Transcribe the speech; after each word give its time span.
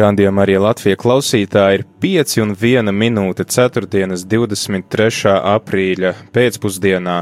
Rādījumā 0.00 0.46
arī 0.46 0.54
Latvijas 0.56 0.96
klausītāji 1.02 1.80
ir 1.80 1.82
5 2.00 2.38
un 2.40 2.52
1 2.56 2.92
minūte 2.96 3.44
4. 3.44 3.88
23. 3.90 5.32
aprīļa 5.36 6.12
pēcpusdienā 6.32 7.16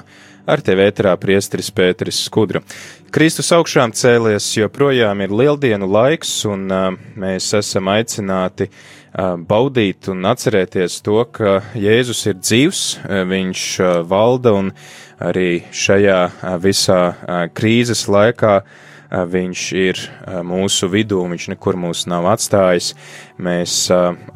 ar 0.48 0.62
tevi 0.62 0.84
ēterā 0.86 1.16
priesteris 1.19 1.72
Pēteris 1.74 2.20
Skudra. 2.28 2.62
Kristus 3.10 3.50
augšām 3.56 3.96
cēlies, 3.98 4.46
joprojām 4.60 5.24
ir 5.24 5.34
lieldienu 5.34 5.88
laiks, 5.91 6.36
un 6.46 6.66
uh, 6.70 6.95
mēs 7.19 7.50
esam 7.59 7.91
aicināti 7.91 8.69
uh, 8.69 9.34
baudīt 9.42 10.12
un 10.12 10.28
atcerēties 10.30 11.00
to, 11.02 11.24
ka 11.34 11.58
Jēzus 11.74 12.27
ir 12.30 12.38
dzīvs, 12.38 12.84
viņš 13.33 13.64
uh, 13.83 13.97
valda 14.06 14.55
un 14.55 14.70
arī 15.19 15.64
šajā 15.74 16.20
uh, 16.28 16.55
visā 16.62 17.00
uh, 17.10 17.41
krīzes 17.50 18.06
laikā 18.06 18.60
uh, 18.62 18.84
viņš 19.08 19.62
ir 19.78 20.00
mūsu 20.44 20.88
vidū, 20.92 21.22
viņš 21.30 21.48
nekur 21.55 21.78
mūs 21.80 22.05
nav 22.10 22.27
atstājis. 22.28 22.92
Mēs 23.41 23.86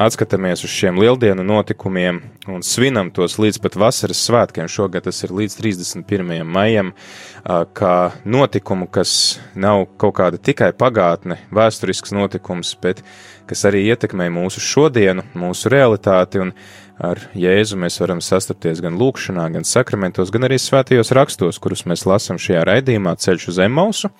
atskatāmies 0.01 0.65
uz 0.65 0.73
šiem 0.73 1.01
lieldienu 1.03 1.45
notikumiem 1.45 2.23
un 2.49 2.65
svinam 2.65 3.11
tos 3.15 3.37
līdz 3.43 3.61
pat 3.63 3.77
vasaras 3.77 4.23
svētkiem. 4.27 4.71
Šogad 4.73 5.05
tas 5.09 5.21
ir 5.27 5.35
līdz 5.37 5.59
31. 5.61 6.41
maijam, 6.49 6.95
kā 7.77 7.97
notikumu, 8.25 8.89
kas 8.89 9.41
nav 9.55 9.87
kaut 10.01 10.17
kāda 10.21 10.41
tikai 10.41 10.73
pagātne, 10.73 11.41
vēsturisks 11.53 12.15
notikums, 12.17 12.73
bet 12.81 13.05
kas 13.51 13.67
arī 13.69 13.85
ietekmē 13.93 14.31
mūsu 14.33 14.63
šodienu, 14.63 15.27
mūsu 15.37 15.69
realitāti 15.73 16.41
un 16.41 16.55
ar 17.03 17.19
Jēzu 17.35 17.79
mēs 17.83 17.99
varam 18.03 18.21
sastapties 18.23 18.81
gan 18.85 18.97
lūkšanā, 19.01 19.49
gan 19.57 19.67
sakramentos, 19.67 20.31
gan 20.35 20.47
arī 20.47 20.59
svētajos 20.63 21.13
rakstos, 21.19 21.59
kurus 21.63 21.85
mēs 21.91 22.07
lasām 22.09 22.39
šajā 22.41 22.63
raidījumā 22.69 23.17
Ceļš 23.19 23.49
uz 23.53 23.59
Emausu. 23.67 24.13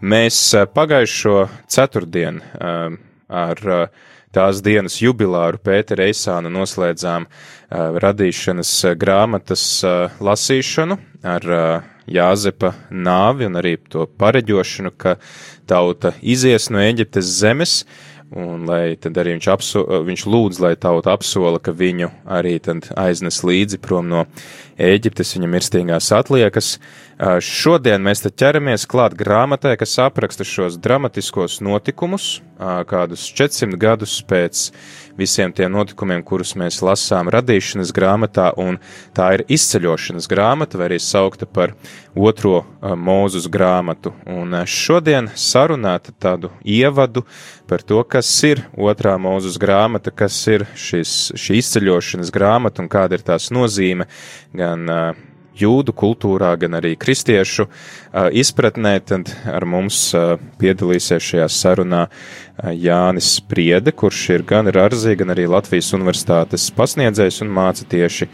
Mēs 0.00 0.40
pagājušo 0.72 1.46
ceturtdienu 1.70 2.40
ar 3.32 3.62
tās 4.32 4.62
dienas 4.64 4.96
jubilāru 5.02 5.60
Pētera 5.60 6.08
Eisāna 6.08 6.48
noslēdzām 6.52 7.28
radīšanas 8.02 8.74
grāmatas 9.00 9.64
lasīšanu 10.24 10.98
ar 11.22 11.50
Jāzepa 12.12 12.72
nāvi 12.90 13.46
un 13.46 13.60
arī 13.60 13.76
to 13.92 14.08
pareģošanu, 14.18 14.90
ka 14.98 15.14
tauta 15.70 16.10
izies 16.18 16.66
no 16.72 16.80
Eģiptes 16.82 17.28
zemes, 17.38 17.74
Un 18.32 18.64
lai 18.64 18.94
tad 18.96 19.18
arī 19.20 19.34
viņš, 19.36 19.46
apso, 19.52 19.82
viņš 20.06 20.22
lūdz, 20.24 20.60
lai 20.64 20.72
tauta 20.80 21.12
apsola, 21.12 21.58
ka 21.60 21.74
viņu 21.76 22.08
arī 22.24 22.54
aiznes 22.96 23.42
līdzi 23.44 23.80
prom 23.82 24.08
no 24.08 24.24
Ēģiptes, 24.80 25.34
viņa 25.36 25.48
mirstīgās 25.52 26.08
atliekas. 26.16 26.78
Šodien 27.44 28.00
mēs 28.02 28.24
tad 28.24 28.38
ķeramies 28.40 28.86
klāt 28.88 29.12
grāmatai, 29.20 29.74
kas 29.78 29.98
apraksta 30.00 30.46
šos 30.48 30.78
dramatiskos 30.80 31.60
notikumus, 31.62 32.40
kādus 32.88 33.26
400 33.36 33.76
gadus 33.78 34.16
pēc 34.24 34.70
visiem 35.18 35.52
tiem 35.52 35.72
notikumiem, 35.72 36.22
kurus 36.26 36.54
mēs 36.58 36.80
lasām 36.84 37.30
radīšanas 37.32 37.92
grāmatā, 37.94 38.50
un 38.60 38.78
tā 39.16 39.32
ir 39.36 39.44
izceļošanas 39.52 40.28
grāmata, 40.30 40.80
vai 40.80 40.90
arī 40.90 41.00
saukta 41.02 41.46
par 41.46 41.74
otro 42.14 42.62
mūzus 42.80 43.48
grāmatu. 43.52 44.14
Un 44.28 44.56
šodien 44.68 45.30
sarunāt 45.38 46.12
tādu 46.22 46.52
ievadu 46.64 47.24
par 47.68 47.84
to, 47.86 48.02
kas 48.04 48.30
ir 48.48 48.64
otrā 48.76 49.16
mūzus 49.20 49.58
grāmata, 49.60 50.12
kas 50.14 50.38
ir 50.52 50.66
šis, 50.76 51.32
šī 51.38 51.60
izceļošanas 51.62 52.32
grāmata 52.34 52.84
un 52.84 52.90
kāda 52.92 53.18
ir 53.18 53.26
tās 53.26 53.50
nozīme 53.54 54.08
gan 54.56 54.88
uh, 54.90 55.28
jūdu 55.58 55.94
kultūrā, 55.96 56.54
gan 56.60 56.78
arī 56.78 56.94
kristiešu 57.00 57.66
uh, 57.66 58.28
izpratnē, 58.32 58.96
tad 59.04 59.32
ar 59.48 59.66
mums 59.68 59.98
uh, 60.16 60.34
piedalīsies 60.60 61.28
šajā 61.32 61.48
sarunā 61.52 62.02
uh, 62.08 62.72
Jānis 62.72 63.34
Priede, 63.48 63.92
kurš 63.92 64.24
ir 64.36 64.46
gan 64.48 64.70
Rarzī, 64.72 65.16
gan 65.20 65.34
arī 65.34 65.48
Latvijas 65.50 65.92
universitātes 65.96 66.70
pasniedzējs 66.76 67.42
un 67.44 67.52
māca 67.52 67.88
tieši 67.88 68.28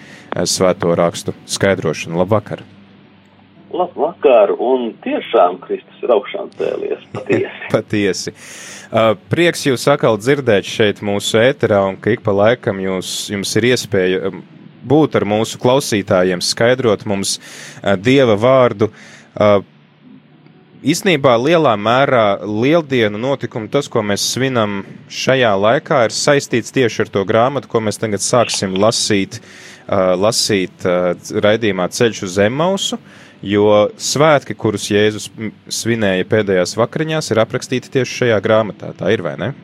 svēto 0.49 0.95
rakstu 0.99 1.37
skaidrošanu. 1.49 2.21
Labvakar! 2.23 2.65
Labvakar, 3.69 4.55
un 4.65 4.95
tiešām 5.05 5.59
Kristus 5.61 6.05
ir 6.05 6.13
augšām 6.15 6.49
cēlies, 6.57 7.03
patiesi. 7.17 7.67
patiesi. 7.73 8.33
Prieks 9.29 9.67
jūs 9.69 9.85
atkal 9.93 10.17
dzirdēt 10.17 10.65
šeit 10.65 11.03
mūsu 11.05 11.37
ēterā, 11.43 11.83
un 11.91 11.99
ka 12.01 12.15
ik 12.15 12.25
pa 12.25 12.33
laikam 12.33 12.81
jūs, 12.81 13.29
jums 13.35 13.53
ir 13.61 13.69
iespēja 13.75 14.33
būt 14.87 15.19
ar 15.19 15.27
mūsu 15.29 15.61
klausītājiem, 15.63 16.43
skaidrot 16.45 17.07
mums 17.09 17.39
uh, 17.39 17.97
Dieva 17.97 18.39
vārdu. 18.39 18.93
Uh, 19.35 19.61
Īsnībā 20.79 21.33
lielā 21.43 21.73
mērā 21.75 22.39
lieldienu 22.47 23.19
notikumu, 23.19 23.67
tas, 23.67 23.89
ko 23.91 23.99
mēs 24.07 24.23
svinam 24.31 24.85
šajā 25.11 25.51
laikā, 25.59 26.05
ir 26.07 26.15
saistīts 26.15 26.71
tieši 26.71 27.03
ar 27.03 27.11
to 27.17 27.25
grāmatu, 27.27 27.67
ko 27.73 27.83
mēs 27.83 27.99
tagad 27.99 28.23
sāksim 28.23 28.77
lasīt, 28.79 29.41
uh, 29.41 30.15
lasīt 30.15 30.87
raidījumā 30.87 31.89
Ceļš 31.99 32.23
uz 32.29 32.39
Emausu, 32.47 33.01
jo 33.43 33.89
svētki, 33.99 34.55
kurus 34.55 34.87
Jēzus 34.93 35.33
svinēja 35.81 36.31
pēdējās 36.31 36.79
vakariņās, 36.79 37.33
ir 37.35 37.43
aprakstīti 37.43 37.99
tieši 37.99 38.23
šajā 38.23 38.39
grāmatā. 38.47 38.95
Tā 38.99 39.11
ir 39.11 39.27
vai 39.27 39.35
ne? 39.43 39.57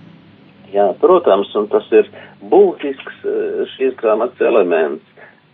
Jā, 0.75 0.89
protams, 0.99 1.53
un 1.55 1.69
tas 1.71 1.87
ir 1.95 2.09
būtisks 2.51 3.21
šīs 3.77 3.95
grāmatas 4.01 4.41
elements 4.43 5.05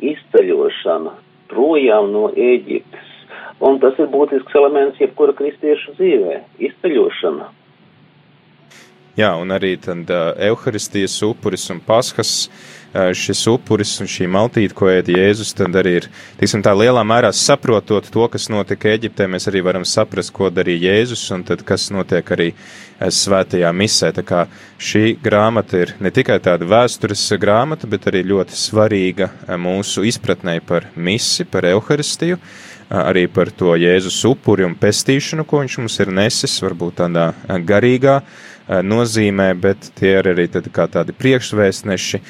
izceļošana 0.01 1.13
projām 1.51 2.13
no 2.15 2.31
Ēģiptes. 2.33 3.09
Un 3.61 3.77
tas 3.83 3.99
ir 4.01 4.09
būtisks 4.13 4.57
elements 4.57 5.01
jebkura 5.03 5.35
kristiešu 5.37 5.97
dzīvē- 5.99 6.39
izceļošana. 6.69 7.51
Jā, 9.21 9.35
un 9.37 9.53
arī 9.53 9.75
tad 9.77 10.09
uh, 10.09 10.31
Euharistijas 10.49 11.19
upuris 11.27 11.67
un 11.73 11.81
Paskas 11.85 12.47
uh, 12.47 13.11
šis 13.13 13.43
upuris 13.53 13.93
un 14.01 14.09
šī 14.09 14.29
maltīte, 14.31 14.75
ko 14.77 14.89
ēd 14.89 15.11
Jēzus, 15.13 15.53
tad 15.59 15.77
arī 15.77 15.97
ir, 15.99 16.07
tiksim 16.41 16.63
tā, 16.65 16.73
lielā 16.73 17.03
mērā 17.07 17.29
saprotot 17.37 18.09
to, 18.11 18.25
kas 18.33 18.49
notika 18.49 18.91
Eģiptē, 18.95 19.29
mēs 19.31 19.51
arī 19.51 19.61
varam 19.67 19.85
saprast, 19.85 20.33
ko 20.33 20.49
darīja 20.55 20.95
Jēzus 20.95 21.27
un 21.37 21.45
tad, 21.45 21.67
kas 21.69 21.91
notiek 21.93 22.33
arī 22.33 22.49
svētajā 23.01 23.71
misē. 23.77 24.11
Tā 24.17 24.25
kā 24.27 24.47
šī 24.81 25.15
grāmata 25.23 25.85
ir 25.85 25.95
ne 26.01 26.13
tikai 26.15 26.41
tāda 26.43 26.69
vēstures 26.69 27.29
grāmata, 27.41 27.89
bet 27.91 28.09
arī 28.11 28.25
ļoti 28.33 28.57
svarīga 28.57 29.31
mūsu 29.61 30.05
izpratnē 30.09 30.59
par 30.67 30.89
misi, 30.97 31.45
par 31.45 31.69
Euharistiju, 31.71 32.41
arī 32.91 33.29
par 33.31 33.53
to 33.55 33.77
Jēzus 33.79 34.25
upuri 34.29 34.67
un 34.67 34.75
pestīšanu, 34.79 35.47
ko 35.47 35.63
viņš 35.63 35.83
mums 35.83 36.01
ir 36.03 36.15
nesis, 36.15 36.59
varbūt 36.65 37.03
tādā 37.05 37.31
garīgā 37.69 38.23
nozīmē, 38.71 39.49
bet 39.59 39.91
tie 39.99 40.13
ir 40.21 40.31
arī 40.31 40.47
tādi 40.51 41.15
priekšvēstneši, 41.19 42.21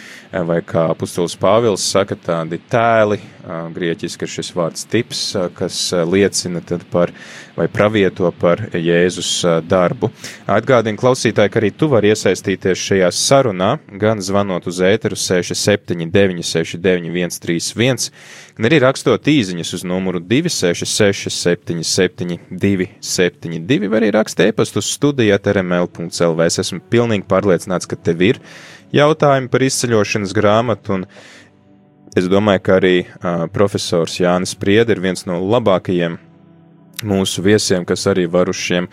vai 0.48 0.60
kā 0.64 0.86
apustulis 0.94 1.36
Pāvils 1.40 1.84
saka, 1.84 2.16
tādi 2.16 2.60
tēli, 2.70 3.20
grieķiski 3.74 4.26
ir 4.26 4.32
šis 4.34 4.52
vārds 4.56 4.86
tips, 4.90 5.22
kas 5.56 5.78
liecina 6.08 6.62
par 6.90 7.12
vai 7.56 7.68
pravieto 7.68 8.30
par 8.32 8.62
Jēzus 8.74 9.30
darbu. 9.68 10.10
Atgādinu 10.50 11.00
klausītāji, 11.00 11.52
ka 11.52 11.60
arī 11.60 11.70
tu 11.76 11.88
vari 11.92 12.12
iesaistīties 12.12 12.84
šajā 12.88 13.10
sarunā, 13.14 13.70
gan 14.00 14.22
zvanot 14.24 14.66
uz 14.70 14.80
ēteru 14.84 15.18
679 15.18 16.44
69 16.46 17.38
131, 17.40 18.10
gan 18.56 18.68
arī 18.70 18.80
rakstot 18.84 19.28
īziņas 19.30 19.74
uz 19.78 19.86
numuru 19.88 20.20
266 20.20 21.32
77 21.36 22.38
272, 22.50 23.90
vai 23.90 24.02
arī 24.02 24.12
rakstīt 24.16 24.50
e-pastu 24.50 24.80
uz 24.80 24.90
studijāt 24.94 25.48
rml.lv. 25.52 26.46
Es 26.46 26.60
esmu 26.62 26.80
pilnīgi 26.92 27.28
pārliecināts, 27.28 27.88
ka 27.90 27.98
tev 27.98 28.24
ir 28.24 28.40
jautājumi 28.96 29.50
par 29.52 29.64
izceļošanas 29.66 30.34
grāmatu, 30.36 30.98
un 30.98 31.06
es 32.16 32.26
domāju, 32.30 32.64
ka 32.64 32.78
arī 32.80 32.96
uh, 33.04 33.46
profesors 33.52 34.18
Jānis 34.20 34.56
Priede 34.58 34.96
ir 34.96 35.02
viens 35.02 35.26
no 35.28 35.38
labākajiem 35.42 36.18
mūsu 37.06 37.42
viesiem, 37.44 37.84
kas 37.88 38.04
arī 38.10 38.26
var 38.28 38.50
uz 38.52 38.58
šiem 38.60 38.88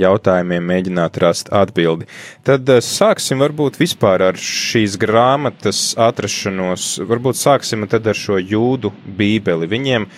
jautājumiem 0.00 0.64
mēģināt 0.66 1.18
rast 1.22 1.52
atbildi. 1.54 2.08
Tad 2.46 2.68
uh, 2.72 2.82
sāksim 2.82 3.42
varbūt 3.42 3.78
vispār 3.80 4.26
ar 4.30 4.38
šīs 4.38 4.98
grāmatas 5.00 5.92
atrašanos, 6.00 6.96
varbūt 7.08 7.38
sāksim 7.38 7.86
tad 7.90 8.08
ar 8.10 8.18
šo 8.18 8.40
jūdu 8.40 8.92
bībeli. 9.06 9.70
Viņiem 9.70 10.08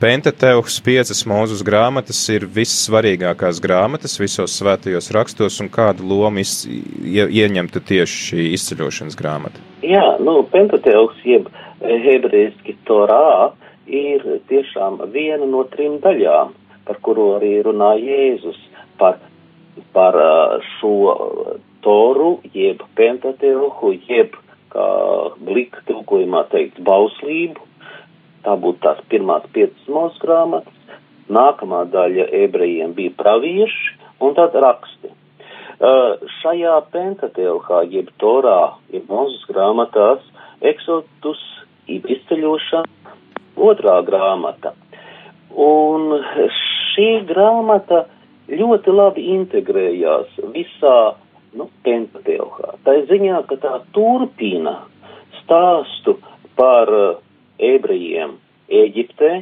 Pentateuhs 0.00 0.78
piecas 0.80 1.18
mūzus 1.28 1.60
grāmatas 1.60 2.22
ir 2.32 2.46
vissvarīgākās 2.48 3.58
grāmatas 3.60 4.14
visos 4.16 4.54
svētajos 4.56 5.10
rakstos, 5.12 5.58
un 5.60 5.68
kādu 5.68 6.06
lomu 6.08 6.40
iz, 6.40 6.62
ie, 6.64 7.26
ieņemtu 7.42 7.82
tieši 7.90 8.22
šī 8.30 8.46
izceļošanas 8.56 9.18
grāmata? 9.20 9.60
Jā, 9.84 10.16
nu, 10.24 10.38
Pentateuhs 10.54 11.20
jeb 11.28 11.52
hebreiski 11.84 12.78
Torā 12.88 13.52
ir 13.84 14.24
tiešām 14.48 15.02
viena 15.12 15.44
no 15.44 15.66
trim 15.68 16.00
daļām, 16.00 16.56
par 16.88 17.04
kuru 17.04 17.34
arī 17.36 17.58
runā 17.68 17.92
Jēzus, 18.00 18.56
par, 18.96 19.20
par 19.92 20.16
šo 20.78 20.94
Toru, 21.84 22.38
jeb 22.56 22.80
Pentateuhu, 22.96 23.98
jeb, 24.08 24.32
kā 24.72 24.92
blika 25.44 25.84
tulkojumā 25.92 26.46
teikt, 26.54 26.80
bauslību, 26.88 27.68
Tā 28.44 28.56
būtu 28.56 28.80
tās 28.84 29.00
pirmās 29.12 29.46
piecas 29.54 29.88
mūsu 29.92 30.20
grāmatas. 30.22 30.76
Nākamā 31.30 31.84
daļa 31.92 32.26
ebrejiem 32.44 32.94
bija 32.96 33.14
pravieši 33.18 33.96
un 34.24 34.34
tad 34.38 34.56
raksti. 34.64 35.12
Uh, 35.80 36.20
šajā 36.40 36.74
pentateuhā, 36.92 37.84
jeb 37.88 38.10
torā, 38.20 38.74
jeb 38.92 39.06
mūzes 39.08 39.46
grāmatās, 39.48 40.24
eksotus, 40.60 41.40
izceļošana, 41.88 43.14
otrā 43.56 43.96
grāmata. 44.04 44.74
Un 45.56 46.18
šī 46.92 47.08
grāmata 47.30 48.04
ļoti 48.50 48.92
labi 48.92 49.24
integrējās 49.38 50.36
visā 50.52 50.98
nu, 51.56 51.70
pentateuhā. 51.86 52.76
Tā 52.84 52.98
ziņā, 53.08 53.40
ka 53.48 53.58
tā 53.62 53.74
turpina 53.96 54.76
stāstu 55.40 56.18
par 56.60 56.92
uh, 56.92 57.18
ebrejiem 57.60 58.36
Ēģiptē, 58.70 59.32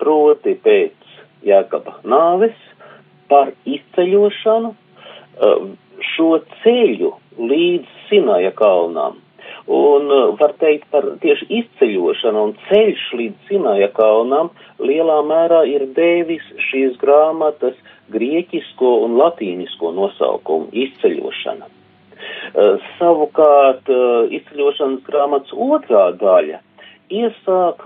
proti 0.00 0.56
pēc 0.62 1.12
Jākaba 1.46 2.00
nāves, 2.08 2.56
par 3.30 3.52
izceļošanu 3.66 4.72
uh, 4.72 5.68
šo 6.14 6.32
ceļu 6.62 7.12
līdz 7.38 7.94
Sinaja 8.08 8.52
kalnām. 8.58 9.20
Un 9.66 10.10
uh, 10.10 10.34
var 10.40 10.54
teikt 10.60 10.88
par 10.94 11.06
tieši 11.22 11.48
izceļošanu 11.60 12.44
un 12.48 12.54
ceļš 12.68 13.06
līdz 13.20 13.48
Sinaja 13.50 13.90
kalnām 13.96 14.52
lielā 14.82 15.20
mērā 15.26 15.64
ir 15.70 15.88
devis 15.96 16.44
šīs 16.68 16.98
grāmatas 17.02 17.78
grieķisko 18.14 18.92
un 19.06 19.16
latīnisko 19.18 19.90
nosaukumu 19.96 20.70
izceļošana. 20.86 21.66
Uh, 21.66 22.78
savukārt 22.98 23.90
izceļošanas 24.38 25.02
grāmatas 25.06 25.52
otrā 25.52 26.08
daļa 26.18 26.62
iesāk 27.12 27.84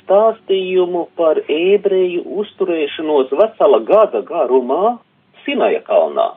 stāstījumu 0.00 1.06
par 1.18 1.40
ebreju 1.46 2.24
uzturēšanos 2.42 3.32
vesela 3.38 3.80
gada 3.86 4.22
garumā 4.26 4.98
Sinaja 5.44 5.80
kalnā. 5.86 6.34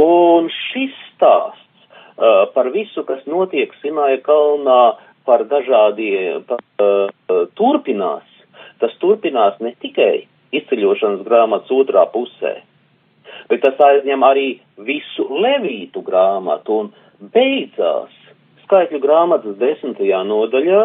Un 0.00 0.48
šis 0.50 0.94
stāsts 1.12 1.84
uh, 1.84 2.46
par 2.54 2.70
visu, 2.74 3.04
kas 3.06 3.24
notiek 3.30 3.74
Sinaja 3.82 4.20
kalnā, 4.24 4.94
par 5.24 5.44
dažādiem, 5.48 6.44
uh, 6.48 7.10
turpinās. 7.58 8.24
Tas 8.80 8.94
turpinās 9.00 9.58
ne 9.64 9.74
tikai 9.80 10.26
izceļošanas 10.54 11.24
grāmatas 11.26 11.72
otrā 11.74 12.04
pusē, 12.12 12.58
bet 13.50 13.62
tas 13.64 13.80
aizņem 13.80 14.26
arī 14.26 14.48
visu 14.86 15.26
levītu 15.28 16.02
grāmatu 16.06 16.80
un 16.84 16.92
beidzās 17.34 18.23
skaitļu 18.64 19.00
grāmatas 19.02 19.56
desmitajā 19.60 20.22
nodaļā, 20.28 20.82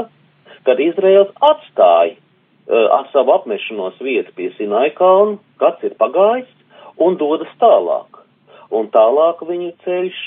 kad 0.67 0.81
Izraels 0.83 1.31
atstāja 1.49 2.15
uh, 2.15 3.07
savu 3.13 3.35
apmešanos 3.37 3.99
vietu 4.03 4.35
pie 4.37 4.51
Sinai 4.57 4.89
kalnu, 4.97 5.39
gads 5.61 5.83
ir 5.87 5.95
pagājis, 5.99 6.49
un 6.99 7.17
dodas 7.19 7.51
tālāk. 7.61 8.21
Un 8.69 8.91
tālāk 8.93 9.41
viņu 9.49 9.71
ceļš, 9.85 10.19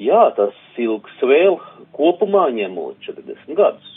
jā, 0.00 0.22
tas 0.38 0.56
ilgs 0.80 1.20
vēl 1.20 1.58
kopumā 1.96 2.48
ņemot 2.56 3.04
40 3.04 3.58
gadus. 3.58 3.92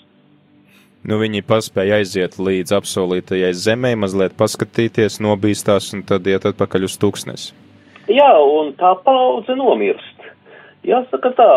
Nu, 1.08 1.16
viņi 1.22 1.46
paspēja 1.48 2.02
aiziet 2.02 2.36
līdz 2.36 2.74
apsolītajai 2.76 3.54
zemē, 3.56 3.94
mazliet 3.96 4.36
paskatīties, 4.40 5.22
nobīstās 5.24 5.94
un 5.96 6.04
tad 6.04 6.28
iet 6.28 6.44
atpakaļ 6.50 6.90
uz 6.90 6.98
tūkstnesi. 7.00 7.54
Jā, 8.12 8.34
un 8.42 8.74
tā 8.76 8.92
paudze 9.06 9.56
nomirst. 9.56 10.19
Jāsaka 10.88 11.34
tā, 11.36 11.52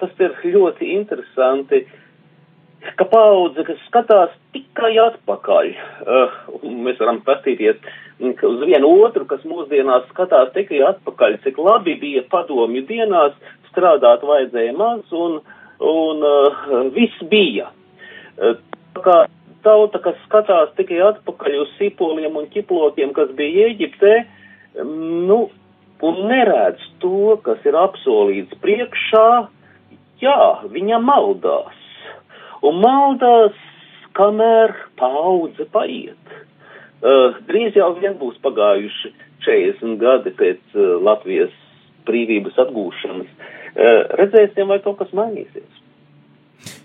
tas 0.00 0.20
ir 0.20 0.34
ļoti 0.52 0.90
interesanti, 0.92 1.86
ka 2.98 3.06
paudze, 3.08 3.64
kas 3.66 3.78
skatās 3.88 4.34
tikai 4.54 4.92
atpakaļ, 5.02 5.70
un 6.60 6.82
mēs 6.86 7.00
varam 7.00 7.22
pastīties 7.26 7.80
uz 8.20 8.60
vienu 8.66 8.90
otru, 9.04 9.24
kas 9.30 9.42
mūsdienās 9.48 10.06
skatās 10.12 10.52
tikai 10.54 10.82
atpakaļ, 10.92 11.38
cik 11.46 11.58
labi 11.62 11.96
bija 12.00 12.24
padomju 12.30 12.84
dienās, 12.88 13.34
strādāt 13.70 14.24
vajadzēja 14.26 14.76
maz, 14.76 15.04
un, 15.12 15.40
un 15.80 16.92
viss 16.94 17.24
bija. 17.32 17.70
Tā 18.38 19.04
kā 19.04 19.18
tauta, 19.66 20.00
kas 20.02 20.18
skatās 20.26 20.74
tikai 20.78 21.00
atpakaļ 21.08 21.62
uz 21.64 21.72
sipoliem 21.78 22.36
un 22.38 22.48
ķiplokiem, 22.52 23.14
kas 23.16 23.32
bija 23.38 23.72
Ēģiptē, 23.72 24.14
nu, 25.28 25.48
un 26.02 26.20
neredz 26.30 26.82
to, 27.02 27.36
kas 27.42 27.62
ir 27.66 27.76
apsolīts 27.78 28.58
priekšā, 28.62 29.28
jā, 30.22 30.40
viņa 30.70 31.00
maldās. 31.02 31.78
Un 32.66 32.80
maldās, 32.82 33.56
kamēr 34.18 34.74
paudze 34.98 35.66
paiet. 35.72 36.36
Uh, 36.98 37.36
drīz 37.46 37.76
jau 37.78 37.92
vien 38.00 38.16
būs 38.18 38.38
pagājuši 38.42 39.12
40 39.46 39.98
gadi 40.00 40.32
pēc 40.34 40.62
uh, 40.74 40.96
Latvijas 41.02 41.54
brīvības 42.08 42.58
atgūšanas. 42.64 43.28
Uh, 43.28 44.00
redzēsim, 44.18 44.66
vai 44.70 44.80
kaut 44.82 44.98
kas 44.98 45.14
mainīsies. 45.14 45.84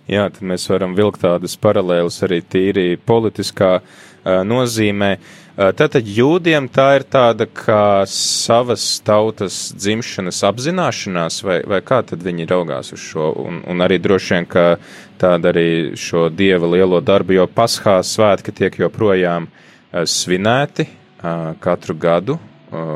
Jā, 0.06 0.27
tad 0.30 0.44
mēs 0.45 0.68
varam 0.69 0.94
vilkt 0.94 1.24
tādas 1.24 1.56
paralēlas 1.57 2.19
arī 2.27 2.44
tīri 2.45 3.00
politiskā 3.01 3.80
uh, 3.80 4.44
nozīmē. 4.45 5.16
Uh, 5.18 5.43
tātad 5.57 6.07
jūdiem 6.09 6.67
tā 6.73 6.88
ir 6.97 7.05
tāda 7.05 7.45
kā 7.45 8.03
savas 8.09 8.85
tautas 9.05 9.57
dzimšanas 9.77 10.41
apzināšanās, 10.50 11.41
vai, 11.45 11.59
vai 11.69 11.81
kā 11.85 12.01
tad 12.07 12.23
viņi 12.25 12.47
raugās 12.50 12.94
uz 12.95 13.03
šo, 13.03 13.29
un, 13.44 13.61
un 13.69 13.85
arī 13.85 14.00
droši 14.01 14.38
vien, 14.38 14.47
ka 14.50 14.65
tāda 15.21 15.53
arī 15.53 15.94
šo 16.00 16.29
dieva 16.33 16.69
lielo 16.73 17.01
darbu, 17.01 17.38
jo 17.38 17.45
paskā 17.47 18.00
svētki 18.03 18.55
tiek 18.55 18.79
joprojām 18.81 19.47
svinēti 19.94 20.88
katru 21.63 21.95
gadu 21.95 22.39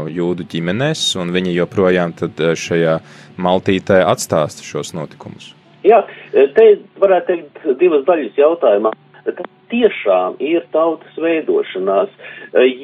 jūdu 0.09 0.47
ģimenēs, 0.49 1.03
un 1.21 1.29
viņi 1.35 1.53
joprojām 1.59 2.15
tad 2.17 2.41
šajā 2.57 2.97
maltītē 3.37 4.01
atstāsta 4.09 4.65
šos 4.65 4.95
notikumus. 4.97 5.53
Jā, 5.85 6.01
te 6.33 6.65
varētu 6.99 7.27
teikt 7.29 7.67
divas 7.79 8.01
daļas 8.07 8.39
jautājumā. 8.39 8.91
Tas 9.27 9.51
tiešām 9.71 10.37
ir 10.43 10.63
tautas 10.71 11.15
veidošanās, 11.19 12.11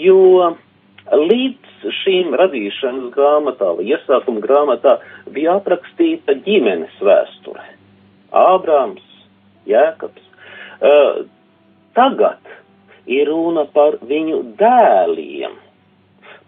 jo 0.03 0.51
līdz 1.12 1.93
šīm 2.03 2.35
radīšanas 2.39 3.12
grāmatā 3.15 3.69
vai 3.77 3.88
iesākuma 3.91 4.43
grāmatā 4.43 4.97
bija 5.35 5.57
aprakstīta 5.59 6.35
ģimenes 6.45 6.95
vēsture. 7.03 7.63
Ābrāms, 8.33 9.03
Jēkabs. 9.69 10.23
Uh, 10.83 11.23
tagad 11.95 12.41
ir 13.07 13.29
runa 13.29 13.65
par 13.71 14.00
viņu 14.03 14.41
dēliem, 14.59 15.55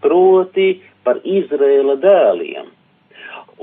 proti 0.03 0.71
par 1.05 1.21
Izrēla 1.23 1.95
dēliem. 2.01 2.71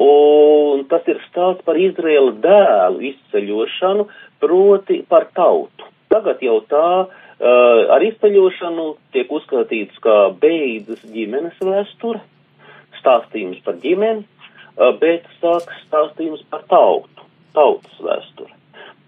Un 0.03 0.87
tas 0.89 1.05
ir 1.11 1.21
stāsts 1.29 1.65
par 1.67 1.77
Izraela 1.77 2.33
dēlu 2.41 3.03
izceļošanu, 3.13 4.07
proti 4.41 5.03
par 5.09 5.29
tautu. 5.37 5.92
Tagad 6.13 6.43
jau 6.45 6.59
tā 6.69 6.89
uh, 7.03 7.81
ar 7.95 8.05
izceļošanu 8.05 8.87
tiek 9.15 9.33
uzskatīts 9.33 10.03
kā 10.05 10.17
beidzas 10.43 11.01
ģimenes 11.15 11.57
vēsture, 11.65 12.21
stāstījums 13.01 13.63
par 13.65 13.81
ģimeni, 13.83 14.27
uh, 14.27 14.93
bet 15.01 15.27
sāks 15.41 15.81
stāstījums 15.87 16.45
par 16.53 16.67
tautu, 16.71 17.27
tautas 17.57 17.99
vēsture. 18.05 18.53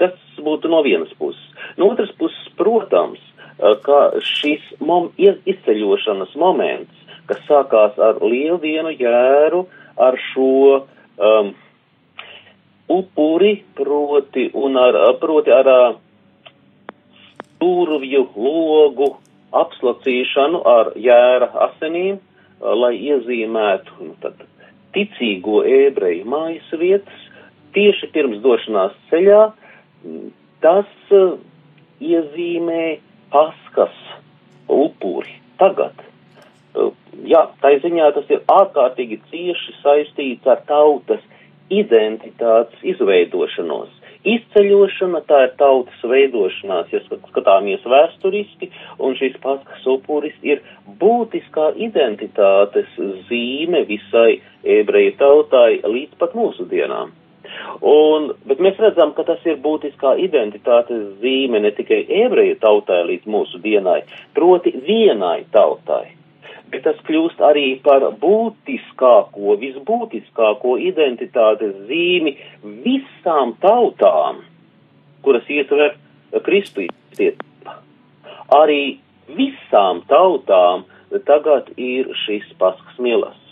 Tas 0.01 0.17
būtu 0.41 0.73
no 0.73 0.81
vienas 0.87 1.13
puses. 1.21 1.45
No 1.79 1.93
otras 1.93 2.11
puses, 2.19 2.49
protams, 2.59 3.21
uh, 3.61 3.77
ka 3.85 4.17
šis 4.25 4.65
mom, 4.81 5.13
izceļošanas 5.21 6.35
moments, 6.41 7.07
kas 7.29 7.41
sākās 7.49 8.01
ar 8.01 8.19
lieldienu 8.25 8.97
jēru, 8.97 9.67
uh, 9.69 9.81
ar 9.97 10.19
šo 10.33 10.87
um, 11.17 11.55
upuri, 12.89 13.63
proti, 13.75 14.51
un 14.55 14.77
ar, 14.77 14.99
proti 15.21 15.53
ar 15.55 15.71
uh, 15.71 15.97
durvju 17.61 18.27
logu 18.37 19.15
apslacīšanu 19.55 20.63
ar 20.67 20.93
jēra 20.99 21.51
asinīm, 21.69 22.19
uh, 22.19 22.73
lai 22.75 22.95
iezīmētu 22.99 23.99
nu, 24.01 24.15
tad, 24.23 24.43
ticīgo 24.95 25.63
ebreju 25.67 26.27
mājas 26.31 26.71
vietas, 26.79 27.29
tieši 27.75 28.11
pirms 28.15 28.43
došanās 28.45 28.95
ceļā, 29.11 29.45
tas 30.65 30.91
uh, 31.15 31.37
iezīmē 32.01 32.99
paskas 33.35 33.95
upuri 34.71 35.39
tagad. 35.61 36.03
Uh, 36.75 36.93
jā, 37.27 37.47
tā 37.63 37.75
ziņā 37.83 38.11
tas 38.17 38.31
ir 38.33 38.43
ārkārtīgi 38.51 39.21
cieši 39.31 39.79
saistīts 39.83 40.51
ar 40.51 40.63
tautas 40.69 41.23
identitātes 41.73 42.83
izveidošanos. 42.95 43.93
Izceļošana 44.25 45.21
tā 45.28 45.40
ir 45.47 45.50
tautas 45.61 46.04
veidošanās, 46.09 46.93
ja 46.95 47.02
skatāmies 47.04 47.85
vēsturiski, 47.85 48.71
un 49.04 49.16
šis 49.19 49.37
paskas 49.43 49.85
upuris 49.90 50.37
ir 50.43 50.62
būtiskā 51.00 51.75
identitātes 51.88 52.88
zīme 53.28 53.85
visai 53.90 54.40
ebreju 54.78 55.12
tautai 55.21 55.83
līdz 55.85 56.16
pat 56.23 56.33
mūsu 56.38 56.64
dienām. 56.73 57.12
Un, 57.85 58.33
bet 58.49 58.62
mēs 58.64 58.81
redzam, 58.81 59.12
ka 59.14 59.26
tas 59.28 59.45
ir 59.45 59.61
būtiskā 59.62 60.16
identitātes 60.25 61.04
zīme 61.21 61.61
ne 61.61 61.75
tikai 61.76 62.02
ebreju 62.25 62.57
tautai 62.64 63.04
līdz 63.12 63.28
mūsu 63.31 63.61
dienai, 63.62 64.00
proti 64.35 64.73
vienai 64.88 65.43
tautai 65.52 66.07
bet 66.75 66.83
tas 66.88 66.99
kļūst 67.07 67.43
arī 67.45 67.66
par 67.85 68.02
būtiskāko, 68.19 69.54
visbūtiskāko 69.61 70.75
identitātes 70.83 71.76
zīmi 71.87 72.35
visām 72.83 73.54
tautām, 73.62 74.43
kuras 75.23 75.47
ietver 75.47 75.95
kristietībā. 76.43 77.78
Arī 78.59 78.99
visām 79.38 80.02
tautām 80.11 80.85
tagad 81.28 81.71
ir 81.78 82.11
šis 82.25 82.50
paskas 82.59 82.99
mielas. 82.99 83.44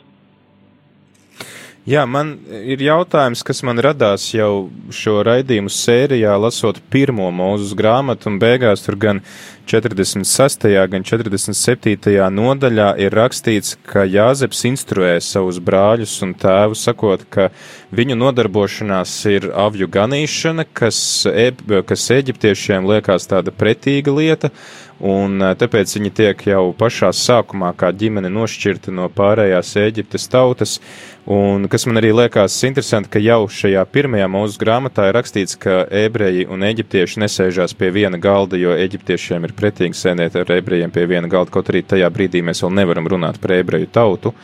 Jā, 1.82 2.04
man 2.06 2.36
ir 2.62 2.78
jautājums, 2.78 3.40
kas 3.42 3.58
man 3.66 3.80
radās 3.82 4.28
jau 4.30 4.68
šo 4.94 5.16
raidījumu 5.26 5.70
sērijā, 5.74 6.36
lasot 6.38 6.76
pirmo 6.94 7.26
mūzus 7.34 7.72
grāmatu, 7.74 8.28
un 8.30 8.36
beigās 8.38 8.84
tur 8.84 8.94
gan 9.02 9.18
46. 9.66 10.68
gan 10.92 11.02
47. 11.02 12.14
nodaļā 12.36 12.86
ir 13.02 13.16
rakstīts, 13.18 13.74
ka 13.82 14.04
Jāzeps 14.06 14.62
instruē 14.70 15.16
savus 15.26 15.58
brāļus 15.58 16.14
un 16.22 16.36
tēvu, 16.38 16.78
sakot, 16.78 17.26
ka 17.26 17.48
viņu 17.90 18.14
nodarbošanās 18.20 19.16
ir 19.34 19.50
avju 19.50 19.90
ganīšana, 19.90 20.68
kas, 20.70 21.00
e, 21.26 21.50
kas 21.82 22.06
eģiptiešiem 22.14 22.86
liekas 22.94 23.26
tāda 23.26 23.50
pretīga 23.50 24.14
lieta, 24.14 24.54
un 25.02 25.42
e, 25.42 25.50
tāpēc 25.58 25.92
viņi 25.98 26.12
tiek 26.14 26.44
jau 26.46 26.62
pašā 26.78 27.10
sākumā 27.16 27.72
kā 27.78 27.90
ģimene 27.92 28.30
nošķirta 28.32 28.94
no 28.94 29.08
pārējās 29.12 29.74
Eģiptes 29.82 30.28
tautas. 30.30 30.78
Un 31.26 31.68
kas 31.70 31.86
man 31.86 32.00
arī 32.00 32.10
liekas 32.14 32.56
interesanti, 32.66 33.10
ka 33.12 33.22
jau 33.22 33.44
šajā 33.50 33.82
pirmajā 33.94 34.30
mūsu 34.30 34.58
grāmatā 34.62 35.08
ir 35.10 35.14
rakstīts, 35.18 35.58
ka 35.60 35.84
ebreji 36.02 36.48
un 36.50 36.64
eģiptieši 36.66 37.22
nesēžās 37.22 37.76
pie 37.78 37.92
viena 37.94 38.18
galda, 38.18 38.58
jo 38.58 38.74
eģiptiešiem 38.74 39.46
ir 39.46 39.54
pretīgi 39.58 39.98
sēdēt 39.98 40.40
ar 40.40 40.56
ebrejiem 40.56 40.90
pie 40.94 41.06
viena 41.10 41.30
galda, 41.30 41.54
kaut 41.54 41.70
arī 41.70 41.84
tajā 41.86 42.10
brīdī 42.10 42.42
mēs 42.42 42.64
vēl 42.64 42.74
nevaram 42.80 43.06
runāt 43.14 43.38
par 43.42 43.54
ebreju 43.60 43.90
tautu. 43.94 44.34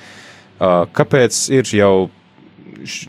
Kāpēc 0.59 1.43
ir 1.55 1.75
jau 1.79 2.09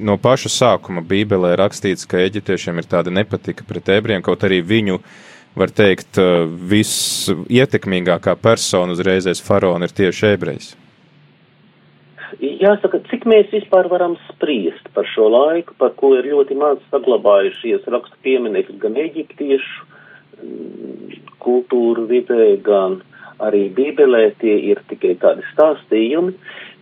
no 0.02 0.18
paša 0.18 0.50
sākuma 0.54 1.04
Bībelē 1.06 1.56
rakstīts, 1.60 2.08
ka 2.10 2.22
eģiptiešiem 2.26 2.82
ir 2.82 2.88
tāda 2.90 3.14
nepatika 3.14 3.66
pret 3.68 3.90
ebrejiem, 4.00 4.24
kaut 4.26 4.44
arī 4.48 4.62
viņu, 4.66 5.00
var 5.60 5.72
teikt, 5.76 6.20
visietekmīgākā 6.72 8.36
persona 8.42 8.96
uzreizēs 8.96 9.44
faraona 9.44 9.90
ir 9.90 9.96
tieši 9.98 10.32
ebrejs? 10.34 10.70
Jāsaka, 12.40 13.02
cik 13.10 13.26
mēs 13.28 13.50
vispār 13.52 13.90
varam 13.92 14.16
spriest 14.30 14.88
par 14.94 15.08
šo 15.10 15.28
laiku, 15.34 15.74
par 15.82 15.96
ko 16.00 16.14
ir 16.20 16.28
ļoti 16.30 16.56
maz 16.60 16.82
saglabājušies 16.94 17.88
rakstu 17.90 18.20
pieminekļi 18.26 18.78
gan 18.84 18.98
eģiptiešu 19.02 19.86
mm, 20.44 21.16
kultūru 21.44 22.06
vidē, 22.12 22.52
gan 22.64 23.00
arī 23.44 23.66
bībelē, 23.76 24.30
tie 24.44 24.56
ir 24.72 24.84
tikai 24.92 25.16
tādi 25.22 25.46
stāstījumi. 25.54 26.36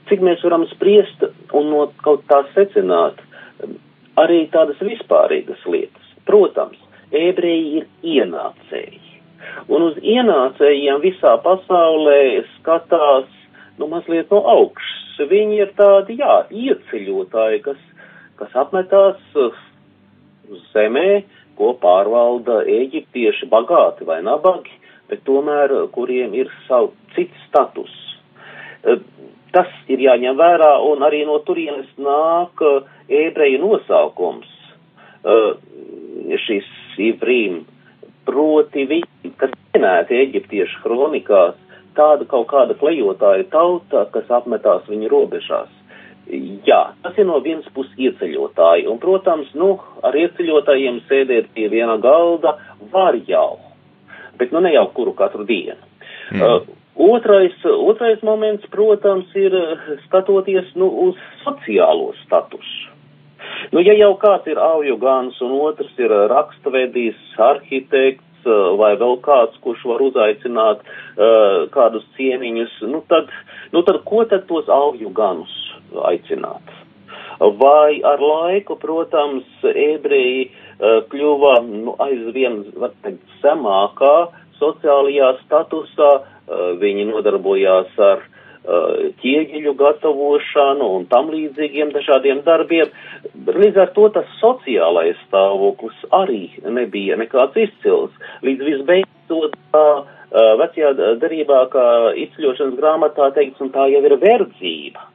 Cik 0.10 0.24
mēs 0.24 0.44
varam 0.46 0.66
spriest 0.72 1.26
un 1.56 1.72
no 1.72 1.88
kaut 2.04 2.26
tā 2.30 2.44
secināt 2.54 3.22
arī 4.20 4.46
tādas 4.54 4.80
vispārīgas 4.84 5.64
lietas. 5.70 6.14
Protams, 6.28 6.80
ebreji 7.12 7.82
ir 7.82 7.88
ienācēji. 8.04 9.04
Un 9.72 9.90
uz 9.90 9.98
ienācējiem 10.02 11.02
visā 11.04 11.36
pasaulē 11.44 12.22
skatās, 12.58 13.28
nu, 13.80 13.90
mazliet 13.92 14.32
no 14.34 14.42
augšas 14.58 15.28
viņi 15.30 15.62
ir 15.64 15.72
tādi, 15.78 16.20
jā, 16.22 16.44
ieceļotāji, 16.54 17.62
kas, 17.66 17.80
kas 18.38 18.54
apmetās 18.62 19.18
uh, 19.40 19.56
zemē, 20.74 21.24
ko 21.58 21.72
pārvalda 21.82 22.60
eģiptieši 22.70 23.50
bagāti 23.50 24.06
vai 24.06 24.20
nabagi, 24.26 24.76
bet 25.10 25.24
tomēr 25.26 25.74
uh, 25.74 25.88
kuriem 25.94 26.36
ir 26.38 26.52
savu 26.68 26.94
cits 27.16 27.48
status. 27.50 27.94
Uh, 28.86 29.02
tas 29.56 29.72
ir 29.90 30.04
jāņem 30.06 30.38
vērā, 30.38 30.76
un 30.86 31.02
arī 31.08 31.24
no 31.26 31.40
turienes 31.48 31.90
nāk 31.98 32.62
ebreju 33.08 33.62
nosaukums, 33.64 34.54
šis 36.46 36.68
Ivrīm, 37.02 37.62
proti 38.28 38.86
viņi, 38.90 39.34
kas 39.40 39.54
minēti 39.76 40.20
eģiptiešu 40.24 40.84
kronikās, 40.84 41.58
tāda 41.98 42.28
kaut 42.30 42.48
kāda 42.52 42.78
klejotāja 42.78 43.48
tauta, 43.52 44.06
kas 44.14 44.30
apmetās 44.40 44.88
viņu 44.90 45.10
robežās. 45.12 45.70
Jā, 46.68 46.82
tas 47.04 47.16
ir 47.16 47.28
no 47.30 47.40
vienas 47.40 47.68
puses 47.76 47.94
ieceļotāji, 48.10 48.88
un, 48.92 48.98
protams, 49.00 49.54
nu, 49.56 49.78
ar 50.04 50.16
ieceļotājiem 50.20 51.00
sēdēt 51.08 51.54
pie 51.56 51.70
viena 51.72 51.96
galda 52.04 52.58
var 52.92 53.16
jau, 53.30 53.62
bet 54.40 54.52
nu 54.52 54.60
ne 54.66 54.74
jau 54.76 54.90
kuru 54.98 55.16
katru 55.16 55.48
dienu. 55.48 55.80
Mm. 56.36 56.44
Uh, 56.44 56.68
otrais, 57.08 57.56
otrais 57.64 58.20
moments, 58.28 58.68
protams, 58.74 59.32
ir 59.40 59.56
skatoties, 60.10 60.74
nu, 60.76 60.92
uz 61.08 61.24
sociālo 61.46 62.12
statusu. 62.26 62.87
Nu, 63.74 63.82
ja 63.84 63.94
jau 63.98 64.14
kāds 64.22 64.48
ir 64.48 64.60
auju 64.62 64.98
gans 65.02 65.42
un 65.42 65.58
otrs 65.60 65.94
ir 66.00 66.14
rakstvedīs, 66.32 67.20
arhitekts, 67.38 68.28
Eh, 68.48 68.70
vai 68.80 68.94
vēl 69.00 69.18
kāds, 69.26 69.58
kurš 69.64 69.84
var 69.90 70.02
uzaicināt 70.06 70.84
uh, 70.84 71.66
kādus 71.74 72.06
ciemiņus, 72.16 72.78
nu 72.92 73.02
tad, 73.12 73.32
nu 73.74 73.82
tad 73.88 74.04
ko 74.08 74.24
tad 74.30 74.46
tos 74.48 74.70
augļu 74.72 75.12
ganus 75.16 75.54
aicināt? 76.08 76.76
Vai 77.60 78.00
ar 78.08 78.22
laiku, 78.24 78.78
protams, 78.80 79.50
ebreji 79.68 80.48
uh, 80.48 81.02
kļuva 81.12 81.58
nu, 81.66 81.98
aizvien, 82.08 82.62
var 82.80 82.96
teikt, 83.04 83.26
zemākā 83.44 84.16
sociālajā 84.62 85.34
statusā, 85.44 86.12
uh, 86.22 86.66
viņi 86.82 87.10
nodarbojās 87.12 87.94
ar 88.12 88.24
Uh, 88.24 88.37
ķieģeļu 88.68 89.74
gatavošanu 89.80 90.88
un 90.98 91.06
tam 91.12 91.32
līdzīgiem 91.32 91.94
dažādiem 91.96 92.42
darbiem. 92.46 92.92
Līdz 93.48 93.82
ar 93.84 93.92
to 93.96 94.10
tas 94.16 94.32
sociālais 94.42 95.20
stāvoklis 95.28 95.98
arī 96.16 96.50
nebija 96.64 97.18
nekāds 97.20 97.56
izcils. 97.68 98.16
Līdz 98.44 98.66
visbeidzot, 98.72 99.56
vecajā 100.62 100.94
darībā, 101.22 101.62
kā 101.72 101.86
izceļošanas 102.26 102.80
grāmatā 102.80 103.30
teikts, 103.38 103.62
un 103.64 103.72
tā 103.72 103.88
jau 103.94 104.04
ir 104.04 104.18
verdzība 104.20 105.08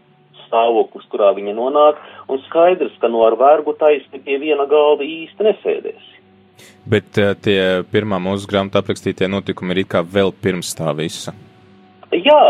stāvoklis, 0.46 1.08
kurā 1.12 1.32
viņa 1.36 1.54
nonāk, 1.56 2.00
un 2.28 2.40
skaidrs, 2.46 2.96
ka 3.00 3.08
no 3.08 3.24
ar 3.24 3.36
vergu 3.40 3.72
taisni 3.80 4.20
pie 4.20 4.38
viena 4.40 4.66
galda 4.68 5.04
īsti 5.04 5.48
nesēdēs. 5.48 6.08
Bet 6.88 7.16
tie 7.44 7.58
pirmā 7.92 8.18
mūsu 8.20 8.48
grāmatā 8.50 8.82
aprakstītie 8.82 9.28
notikumi 9.30 9.72
ir 9.72 9.84
it 9.84 9.92
kā 9.92 10.02
vēl 10.04 10.32
pirms 10.32 10.74
tā 10.76 10.92
visa. 10.98 11.32
Jā, 12.12 12.40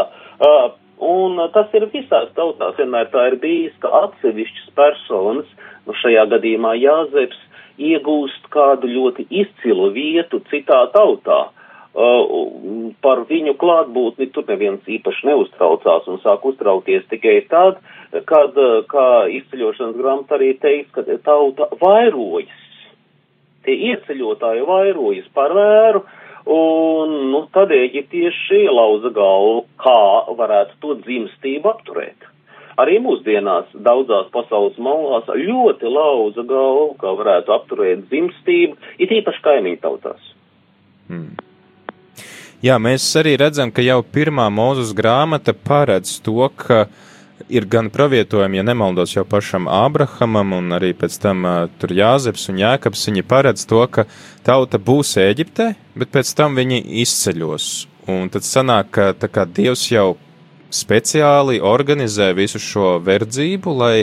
uh, 0.42 0.72
Un 1.02 1.38
uh, 1.40 1.48
tas 1.50 1.72
ir 1.74 1.88
visās 1.90 2.30
tautās, 2.36 2.76
vienmēr 2.78 3.08
tā 3.10 3.24
ir 3.32 3.38
bijis, 3.42 3.74
ka 3.82 3.90
atsevišķas 4.04 4.68
personas, 4.78 5.48
nu 5.86 5.96
šajā 5.98 6.28
gadījumā 6.30 6.76
Jāzeps, 6.78 7.40
iegūst 7.82 8.46
kādu 8.52 8.90
ļoti 8.92 9.26
izcilu 9.42 9.90
vietu 9.96 10.42
citā 10.52 10.84
tautā. 10.94 11.48
Uh, 11.92 12.92
par 13.04 13.26
viņu 13.28 13.52
klātbūtni 13.60 14.30
tur 14.32 14.46
neviens 14.48 14.86
īpaši 14.88 15.26
neuztraucās 15.28 16.06
un 16.08 16.22
sāk 16.22 16.46
uztraukties 16.48 17.04
tikai 17.10 17.42
tad, 17.50 17.82
kad, 18.30 18.56
uh, 18.56 18.78
kā 18.88 19.26
izceļošanas 19.40 19.98
grāmata 19.98 20.38
arī 20.38 20.54
teiks, 20.62 20.88
ka 20.94 21.04
tauta 21.26 21.68
vairojas. 21.82 22.62
Tie 23.66 23.74
ieceļotāji 23.90 24.64
vairojas 24.70 25.28
par 25.36 25.52
vēru, 25.58 26.06
uh, 26.06 26.21
Un, 26.50 27.12
nu, 27.30 27.44
tad 27.54 27.70
eģiptieši 27.74 28.64
lauza 28.72 29.12
galvu, 29.14 29.62
kā 29.78 29.98
varētu 30.38 30.78
to 30.82 30.96
dzimstību 31.04 31.70
apturēt. 31.70 32.28
Arī 32.82 32.96
mūsdienās 33.04 33.68
daudzās 33.84 34.30
pasaules 34.32 34.78
malās 34.80 35.28
ļoti 35.28 35.92
lauza 35.92 36.42
galvu, 36.48 36.94
kā 36.98 37.12
varētu 37.18 37.54
apturēt 37.54 38.06
dzimstību, 38.08 38.78
it 38.98 39.12
īpaši 39.12 39.44
kaimiņu 39.44 39.80
tautās. 39.84 40.32
Hmm. 41.06 41.36
Jā, 42.62 42.78
mēs 42.78 43.04
arī 43.18 43.36
redzam, 43.38 43.70
ka 43.74 43.84
jau 43.84 44.00
pirmā 44.02 44.48
mūzes 44.54 44.92
grāmata 44.94 45.54
paredz 45.54 46.16
to, 46.22 46.46
ka 46.56 46.86
ir 47.48 47.66
gan 47.70 47.90
pravietojumi, 47.92 48.58
ja 48.60 48.64
nemaldos 48.66 49.14
jau 49.16 49.24
pašam 49.28 49.68
Ābrahamam, 49.70 50.54
un 50.58 50.76
arī 50.76 50.92
pēc 50.98 51.18
tam 51.22 51.46
uh, 51.48 51.54
tur 51.80 51.94
Jāzeps 51.96 52.48
un 52.52 52.60
Jēkabs, 52.62 53.06
viņi 53.08 53.24
paredz 53.28 53.64
to, 53.70 53.80
ka 53.90 54.06
tauta 54.46 54.78
būs 54.78 55.14
Ēģiptē, 55.22 55.72
bet 55.98 56.12
pēc 56.14 56.34
tam 56.38 56.58
viņi 56.58 56.82
izceļos. 57.04 57.70
Un 58.12 58.28
tad 58.34 58.46
sanāk, 58.46 58.90
ka 59.18 59.30
kā 59.30 59.46
Dievs 59.46 59.86
jau 59.92 60.16
speciāli 60.72 61.60
organizē 61.62 62.32
visu 62.34 62.60
šo 62.62 62.96
verdzību, 63.04 63.74
lai 63.78 63.96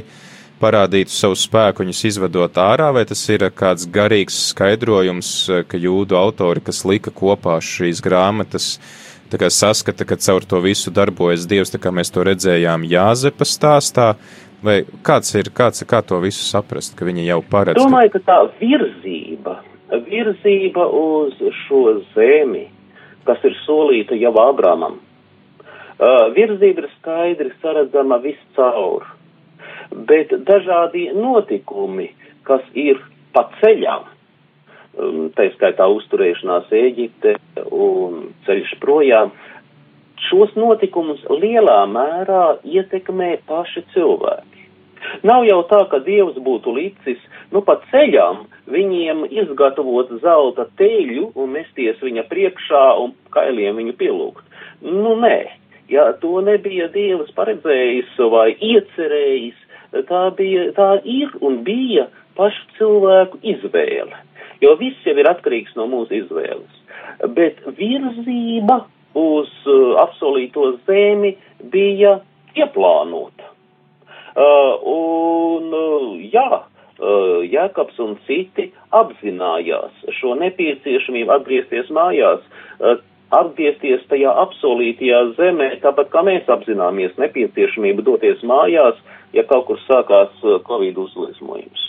parādītu 0.60 1.14
savu 1.14 1.38
spēku 1.40 1.84
viņus 1.84 2.04
izvedot 2.12 2.58
ārā, 2.60 2.90
vai 2.96 3.06
tas 3.08 3.22
ir 3.32 3.48
kāds 3.56 3.88
garīgs 3.92 4.38
skaidrojums, 4.52 5.32
ka 5.68 5.80
jūdu 5.80 6.18
autori, 6.20 6.64
kas 6.64 6.84
lika 6.88 7.14
kopā 7.16 7.58
šīs 7.64 8.04
grāmatas, 8.04 8.74
kā 8.76 9.09
saskata, 9.32 10.06
ka 10.06 10.16
caur 10.16 10.42
to 10.42 10.62
visu 10.62 10.92
darbojas 10.92 11.48
Dievs, 11.48 11.72
kā 11.78 11.92
mēs 11.92 12.12
to 12.12 12.24
redzējām 12.24 12.84
Jāzepa 12.90 13.46
stāstā, 13.46 14.16
vai 14.64 14.86
kāds 15.04 15.36
ir, 15.36 15.52
kāds, 15.52 15.84
kā 15.86 16.02
to 16.02 16.20
visu 16.20 16.44
saprast, 16.44 16.96
ka 16.98 17.06
viņi 17.06 17.28
jau 17.28 17.42
paredz? 17.42 17.78
Domāju, 17.78 18.16
ka 18.18 18.20
tā 18.26 18.40
virzība, 18.60 19.60
virzība 20.08 20.88
uz 20.88 21.38
šo 21.68 22.02
zemi, 22.16 22.70
kas 23.26 23.38
ir 23.44 23.54
solīta 23.66 24.16
jau 24.16 24.34
Ābramam, 24.42 25.00
Uh, 26.00 26.30
virzība 26.32 26.86
ir 26.86 26.86
skaidri 26.94 27.50
saredzama 27.60 28.22
viscaur, 28.24 29.04
bet 30.08 30.32
dažādi 30.48 31.10
notikumi, 31.12 32.06
kas 32.48 32.64
ir 32.72 33.02
pa 33.36 33.44
ceļām, 33.58 34.06
tā 35.38 35.50
skaitā 35.56 35.88
uzturēšanās 35.94 36.72
Ēģipte 36.76 37.36
un 37.72 38.30
ceļš 38.48 38.76
projām, 38.84 39.34
šos 40.30 40.56
notikumus 40.60 41.22
lielā 41.30 41.82
mērā 41.90 42.60
ietekmē 42.68 43.38
paši 43.48 43.86
cilvēki. 43.94 44.66
Nav 45.24 45.46
jau 45.48 45.62
tā, 45.70 45.80
ka 45.92 46.02
Dievs 46.04 46.36
būtu 46.44 46.74
licis, 46.76 47.22
nu 47.54 47.62
pa 47.64 47.78
ceļām 47.92 48.44
viņiem 48.70 49.24
izgatavot 49.32 50.12
zelta 50.24 50.68
teļu 50.80 51.32
un 51.40 51.54
mesties 51.56 52.02
viņa 52.04 52.26
priekšā 52.28 52.84
un 53.00 53.16
kailiem 53.34 53.80
viņu 53.80 53.96
pielūgt. 54.02 54.44
Nu 54.84 55.16
nē, 55.22 55.38
ja 55.92 56.12
to 56.22 56.42
nebija 56.44 56.90
Dievs 56.92 57.32
paredzējis 57.38 58.20
vai 58.34 58.52
iecerējis, 58.56 59.68
tā, 60.12 60.24
bija, 60.36 60.70
tā 60.76 60.90
ir 61.08 61.32
un 61.40 61.62
bija 61.64 62.10
pašu 62.36 62.68
cilvēku 62.78 63.40
izvēle. 63.56 64.20
Jo 64.62 64.76
viss 64.80 65.06
jau 65.08 65.16
ir 65.16 65.30
atkarīgs 65.30 65.76
no 65.80 65.88
mūsu 65.88 66.20
izvēles. 66.24 66.80
Bet 67.36 67.62
virzība 67.78 68.82
uz 69.18 69.52
uh, 69.66 69.96
apsolīto 70.04 70.74
zemi 70.88 71.36
bija 71.72 72.20
ieplānota. 72.58 73.48
Uh, 74.40 74.76
un, 74.86 75.72
uh, 75.74 76.10
jā, 76.32 76.64
uh, 77.00 77.40
Jēkabs 77.44 78.00
un 78.04 78.18
citi 78.28 78.70
apzinājās 78.96 80.06
šo 80.20 80.36
nepieciešamību 80.40 81.34
atgriezties 81.40 81.90
mājās. 81.96 82.44
Uh, 82.80 83.00
atgriezties 83.36 84.06
tajā 84.10 84.32
apsolītajā 84.46 85.22
zemē, 85.38 85.70
tāpat 85.84 86.10
kā 86.14 86.24
mēs 86.26 86.50
apzināmies 86.50 87.18
nepieciešamību 87.22 88.06
doties 88.06 88.42
mājās, 88.46 88.98
ja 89.34 89.46
kaut 89.50 89.68
kur 89.70 89.82
sākās 89.86 90.34
uh, 90.44 90.60
Covid 90.68 90.98
uzliesmojums. 91.08 91.89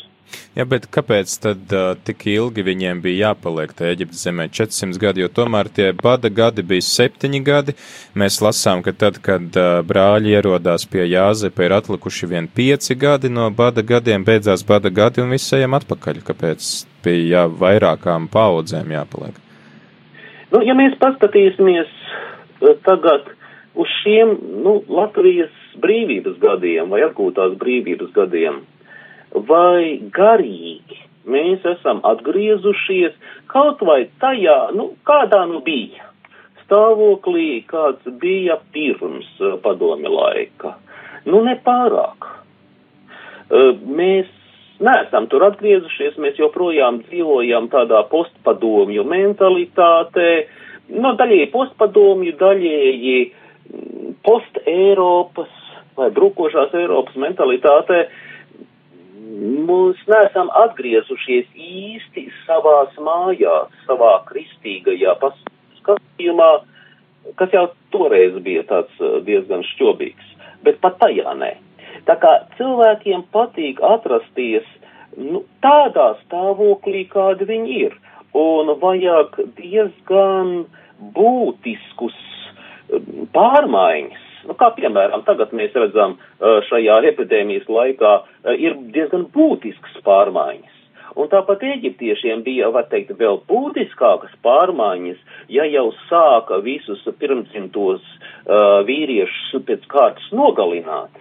Jā, 0.59 0.64
bet 0.66 0.88
kāpēc 0.90 1.30
tad 1.45 1.73
uh, 1.78 1.92
tik 2.02 2.25
ilgi 2.26 2.64
viņiem 2.66 2.99
bija 3.04 3.28
jāpaliek 3.28 3.71
tajā 3.76 3.95
Eģiptes 3.95 4.25
zemē 4.26 4.49
400 4.50 4.99
gadi, 4.99 5.23
jo 5.23 5.28
tomēr 5.30 5.69
tie 5.71 5.92
bada 5.95 6.26
gadi 6.26 6.64
bija 6.66 6.83
septiņi 6.83 7.40
gadi. 7.47 7.75
Mēs 8.19 8.40
lasām, 8.42 8.83
ka 8.83 8.90
tad, 8.90 9.21
kad 9.23 9.54
uh, 9.54 9.78
brāļi 9.87 10.35
ierodās 10.35 10.88
pie 10.90 11.04
Jāzepa, 11.07 11.69
ir 11.69 11.76
atlikuši 11.76 12.30
vien 12.33 12.49
pieci 12.50 12.99
gadi 12.99 13.30
no 13.30 13.47
bada 13.54 13.85
gadiem, 13.87 14.26
beidzās 14.26 14.66
bada 14.66 14.90
gadi 14.90 15.23
un 15.23 15.30
visi 15.37 15.54
ejam 15.61 15.78
atpakaļ. 15.78 16.19
Kāpēc 16.26 16.73
bija 17.07 17.45
jā, 17.45 17.47
vairākām 17.62 18.26
paudzēm 18.35 18.90
jāpaliek? 18.97 19.38
Nu, 20.50 20.64
ja 20.66 20.75
mēs 20.75 20.99
paskatīsimies 20.99 21.95
tagad 22.83 23.30
uz 23.78 23.95
šiem 24.00 24.35
nu, 24.66 24.80
Latvijas 24.90 25.54
brīvības 25.78 26.42
gadiem 26.42 26.90
vai 26.90 27.04
atgūtās 27.07 27.54
brīvības 27.61 28.11
gadiem, 28.19 28.64
vai 29.35 30.01
garīgi 30.14 31.01
mēs 31.31 31.64
esam 31.77 32.01
atgriezušies 32.07 33.16
kaut 33.51 33.83
vai 33.87 34.05
tajā, 34.23 34.71
nu, 34.75 34.95
kādā 35.07 35.45
nu 35.51 35.61
bija 35.64 36.09
stāvoklī, 36.64 37.64
kāds 37.66 38.07
bija 38.23 38.61
pirms 38.75 39.29
eh, 39.43 39.57
padomi 39.62 40.11
laika. 40.11 40.77
Nu, 41.27 41.43
nepārāk. 41.45 42.29
Eh, 43.51 43.73
mēs 43.87 44.31
neesam 44.81 45.27
tur 45.31 45.45
atgriezušies, 45.51 46.19
mēs 46.23 46.38
joprojām 46.40 47.03
dzīvojam 47.09 47.69
tādā 47.73 48.05
postpadomju 48.12 49.05
mentalitātē, 49.05 50.31
no 51.03 51.14
daļēji 51.19 51.51
postpadomju, 51.53 52.37
daļēji 52.40 53.19
mm, 53.27 54.14
post-Eiropas 54.27 55.57
vai 55.99 56.09
brukošās 56.14 56.73
Eiropas 56.79 57.19
mentalitātē. 57.21 58.05
Mēs 59.40 60.00
neesam 60.11 60.50
atgriezušies 60.66 61.46
īsti 61.57 62.26
savās 62.44 62.92
mājās, 63.00 63.70
savā 63.87 64.18
kristīgajā 64.29 65.14
paskatījumā, 65.22 66.48
kas 67.40 67.57
jau 67.57 67.64
toreiz 67.94 68.37
bija 68.44 68.66
tāds 68.68 69.00
eh, 69.00 69.16
diezgan 69.24 69.64
šķobīgs, 69.72 70.35
bet 70.66 70.81
pat 70.85 70.98
tajā 71.00 71.33
nē. 71.40 71.55
Tā 72.09 72.16
kā 72.20 72.35
cilvēkiem 72.59 73.24
patīk 73.33 73.81
atrasties 73.85 74.68
nu, 75.16 75.44
tādā 75.64 76.12
stāvoklī, 76.24 77.07
kāda 77.09 77.48
viņi 77.48 77.79
ir, 77.87 77.96
un 78.37 78.74
vajag 78.83 79.40
diezgan 79.57 80.66
būtiskus 81.16 82.18
um, 82.92 83.24
pārmaiņas. 83.35 84.30
Nu, 84.48 84.57
kā 84.59 84.70
piemēram, 84.76 85.24
tagad 85.26 85.55
mēs 85.57 85.74
redzam 85.76 86.16
šajā 86.40 87.00
epidēmijas 87.12 87.68
laikā 87.68 88.12
ir 88.57 88.76
diezgan 88.94 89.26
būtiskas 89.35 89.98
pārmaiņas. 90.07 90.76
Un 91.18 91.26
tāpat 91.29 91.64
eģiptiešiem 91.66 92.44
bija, 92.46 92.68
var 92.72 92.87
teikt, 92.88 93.11
vēl 93.18 93.40
būtiskākas 93.50 94.37
pārmaiņas, 94.46 95.18
ja 95.50 95.66
jau 95.66 95.88
sāka 96.07 96.61
visus 96.62 97.03
pirmsimtos 97.18 98.00
uh, 98.00 98.81
vīriešus 98.87 99.66
pēc 99.66 99.88
kārtas 99.90 100.31
nogalināt 100.31 101.18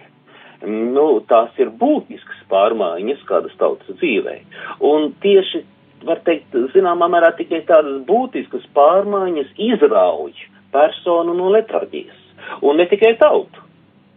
nu, 0.66 1.20
tās 1.28 1.56
ir 1.60 1.70
būtiskas 1.80 2.40
pārmaiņas 2.50 3.24
kādas 3.28 3.54
tautas 3.60 3.96
dzīvē. 4.00 4.36
Un 4.84 5.12
tieši, 5.22 5.62
var 6.04 6.20
teikt, 6.26 6.54
zināmā 6.74 7.08
mērā 7.12 7.32
tikai 7.38 7.62
tādas 7.68 8.02
būtiskas 8.08 8.66
pārmaiņas 8.76 9.54
izrauj 9.70 10.34
personu 10.74 11.34
no 11.36 11.50
letarģijas. 11.54 12.19
Un 12.66 12.80
ne 12.80 12.86
tikai 12.90 13.14
tautu, 13.20 13.64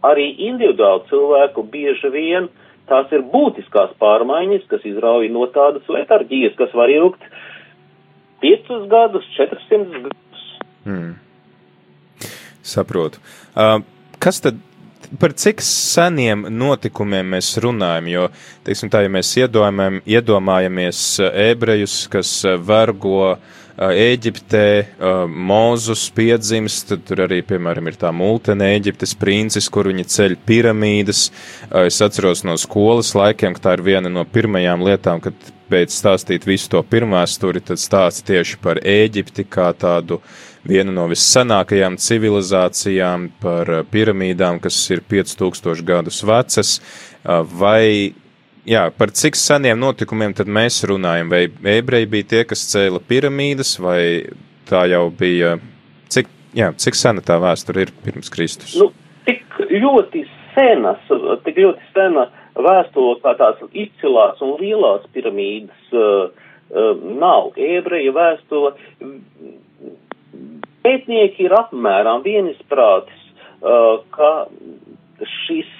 arī 0.04 0.28
individuālu 0.48 1.06
cilvēku 1.10 1.64
bieži 1.72 2.10
vien 2.12 2.50
tās 2.90 3.08
ir 3.16 3.24
būtiskās 3.32 3.94
pārmaiņas, 4.00 4.66
kas 4.68 4.84
izrauj 4.88 5.30
no 5.32 5.46
tādas 5.54 5.88
letarģijas, 5.88 6.56
kas 6.58 6.74
var 6.76 6.92
ilgt 6.92 7.24
5 8.44 8.84
gadus, 8.92 9.24
400 9.38 10.04
gadus. 10.04 10.44
Hmm. 10.84 11.14
Saprotu. 12.64 13.20
Uh, 13.56 13.80
kas 14.20 14.40
tad 14.44 14.60
par 15.20 15.34
cik 15.36 15.62
seniem 15.64 16.46
notikumiem 16.52 17.34
mēs 17.36 17.54
runājam, 17.62 18.08
jo, 18.10 18.28
teiksim 18.66 18.90
tā, 18.92 19.04
ja 19.04 19.12
mēs 19.12 19.30
iedomājam, 19.38 20.00
iedomājamies 20.08 21.02
ebrejus, 21.44 21.96
kas 22.12 22.32
vergo 22.64 23.36
Ēģiptē, 23.74 24.66
eh, 24.78 25.24
Mūzus 25.26 26.06
piedzimst, 26.14 26.86
tad 26.88 27.04
tur 27.08 27.24
arī, 27.26 27.40
piemēram, 27.42 27.88
ir 27.90 27.98
tā 27.98 28.12
multene 28.14 28.68
Ēģiptes 28.76 29.16
princis, 29.18 29.68
kur 29.68 29.90
viņi 29.90 30.04
ceļ 30.06 30.36
piramīdas. 30.46 31.30
Es 31.82 31.98
atceros 32.00 32.44
no 32.44 32.54
skolas 32.54 33.14
laikiem, 33.14 33.54
ka 33.54 33.60
tā 33.60 33.72
ir 33.78 33.82
viena 33.82 34.08
no 34.08 34.24
pirmajām 34.24 34.84
lietām, 34.86 35.20
kad 35.20 35.34
pēc 35.70 35.90
stāstīt 35.90 36.46
visu 36.46 36.70
to 36.70 36.82
pirmāsturi, 36.82 37.62
tad 37.64 37.80
stāsta 37.82 38.30
tieši 38.30 38.60
par 38.62 38.78
Ēģipti 38.78 39.46
kā 39.50 39.72
tādu 39.74 40.20
viena 40.64 40.92
no 40.94 41.08
vissenākajām 41.10 41.98
civilizācijām, 42.00 43.30
par 43.42 43.70
eh, 43.70 43.82
piramīdām, 43.90 44.60
kas 44.62 44.78
ir 44.94 45.02
5000 45.10 45.82
gadus 45.82 46.22
vecas, 46.22 46.78
eh, 46.78 47.42
vai 47.50 48.14
jā, 48.68 48.84
par 48.98 49.12
cik 49.14 49.38
seniem 49.38 49.80
notikumiem 49.80 50.34
tad 50.36 50.50
mēs 50.50 50.82
runājam, 50.88 51.32
vai 51.32 51.46
ebreji 51.76 52.10
bija 52.10 52.30
tie, 52.32 52.42
kas 52.48 52.66
cēla 52.72 53.02
piramīdas, 53.08 53.76
vai 53.82 54.00
tā 54.68 54.84
jau 54.92 55.08
bija, 55.14 55.56
cik, 56.12 56.30
jā, 56.56 56.70
cik 56.80 56.98
sena 56.98 57.24
tā 57.24 57.38
vēsture 57.42 57.86
ir 57.86 57.92
pirms 58.04 58.32
Kristus? 58.32 58.76
Nu, 58.80 58.90
tik 59.28 59.44
ļoti 59.70 60.24
senas, 60.54 61.02
tik 61.44 61.60
ļoti 61.60 61.92
sena 61.94 62.28
vēstule, 62.54 63.18
kā 63.24 63.34
tās 63.38 63.60
izcilās 63.72 64.40
un 64.44 64.56
lielās 64.60 65.06
piramīdas 65.14 65.94
uh, 65.96 66.30
uh, 66.30 67.06
nav. 67.18 67.52
Ebreja 67.58 68.14
vēstule 68.14 68.74
Pētnieki 70.84 71.46
ir 71.46 71.54
apmēram 71.56 72.20
vienisprātis, 72.26 73.20
uh, 73.64 74.02
ka 74.12 74.32
šis 75.44 75.70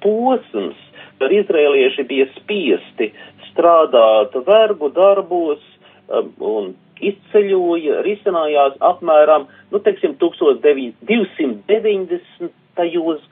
posms, 0.00 0.78
kad 1.20 1.28
izrēlieši 1.36 2.02
bija 2.08 2.26
spiesti 2.38 3.06
strādāt 3.50 4.32
vergu 4.46 4.88
darbos 4.96 5.60
um, 6.08 6.32
un 6.40 6.72
izceļoja, 7.00 8.02
risinājās 8.04 8.74
apmēram, 8.84 9.46
nu, 9.72 9.78
teiksim, 9.84 10.14
1290. 10.20 12.50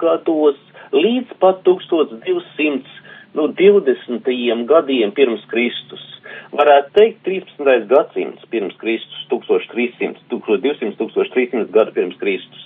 gados 0.00 0.58
līdz 0.92 1.28
pat 1.40 1.56
1200 1.64 3.08
nu, 3.34 3.48
20. 3.48 4.66
gadiem 4.66 5.12
pirms 5.12 5.44
Kristus. 5.50 6.04
Varētu 6.52 6.94
teikt, 6.96 7.20
13. 7.26 7.86
gadsimts 7.90 8.48
pirms 8.52 8.76
Kristus, 8.80 9.26
1300, 9.30 10.24
1200, 10.32 10.96
1300 10.96 11.68
gadu 11.72 11.94
pirms 11.96 12.16
Kristus. 12.20 12.64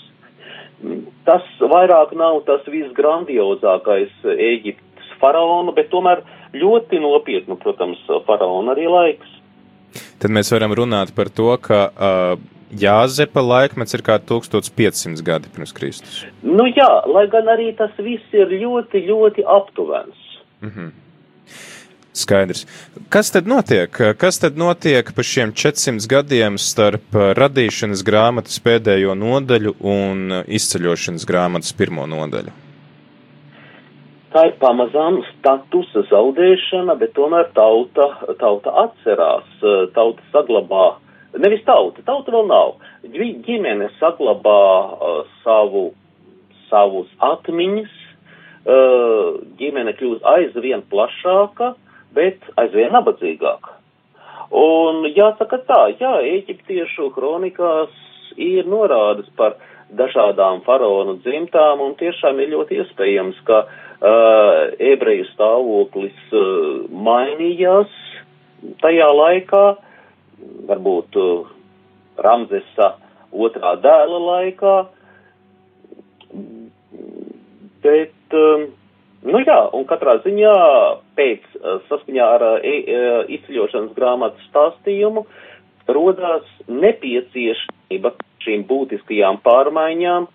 Tas 1.26 1.46
vairāk 1.60 2.14
nav 2.18 2.42
tas 2.46 2.64
visgrandiozākais 2.66 4.14
Ēģiptes 4.26 4.91
faraona, 5.22 5.74
bet 5.76 5.90
tomēr 5.94 6.24
ļoti 6.52 7.00
nopietnu, 7.02 7.56
protams, 7.62 8.02
faraona 8.26 8.74
arī 8.74 8.88
laiks. 8.90 9.38
Tad 10.22 10.32
mēs 10.32 10.52
varam 10.54 10.74
runāt 10.76 11.12
par 11.16 11.30
to, 11.32 11.50
ka 11.60 11.84
uh, 11.90 12.34
Jāzepa 12.72 13.42
laikmets 13.44 13.92
ir 13.92 14.00
kā 14.06 14.16
1500 14.16 15.20
gadi 15.26 15.50
pirms 15.52 15.74
Kristus. 15.76 16.22
Nu 16.40 16.64
jā, 16.70 16.88
lai 17.04 17.26
gan 17.32 17.50
arī 17.52 17.68
tas 17.76 17.92
viss 18.00 18.32
ir 18.32 18.48
ļoti, 18.62 19.02
ļoti 19.10 19.44
aptuvens. 19.44 20.16
Mm 20.62 20.70
-hmm. 20.70 20.90
Skaidrs. 22.12 22.66
Kas 23.08 23.30
tad 23.30 23.46
notiek? 23.46 23.90
Kas 24.18 24.38
tad 24.38 24.56
notiek 24.56 25.12
pa 25.16 25.22
šiem 25.22 25.52
400 25.52 26.08
gadiem 26.08 26.58
starp 26.58 27.12
radīšanas 27.12 28.04
grāmatas 28.04 28.60
pēdējo 28.60 29.14
nodaļu 29.16 29.74
un 29.80 30.42
izceļošanas 30.46 31.24
grāmatas 31.28 31.72
pirmo 31.72 32.06
nodaļu? 32.06 32.61
Tā 34.32 34.46
ir 34.48 34.54
pamazām 34.62 35.18
statusa 35.26 36.06
zaudēšana, 36.08 36.94
bet 36.96 37.10
tomēr 37.18 37.50
tauta, 37.52 38.06
tauta 38.40 38.72
atcerās, 38.86 39.48
tauta 39.92 40.24
saglabā, 40.32 40.86
nevis 41.42 41.60
tauta, 41.66 42.00
tauta 42.06 42.32
vēl 42.32 42.46
nav, 42.48 42.78
ģimene 43.12 43.90
saglabā 43.98 44.62
savu, 45.42 45.90
savus 46.70 47.12
atmiņas, 47.28 47.92
ģimene 49.60 49.92
kļūst 50.00 50.24
aizvien 50.32 50.86
plašāka, 50.88 51.74
bet 52.16 52.40
aizvien 52.56 52.96
nabadzīgāka. 52.96 53.76
Un 54.62 55.04
jāsaka 55.12 55.60
tā, 55.68 55.82
jā, 56.00 56.16
eģiptiešu 56.38 57.10
kronikās 57.12 57.92
ir 58.40 58.64
norādes 58.64 59.28
par 59.36 59.60
dažādām 59.92 60.64
faraonu 60.64 61.18
dzimtām, 61.20 61.84
un 61.84 61.96
tiešām 62.00 62.38
ir 62.40 62.54
ļoti 62.54 62.78
iespējams, 62.80 63.40
ka 63.44 63.64
uh, 63.66 63.80
ebreju 64.02 65.28
stāvoklis 65.30 66.34
uh, 66.34 66.88
mainījās 66.90 67.92
tajā 68.82 69.08
laikā, 69.14 69.64
varbūt 70.70 71.18
uh, 71.22 71.52
Ramzesa 72.22 72.94
otrā 73.32 73.76
dēla 73.82 74.22
laikā, 74.26 74.76
bet 77.82 78.38
Nu 79.22 79.38
jā, 79.38 79.58
un 79.70 79.84
katrā 79.86 80.16
ziņā 80.24 80.52
pēc 81.14 81.44
saskaņā 81.86 82.24
ar 82.26 82.44
e, 82.58 82.72
e, 82.74 83.02
izceļošanas 83.36 83.92
grāmatas 83.94 84.48
stāstījumu 84.48 85.22
rodās 85.94 86.48
nepieciešamība 86.66 88.12
šīm 88.42 88.64
būtiskajām 88.66 89.38
pārmaiņām 89.46 90.26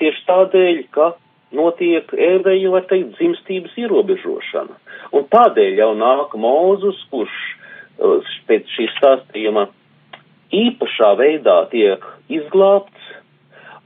tieši 0.00 0.24
tādēļ, 0.30 0.80
ka 0.96 1.10
notiek 1.56 2.10
ebreju, 2.12 2.74
var 2.74 2.86
teikt, 2.90 3.14
dzimstības 3.18 3.76
ierobežošana. 3.80 4.76
Un 5.14 5.26
tādēļ 5.32 5.80
jau 5.80 5.92
nāk 5.98 6.34
Mūzus, 6.40 7.00
kurš 7.12 7.36
uh, 7.98 8.34
pēc 8.48 8.70
šī 8.76 8.88
stāstījuma 8.96 9.68
īpašā 10.54 11.14
veidā 11.18 11.58
tiek 11.72 12.04
izglābts, 12.32 13.12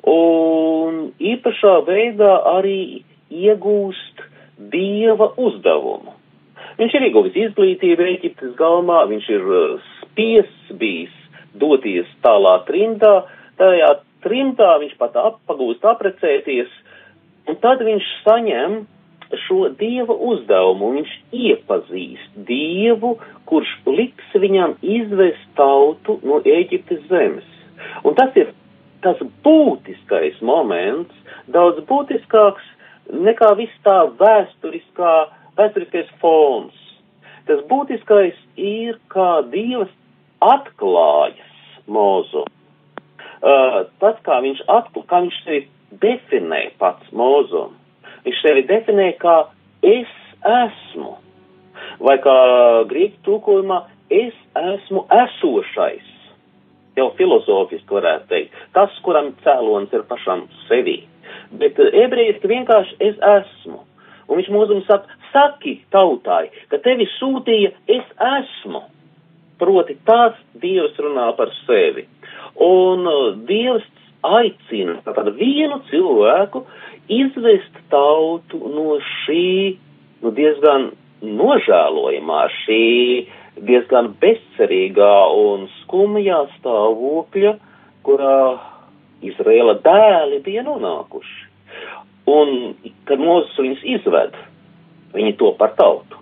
un 0.09 1.11
īpašā 1.21 1.75
veidā 1.89 2.33
arī 2.57 3.05
iegūst 3.29 4.25
dieva 4.73 5.33
uzdevumu. 5.37 6.15
Viņš 6.79 6.95
ir 6.95 7.07
ieguvis 7.09 7.39
izglītību 7.47 8.05
Eģiptes 8.15 8.53
galmā, 8.59 9.05
viņš 9.11 9.31
ir 9.35 9.49
uh, 9.49 9.89
spiests 10.03 10.77
bijis 10.79 11.15
doties 11.59 12.07
tālā 12.23 12.59
trimdā, 12.69 13.25
tajā 13.59 13.97
trimdā 14.25 14.77
viņš 14.83 14.95
pat 15.01 15.17
ap, 15.19 15.41
pagūst 15.49 15.85
aprecēties, 15.87 16.71
un 17.49 17.59
tad 17.63 17.83
viņš 17.85 18.07
saņem 18.25 18.79
šo 19.45 19.69
dieva 19.81 20.15
uzdevumu, 20.15 20.95
viņš 20.97 21.13
iepazīst 21.37 22.39
dievu, 22.49 23.17
kurš 23.49 23.75
liks 23.87 24.33
viņam 24.35 24.77
izvest 24.81 25.45
tautu 25.59 26.19
no 26.25 26.41
Eģiptes 26.45 27.05
zemes. 27.11 27.47
Un 28.05 28.17
tas 28.19 28.35
ir 28.41 28.55
tas 29.05 29.21
būtiskais 29.45 30.41
moments, 30.43 31.15
daudz 31.53 31.85
būtiskāks 31.87 32.65
nekā 33.13 33.53
viss 33.61 33.85
tā 33.85 34.01
vēsturiskā, 34.19 35.15
vēsturiskais 35.61 36.11
fons. 36.23 36.75
Tas 37.49 37.63
būtiskais 37.71 38.37
ir, 38.57 38.99
kā 39.13 39.41
Dievs 39.53 39.93
atklājas 40.45 41.55
mūzu. 41.89 42.45
Uh, 43.39 43.85
tas, 44.03 44.17
kā 44.27 44.41
viņš 44.43 44.65
atklāja, 44.67 45.09
kā 45.09 45.21
viņš 45.25 45.37
sevi 45.45 45.69
definē 45.91 46.63
pats 46.79 47.13
mūzu. 47.13 47.69
Viņš 48.27 48.43
sevi 48.45 48.65
definē 48.69 49.13
kā 49.23 49.39
es 49.87 50.13
esmu. 50.45 51.17
Vai 52.03 52.19
kā 52.23 52.39
grieķu 52.91 53.23
tūkojumā, 53.27 53.83
es 54.11 54.35
esmu 54.59 55.07
esošais. 55.25 56.15
Jau 56.99 57.13
filozofiski 57.19 57.95
varētu 57.95 58.27
teikt. 58.33 58.59
Tas, 58.75 58.95
kuram 59.07 59.31
cēlons 59.45 59.93
ir 59.95 60.03
pašam 60.11 60.49
sevī 60.67 61.01
bet 61.51 61.79
ebrejiski 61.79 62.51
vienkārši 62.51 62.97
es 63.09 63.19
esmu. 63.35 63.83
Un 64.29 64.41
viņš 64.41 64.51
mūzum 64.53 64.83
saka, 64.85 65.17
saki 65.33 65.79
tautai, 65.95 66.49
ka 66.69 66.81
tevi 66.85 67.09
sūtīja 67.17 67.73
es 67.89 68.09
esmu. 68.35 68.85
Proti 69.59 69.97
tās 70.07 70.37
Dievs 70.63 70.99
runā 71.03 71.31
par 71.39 71.51
sevi. 71.65 72.05
Un 72.63 73.09
uh, 73.09 73.33
Dievs 73.49 73.87
aicina 74.27 74.99
tātad 75.07 75.31
vienu 75.39 75.81
cilvēku 75.91 76.65
izvest 77.09 77.77
tautu 77.93 78.61
no 78.73 78.99
šī, 79.25 79.77
nu 80.23 80.33
diezgan 80.35 80.91
nožēlojamā, 81.23 82.43
šī 82.63 82.83
diezgan 83.67 84.13
bezcerīgā 84.23 85.15
un 85.35 85.67
skumjā 85.81 86.45
stāvokļa, 86.59 87.55
kurā 88.07 88.39
Izraela 89.27 89.75
dēli 89.83 90.43
bija 90.45 90.63
nonākuši. 90.67 91.47
Un, 92.29 92.75
kad 93.09 93.21
Mozus 93.23 93.57
viņus 93.59 93.85
izved, 93.97 94.37
viņi 95.15 95.35
to 95.41 95.51
par 95.59 95.73
tautu. 95.79 96.21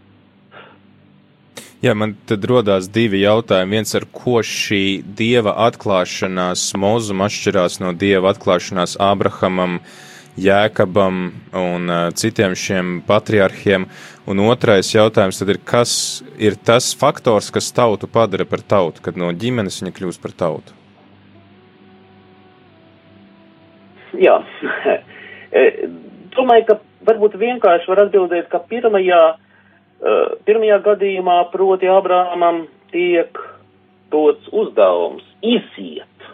Jā, 1.84 1.92
man 1.92 2.14
tad 2.24 2.44
rodās 2.48 2.86
divi 2.88 3.20
jautājumi. 3.20 3.76
Viens, 3.76 3.90
ar 3.98 4.06
ko 4.08 4.40
šī 4.40 5.02
dieva 5.18 5.52
atklāšanās 5.66 6.70
Mozum 6.80 7.20
atšķirās 7.26 7.82
no 7.82 7.92
dieva 7.92 8.32
atklāšanās 8.32 8.96
Ābrahamam, 8.96 9.82
Jēkabam 10.40 11.20
un 11.56 11.92
uh, 11.92 12.08
citiem 12.16 12.56
šiem 12.56 12.96
patriarchiem. 13.04 13.86
Un 14.28 14.40
otrais 14.48 14.88
jautājums 14.92 15.40
tad 15.40 15.52
ir, 15.52 15.60
kas 15.64 15.92
ir 16.40 16.56
tas 16.56 16.90
faktors, 16.96 17.52
kas 17.52 17.68
tautu 17.76 18.08
padara 18.08 18.48
par 18.48 18.64
tautu, 18.64 19.04
kad 19.04 19.20
no 19.20 19.28
ģimenes 19.32 19.80
viņa 19.82 19.94
kļūst 19.96 20.24
par 20.24 20.34
tautu? 20.36 20.76
Jā, 24.16 24.40
e, 25.60 25.64
domāju, 26.36 26.68
ka 26.68 26.80
varbūt 27.08 27.36
vienkārši 27.40 27.92
var 27.92 28.06
atbildēt, 28.06 28.48
ka 28.52 28.64
pirmajā, 28.68 29.22
pirmajā 30.46 30.80
gadījumā, 30.85 31.38
proti 31.52 31.88
Abrāmam, 31.90 32.66
tiek 32.92 33.38
dots 34.12 34.48
uzdevums 34.52 35.24
iziet. 35.42 36.28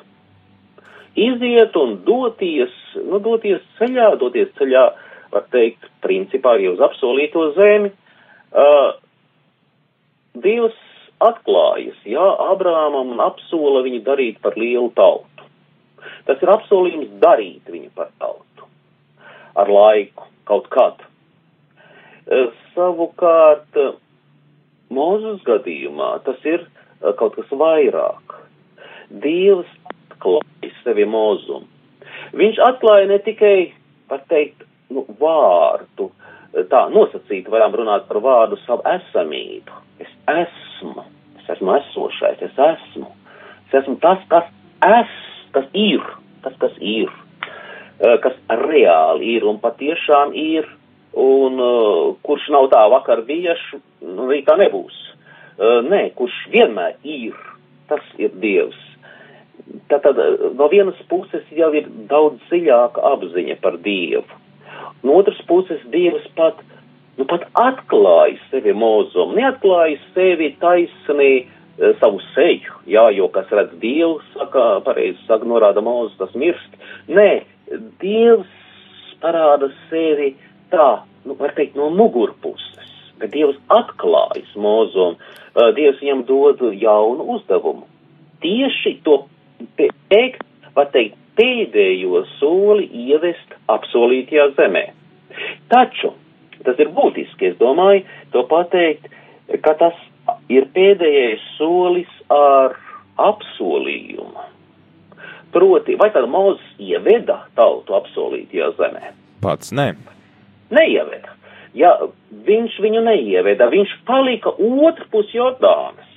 Iziet 1.18 1.77
un 1.77 1.98
doties, 2.07 2.72
nu, 2.96 3.20
doties 3.20 3.61
ceļā, 3.79 4.14
doties 4.20 4.48
ceļā, 4.59 4.85
var 5.33 5.44
teikt, 5.53 5.85
principā 6.05 6.57
arī 6.57 6.70
uz 6.72 6.81
apsolīto 6.85 7.51
zemi. 7.57 7.92
Uh, 8.53 8.92
Dievs 10.42 10.77
atklājas, 11.20 11.98
jā, 12.09 12.25
Abrāmam 12.53 13.12
un 13.14 13.20
apsola 13.20 13.83
viņu 13.85 14.01
darīt 14.07 14.40
par 14.44 14.57
lielu 14.57 14.88
tautu. 14.96 15.48
Tas 16.27 16.40
ir 16.42 16.51
apsolījums 16.51 17.12
darīt 17.22 17.68
viņu 17.68 17.92
par 17.96 18.11
tautu. 18.20 18.68
Ar 19.59 19.68
laiku, 19.68 20.27
kaut 20.48 20.68
kad. 20.72 21.05
E, 22.31 22.47
savukārt, 22.75 23.79
Mūzus 24.93 25.41
gadījumā 25.47 26.19
tas 26.27 26.43
ir 26.45 26.67
e, 26.67 27.13
kaut 27.17 27.39
kas 27.39 27.53
vairāk. 27.57 28.35
Dievs 29.23 29.71
atklāja 30.13 30.73
sevi 30.83 31.07
mūzumu. 31.09 31.69
Viņš 32.37 32.61
atklāja 32.65 33.09
ne 33.11 33.19
tikai, 33.25 33.73
var 34.11 34.23
teikt, 34.31 34.65
nu, 34.93 35.05
vārdu, 35.21 36.11
tā 36.71 36.83
nosacīt 36.93 37.49
varam 37.53 37.75
runāt 37.77 38.07
par 38.09 38.21
vārdu 38.25 38.59
savu 38.67 38.85
esamību. 38.89 39.81
Es 40.05 40.13
esmu, 40.29 41.05
es 41.41 41.51
esmu 41.57 41.77
esošais, 41.79 42.45
es 42.45 42.63
esmu. 42.69 43.09
Es 43.69 43.79
esmu 43.83 43.97
tas, 44.05 44.21
kas 44.29 44.49
es, 45.01 45.17
kas 45.57 45.69
ir, 45.73 46.05
tas, 46.45 46.57
kas 46.61 46.77
ir, 46.79 47.13
kas 48.25 48.37
reāli 48.67 49.37
ir 49.39 49.49
un 49.49 49.61
patiešām 49.63 50.37
ir, 50.37 50.69
un 51.18 51.59
kurš 52.25 52.48
nav 52.55 52.68
tā 52.72 52.83
vakar 52.92 53.25
biešu, 53.29 53.81
nu, 54.07 54.29
rītā 54.31 54.57
nebūs. 54.61 54.96
Nē, 55.88 56.07
kurš 56.16 56.37
vienmēr 56.53 56.96
ir, 57.05 57.37
tas 57.90 58.05
ir 58.18 58.33
Dievs. 58.40 58.79
Tātad 59.92 60.18
no 60.57 60.68
vienas 60.72 60.98
puses 61.11 61.44
jau 61.55 61.70
ir 61.77 61.87
daudz 62.11 62.40
dziļāka 62.48 63.03
apziņa 63.12 63.59
par 63.62 63.77
Dievu. 63.85 64.25
No 65.03 65.18
otras 65.20 65.40
puses 65.46 65.83
Dievs 65.92 66.25
pat, 66.37 66.61
nu 67.18 67.27
pat 67.29 67.44
atklāja 67.59 68.38
sevi 68.51 68.75
mūzumu, 68.75 69.37
neatklāja 69.38 69.98
sevi 70.16 70.53
taisnī 70.62 71.31
e, 71.42 71.92
savu 72.01 72.22
seju, 72.33 72.81
jā, 72.90 73.09
jo 73.16 73.29
kas 73.35 73.51
redz 73.53 73.77
Dievu, 73.83 74.20
saka, 74.33 74.81
pareizi 74.87 75.20
saka, 75.29 75.48
norāda 75.48 75.85
mūzus, 75.85 76.16
tas 76.20 76.35
mirst. 76.38 76.81
Nē, 77.11 77.42
Dievs 78.03 78.59
parāda 79.22 79.70
sevi 79.90 80.33
tā, 80.73 80.89
nu, 81.27 81.37
var 81.39 81.55
teikt, 81.57 81.77
no 81.79 81.91
mugurpuses, 81.95 82.93
bet 83.21 83.35
Dievs 83.35 83.59
atklājas 83.73 84.53
mūzumu, 84.59 85.19
e, 85.55 85.69
Dievs 85.77 86.01
viņam 86.03 86.25
dod 86.29 86.65
jaunu 86.77 87.29
uzdevumu. 87.37 87.87
Tieši 88.43 88.97
to 89.07 89.23
teikt, 89.79 90.43
var 90.75 90.91
teikt, 90.95 91.19
pēdējo 91.39 92.25
soli 92.39 92.89
ievest 93.07 93.55
apsolītajā 93.73 94.51
zemē. 94.59 94.85
Taču 95.73 96.13
tas 96.63 96.79
ir 96.79 96.93
būtiski, 96.95 97.53
es 97.53 97.59
domāju, 97.59 98.05
to 98.35 98.45
pateikt, 98.51 99.09
ka 99.65 99.75
tas 99.81 99.97
ir 100.53 100.69
pēdējais 100.75 101.43
solis 101.57 102.11
ar 102.33 102.77
apsolījumu. 103.21 104.49
Proti, 105.53 105.99
vai 106.01 106.09
tad 106.15 106.29
Mozus 106.33 106.65
ieveda 106.81 107.43
tautu 107.59 107.97
apsolītajā 107.99 108.71
zemē? 108.79 109.13
Pats 109.45 109.75
ne. 109.77 109.91
Neieveda. 110.73 111.37
Ja 111.77 111.95
viņš 112.47 112.79
viņu 112.85 113.01
neieveda, 113.07 113.71
viņš 113.73 113.95
palika 114.09 114.53
otrpus 114.53 115.31
Jordānas. 115.33 116.11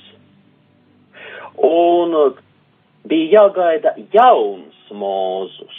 Un 1.63 2.15
bija 3.07 3.39
jāgaida 3.39 3.93
jauns 4.11 4.89
mūzus, 4.91 5.77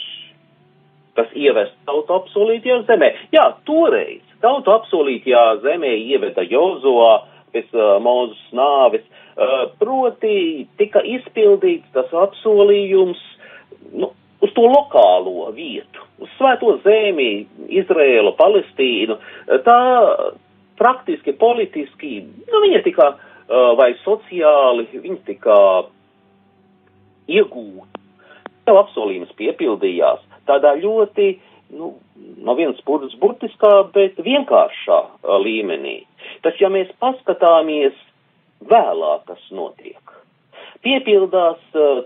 kas 1.17 1.29
ievest 1.37 1.75
tautu 1.85 2.15
apsolītajā 2.17 2.81
zemē. 2.89 3.11
Jā, 3.35 3.51
toreiz 3.69 4.23
tautu 4.41 4.73
apsolītajā 4.73 5.45
zemē 5.65 5.93
ieveda 6.13 6.45
Jozoā 6.45 7.13
pēc 7.53 7.73
uh, 7.75 7.97
mūzus 8.03 8.41
nāves, 8.57 9.05
uh, 9.05 9.67
proti 9.81 10.67
tika 10.79 11.01
izpildīts 11.05 11.93
tas 11.95 12.11
apsolījums 12.25 13.21
nu, 13.93 14.11
uz 14.43 14.53
to 14.57 14.67
lokālo 14.69 15.49
vietu, 15.55 16.06
svēto 16.37 16.77
zemi, 16.85 17.47
Izrēlu, 17.81 18.33
Palestīnu. 18.37 19.17
Tā 19.65 19.79
praktiski, 20.77 21.33
politiski, 21.33 22.21
nu, 22.47 22.61
viņa 22.65 22.81
tika 22.85 23.11
vai 23.79 23.93
sociāli, 24.03 24.87
viņa 24.93 25.21
tika 25.27 25.57
iegūt. 27.31 28.01
Tev 28.67 28.81
apsolījums 28.81 29.31
piepildījās 29.39 30.23
tādā 30.47 30.73
ļoti, 30.79 31.37
nu, 31.77 31.93
no 32.43 32.55
vienas 32.59 32.79
puses 32.87 33.15
burtiskā, 33.19 33.87
bet 33.95 34.19
vienkāršā 34.23 34.99
līmenī. 35.43 36.01
Taču, 36.43 36.65
ja 36.65 36.71
mēs 36.71 36.91
paskatāmies 37.01 37.95
vēlāk, 38.67 39.25
kas 39.27 39.43
notiek, 39.55 40.15
piepildās 40.83 41.59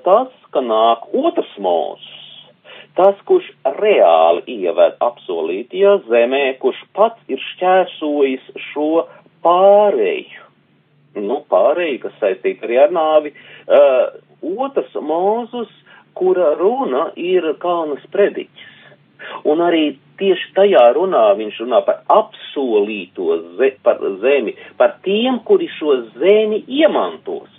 tas, 0.06 0.34
ka 0.54 0.63
nāk 0.65 1.10
otrs 1.17 1.54
mūzis, 1.62 2.21
tas, 2.97 3.17
kurš 3.27 3.47
reāli 3.80 4.58
ieved 4.62 4.97
apsolītajā 5.04 5.97
zemē, 6.10 6.45
kurš 6.62 6.82
pats 6.97 7.32
ir 7.32 7.41
šķērsojis 7.51 8.49
šo 8.71 9.06
pārēju, 9.45 10.49
nu, 11.21 11.41
pārēju, 11.51 12.01
kas 12.06 12.19
saistīta 12.21 12.67
arī 12.67 12.82
ar 12.84 12.93
nāvi, 12.95 13.34
uh, 13.67 14.12
otrs 14.41 14.93
mūzus, 14.95 15.71
kura 16.17 16.54
runa 16.60 17.10
ir 17.15 17.54
Kalnas 17.62 18.04
prediķis. 18.12 18.69
Un 19.47 19.62
arī 19.63 19.84
tieši 20.19 20.51
tajā 20.58 20.84
runā 20.97 21.23
viņš 21.38 21.60
runā 21.63 21.82
par 21.86 22.01
apsolīto 22.12 23.38
ze, 23.58 23.71
par 23.86 24.01
zemi, 24.21 24.56
par 24.77 24.97
tiem, 25.06 25.39
kuri 25.45 25.69
šo 25.77 25.97
zemi 26.17 26.63
iemantos. 26.67 27.54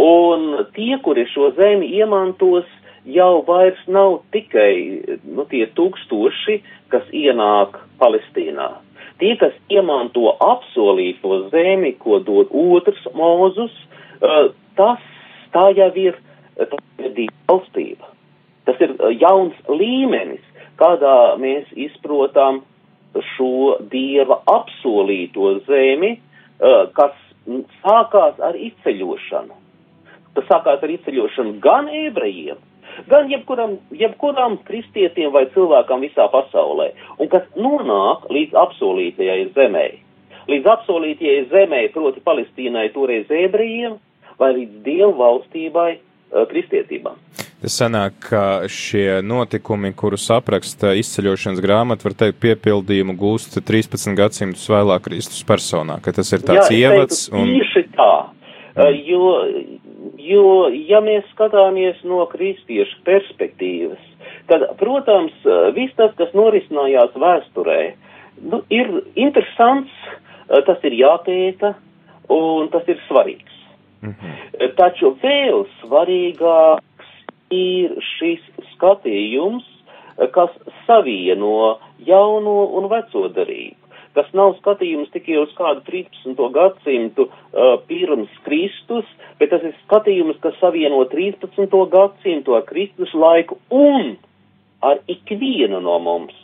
Un 0.00 0.64
tie, 0.74 0.96
kuri 1.04 1.26
šo 1.30 1.50
zemi 1.58 1.90
iemantos, 1.98 2.68
jau 3.04 3.42
vairs 3.46 3.80
nav 3.88 4.20
tikai 4.34 5.18
nu, 5.24 5.46
tie 5.50 5.66
tūkstoši, 5.76 6.60
kas 6.92 7.06
ienāk 7.14 7.78
Palestīnā. 8.00 8.70
Tie, 9.20 9.34
kas 9.40 9.52
iemanto 9.72 10.32
apsolīto 10.40 11.50
zemi, 11.52 11.92
ko 12.00 12.20
dod 12.24 12.52
otrs 12.56 13.02
mūzus, 13.16 13.74
tas 14.76 15.02
tā 15.52 15.66
jau 15.76 15.90
ir, 16.00 16.16
ir 16.56 17.28
valstība. 17.48 18.08
Tas 18.68 18.80
ir 18.80 18.96
jauns 19.20 19.56
līmenis, 19.68 20.42
kādā 20.80 21.36
mēs 21.40 21.68
izprotam 21.76 22.62
šo 23.34 23.80
dieva 23.92 24.40
apsolīto 24.48 25.58
zemi, 25.66 26.14
kas 26.96 27.16
sākās 27.82 28.40
ar 28.40 28.56
izceļošanu. 28.56 29.56
Tas 30.36 30.46
sākās 30.48 30.82
ar 30.84 30.92
izceļošanu 30.96 31.58
gan 31.60 31.88
ebrejiem, 32.06 32.60
gan 33.10 33.30
jebkuram, 33.32 33.78
jebkuram 33.94 34.58
kristietim 34.68 35.32
vai 35.34 35.46
cilvēkam 35.54 36.04
visā 36.04 36.28
pasaulē, 36.32 36.90
un 37.18 37.32
kas 37.32 37.48
nonāk 37.56 38.28
līdz 38.32 38.58
apsolītajai 38.66 39.50
zemē. 39.56 39.88
Līdz 40.50 40.70
apsolītajai 40.74 41.48
zemē, 41.50 41.82
proti 41.94 42.22
Palestīnai 42.24 42.88
toreiz 42.94 43.30
ebrejiem, 43.30 43.98
vai 44.40 44.54
līdz 44.56 44.80
Dievu 44.86 45.12
valstībai, 45.20 45.90
kristietībā. 46.30 47.14
Tas 47.60 47.76
sanāk, 47.76 48.14
ka 48.30 48.42
šie 48.72 49.20
notikumi, 49.26 49.92
kurus 49.96 50.24
apraksta 50.32 50.94
izceļošanas 50.96 51.60
grāmata, 51.60 52.06
var 52.06 52.14
teikt, 52.22 52.38
piepildījumu 52.40 53.16
gūst 53.20 53.58
13 53.58 54.16
gadsimtus 54.16 54.64
vēlāk 54.70 55.04
Kristus 55.10 55.42
personā, 55.44 55.98
ka 56.00 56.14
tas 56.16 56.30
ir 56.32 56.44
tāds 56.46 56.70
Jā, 56.72 56.88
ievads. 56.88 57.26
Un... 57.34 57.50
Tieši 57.50 57.84
tā, 57.98 58.12
mm. 58.78 59.02
jo, 59.10 59.26
jo, 60.20 60.68
ja 60.88 61.00
mēs 61.04 61.26
skatāmies 61.34 62.00
no 62.08 62.24
kristiešu 62.30 63.02
perspektīvas, 63.06 64.02
tad, 64.50 64.66
protams, 64.80 65.34
viss 65.76 65.96
tas, 65.98 66.14
kas 66.18 66.32
norisinājās 66.36 67.16
vēsturē, 67.20 67.80
nu, 68.52 68.62
ir 68.72 68.90
interesants, 69.14 69.92
tas 70.66 70.86
ir 70.88 70.96
jāpēta 70.98 71.74
un 72.32 72.70
tas 72.72 72.86
ir 72.90 73.00
svarīgs. 73.08 73.56
Mhm. 74.00 74.36
Taču 74.78 75.12
vēl 75.22 75.66
svarīgāks 75.80 77.10
ir 77.52 77.98
šis 78.16 78.40
skatījums, 78.72 79.66
kas 80.34 80.52
savieno 80.86 81.78
jauno 82.06 82.56
un 82.76 82.88
veco 82.92 83.28
darību. 83.34 83.79
Tas 84.16 84.26
nav 84.34 84.56
skatījums 84.58 85.12
tikai 85.14 85.36
uz 85.38 85.52
kādu 85.58 85.84
13. 85.86 86.34
gadsimtu 86.54 87.28
uh, 87.28 87.76
pirms 87.86 88.32
Kristus, 88.46 89.06
bet 89.38 89.52
tas 89.54 89.62
ir 89.66 89.76
skatījums, 89.84 90.40
kas 90.42 90.58
savieno 90.62 91.04
13. 91.12 91.76
gadsimtu 91.92 92.56
ar 92.58 92.66
Kristus 92.66 93.14
laiku 93.14 93.60
un 93.70 94.16
ar 94.82 94.98
ikvienu 95.10 95.78
no 95.84 95.98
mums. 96.02 96.34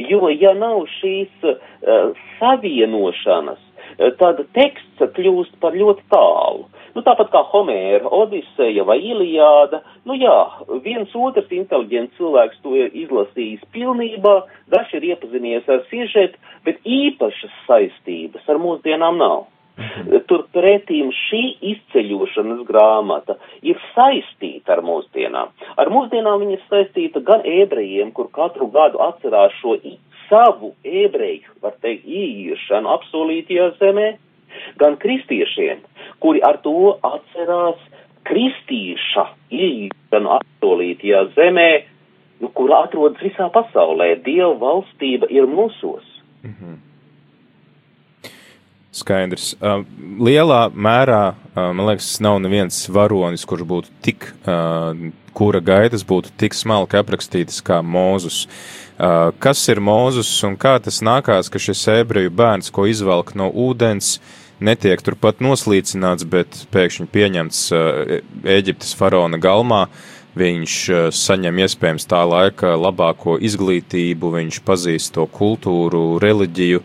Jo, 0.00 0.26
ja 0.32 0.54
nav 0.58 0.82
šīs 0.98 1.46
uh, 1.46 2.10
savienošanas, 2.40 3.62
uh, 3.62 4.10
tad 4.18 4.42
teksts 4.58 5.06
kļūst 5.14 5.60
par 5.62 5.78
ļoti 5.78 6.08
tālu. 6.10 6.66
Nu, 6.92 7.00
tāpat 7.06 7.30
kā 7.32 7.40
Homēra, 7.52 8.10
Odiseja 8.12 8.84
vai 8.84 8.98
Ilijāda, 9.00 9.80
nu 10.08 10.16
jā, 10.20 10.36
viens 10.84 11.14
otrs 11.16 11.48
inteliģents 11.52 12.18
cilvēks 12.18 12.60
to 12.64 12.74
ir 12.76 12.92
izlasījis 13.04 13.64
pilnībā, 13.72 14.34
dažs 14.72 14.92
ir 14.98 15.08
iepazinies 15.12 15.68
ar 15.72 15.80
sižetu, 15.88 16.38
bet 16.66 16.84
īpašas 16.84 17.56
saistības 17.68 18.48
ar 18.52 18.60
mūsdienām 18.60 19.18
nav. 19.22 19.48
Mhm. 19.72 20.18
Turpretīm 20.28 21.08
šī 21.16 21.42
izceļošanas 21.70 22.60
grāmata 22.68 23.38
ir 23.64 23.78
saistīta 23.94 24.76
ar 24.76 24.82
mūsdienām. 24.84 25.48
Ar 25.80 25.90
mūsdienām 25.94 26.42
viņa 26.44 26.58
ir 26.58 26.66
saistīta 26.68 27.22
gan 27.24 27.46
ebrejiem, 27.48 28.12
kur 28.12 28.28
katru 28.36 28.68
gadu 28.74 29.00
atcerās 29.00 29.56
šo 29.62 29.78
savu 30.28 30.74
ebreju, 30.84 31.56
var 31.64 31.74
teikt, 31.84 32.04
īiešanu 32.08 32.88
apsolītajā 32.96 33.70
zemē, 33.80 34.06
gan 34.80 34.96
kristiešiem, 35.02 35.82
kuri 36.22 36.42
ar 36.42 36.60
to 36.64 36.96
atcerās 37.02 37.80
kristīša 38.28 39.26
ieiešanu 39.50 40.36
apsolītajā 40.38 41.24
zemē, 41.36 41.70
nu, 42.42 42.50
kur 42.54 42.72
atrodas 42.78 43.22
visā 43.24 43.48
pasaulē. 43.54 44.14
Dieva 44.24 44.54
valstība 44.60 45.30
ir 45.30 45.46
mūsos. 45.50 46.06
Mm 46.42 46.54
-hmm. 46.54 46.80
Skaidrs. 48.92 49.54
Uh, 49.56 49.86
lielā 50.20 50.66
mērā, 50.74 51.32
uh, 51.32 51.70
man 51.72 51.86
liekas, 51.86 52.20
nav 52.20 52.36
neviens 52.44 52.88
varonis, 52.92 53.46
kurš 53.48 53.62
būtu 53.64 53.88
tik, 54.04 54.26
uh, 54.44 54.92
kura 55.32 55.60
gaitas 55.64 56.04
būtu 56.04 56.28
tik 56.36 56.52
smalki 56.52 56.98
aprakstītas 57.00 57.62
kā 57.64 57.80
Mūzus. 57.80 58.44
Uh, 59.00 59.32
kas 59.40 59.64
ir 59.72 59.80
Mūzus 59.80 60.44
un 60.44 60.58
kā 60.60 60.76
tas 60.84 61.00
nākās, 61.00 61.48
ka 61.48 61.58
šis 61.58 61.86
ebreju 61.88 62.30
bērns, 62.30 62.68
ko 62.70 62.84
izvelk 62.84 63.32
no 63.34 63.48
ūdens, 63.48 64.18
netiek 64.60 65.00
turpat 65.02 65.40
noslīcināts, 65.44 66.26
bet 66.28 66.64
pēkšņi 66.74 67.08
pieņemts 67.12 67.62
Eģiptes 68.42 68.96
faraona 68.98 69.40
galmā, 69.42 69.86
Viņš 70.38 70.74
eh, 70.88 71.06
saņem 71.12 71.60
iespējams 71.66 72.08
tā 72.08 72.22
laika 72.24 72.72
labāko 72.80 73.36
izglītību, 73.36 74.32
viņš 74.38 74.62
pazīst 74.64 75.14
to 75.18 75.26
kultūru, 75.28 76.16
reliģiju. 76.22 76.80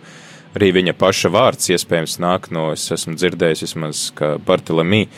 Arī 0.58 0.72
viņa 0.74 0.94
paša 0.98 1.30
vārds 1.32 1.70
iespējams 1.70 2.18
nāk 2.24 2.48
no, 2.52 2.72
es 2.74 2.88
esmu 2.92 3.14
dzirdējis 3.16 3.64
vismaz, 3.64 4.02
ka 4.18 4.34
Bartelemī 4.44 5.06
eh, 5.06 5.12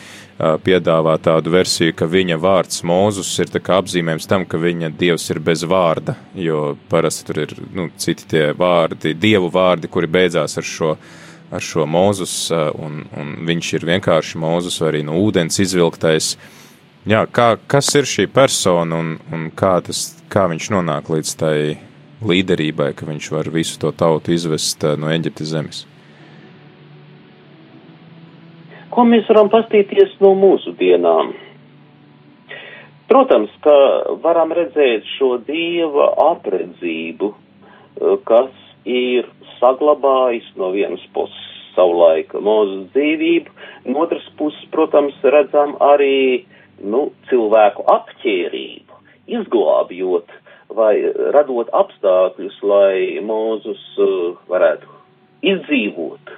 piedāvā 0.62 1.16
tādu 1.22 1.50
versiju, 1.56 1.96
ka 1.98 2.06
viņa 2.10 2.38
vārds 2.38 2.84
Mūzus 2.86 3.32
ir 3.42 3.50
apzīmējums 3.80 4.30
tam, 4.30 4.46
ka 4.46 4.60
viņa 4.62 4.92
dievs 5.00 5.26
ir 5.34 5.42
bez 5.42 5.66
vārda, 5.66 6.14
jo 6.38 6.76
parasti 6.92 7.26
tur 7.26 7.42
ir, 7.48 7.56
nu, 7.74 7.88
citi 7.98 8.30
tie 8.30 8.44
vārdi, 8.54 9.16
dievu 9.18 9.50
vārdi, 9.50 9.90
kuri 9.90 10.06
beidzās 10.06 10.54
ar 10.60 10.70
šo, 10.70 10.94
ar 11.50 11.62
šo 11.64 11.86
Mūzus, 11.86 12.34
eh, 12.54 12.70
un, 12.78 13.04
un 13.16 13.36
viņš 13.46 13.74
ir 13.78 13.90
vienkārši 13.94 14.40
Mūzus 14.40 14.80
vai 14.80 14.94
arī 14.94 15.04
no 15.06 15.18
ūdens 15.20 15.60
izvilktais. 15.62 16.34
Uh, 16.36 16.56
Jā, 17.08 17.22
kā, 17.32 17.54
kas 17.64 17.86
ir 17.96 18.04
šī 18.04 18.26
persona 18.28 18.98
un, 19.00 19.14
un 19.32 19.46
kā, 19.56 19.78
tas, 19.80 20.18
kā 20.28 20.42
viņš 20.50 20.66
nonāk 20.74 21.06
līdz 21.08 21.30
tai 21.40 21.54
līderībai, 22.20 22.90
ka 22.92 23.08
viņš 23.08 23.28
var 23.32 23.48
visu 23.54 23.78
to 23.80 23.88
tautu 23.96 24.34
izvest 24.34 24.84
eh, 24.84 24.98
no 25.00 25.08
Eģiptes 25.08 25.48
zemes? 25.48 25.78
Ko 28.92 29.06
mēs 29.08 29.24
varam 29.32 29.48
pastīties 29.48 30.12
no 30.20 30.34
mūsu 30.36 30.74
dienām? 30.76 31.32
Protams, 33.08 33.54
ka 33.64 33.76
varam 34.20 34.52
redzēt 34.52 35.08
šo 35.16 35.38
dieva 35.48 36.12
apredzību, 36.26 37.32
eh, 37.32 38.16
kas 38.28 38.52
ir 38.84 39.32
saglabājis 39.60 40.48
no 40.60 40.72
vienas 40.74 41.04
puses 41.14 41.48
savu 41.74 41.96
laiku 42.00 42.40
mūsu 42.44 42.84
dzīvību, 42.94 43.52
no 43.88 44.04
otras 44.04 44.26
puses, 44.38 44.62
protams, 44.74 45.16
redzam 45.22 45.76
arī 45.84 46.46
nu, 46.80 47.10
cilvēku 47.30 47.84
apķērību, 47.94 49.00
izglābjot 49.38 50.32
vai 50.74 50.94
radot 51.34 51.70
apstākļus, 51.74 52.58
lai 52.62 53.22
Mūzus 53.26 53.80
uh, 53.98 54.36
varētu 54.50 54.98
izdzīvot 55.50 56.34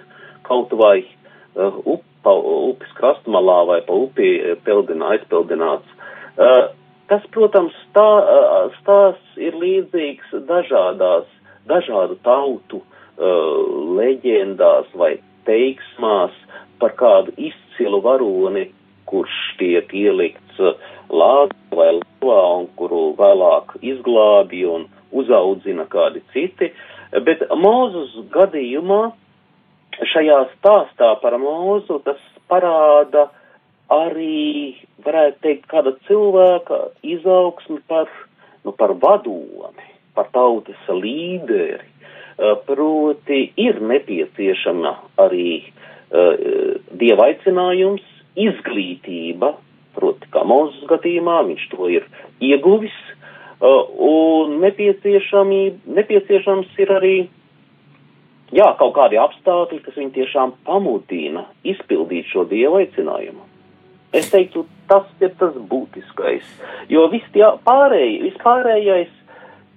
kaut 0.47 0.73
vai 0.79 1.03
uh, 1.03 1.77
up, 1.85 2.05
pa 2.23 2.33
upes 2.39 2.93
krastmalā 2.99 3.59
vai 3.69 3.81
pa 3.87 3.97
upi 3.99 4.31
peldinā, 4.67 5.17
aizpeldināts. 5.17 5.89
Uh, 6.37 6.71
tas, 7.11 7.25
protams, 7.35 7.77
tā, 7.97 8.09
stāsts 8.79 9.41
ir 9.43 9.59
līdzīgs 9.59 10.33
dažādās, 10.49 11.27
dažādu 11.69 12.17
tautu 12.25 12.81
leģendās 13.99 14.91
vai 14.99 15.17
teiksmās 15.47 16.35
par 16.83 16.97
kādu 16.99 17.35
izcilu 17.37 18.03
varoni, 18.03 18.69
kurš 19.07 19.37
tiek 19.59 19.91
ielikts 19.95 20.61
uh, 20.63 20.75
lāgā 21.13 21.57
vai 21.77 21.91
lavā 21.99 22.41
un 22.59 22.69
kuru 22.79 23.13
vēlāk 23.19 23.77
izglābi 23.83 24.65
un 24.69 24.87
uzaudzina 25.13 25.87
kādi 25.91 26.23
citi. 26.33 26.73
Bet 27.13 27.45
Mūzus 27.53 28.15
gadījumā 28.33 29.03
šajā 30.13 30.39
stāstā 30.57 31.13
par 31.21 31.37
mūzu 31.41 32.01
tas 32.07 32.21
parāda 32.49 33.29
arī, 33.93 34.81
varētu 35.05 35.43
teikt, 35.45 35.69
kāda 35.69 35.93
cilvēka 36.09 36.79
izaugsmi 37.05 37.81
par, 37.89 38.09
nu, 38.65 38.73
par 38.73 38.97
vadomi, 39.03 39.89
par 40.17 40.31
tautas 40.33 40.89
līderi. 40.89 41.92
Uh, 42.33 42.57
proti 42.65 43.53
ir 43.61 43.77
nepieciešama 43.85 45.21
arī 45.21 45.61
uh, 45.61 46.33
dieva 46.97 47.29
aicinājums, 47.29 48.01
izglītība, 48.41 49.61
proti, 49.93 50.25
kā 50.33 50.41
mūsu 50.49 50.81
skatījumā, 50.87 51.43
viņš 51.51 51.67
to 51.75 51.91
ir 51.93 52.07
ieguvis, 52.41 52.97
uh, 53.61 53.85
un 53.93 54.65
nepieciešams 54.65 56.73
ir 56.81 56.89
arī, 56.97 57.29
jā, 58.57 58.73
kaut 58.81 58.97
kādi 58.97 59.21
apstākļi, 59.21 59.85
kas 59.85 59.93
viņu 60.01 60.17
tiešām 60.17 60.57
pamudina 60.65 61.45
izpildīt 61.69 62.33
šo 62.33 62.49
dievu 62.49 62.81
aicinājumu. 62.81 63.45
Es 64.13 64.29
teiktu, 64.33 64.65
tas 64.89 65.05
ir 65.21 65.37
tas 65.41 65.53
būtiskais, 65.57 66.45
jo 66.93 67.07
viss 67.13 67.29
tie 67.37 67.47
pārējie, 67.65 68.19
vispārējais, 68.27 69.13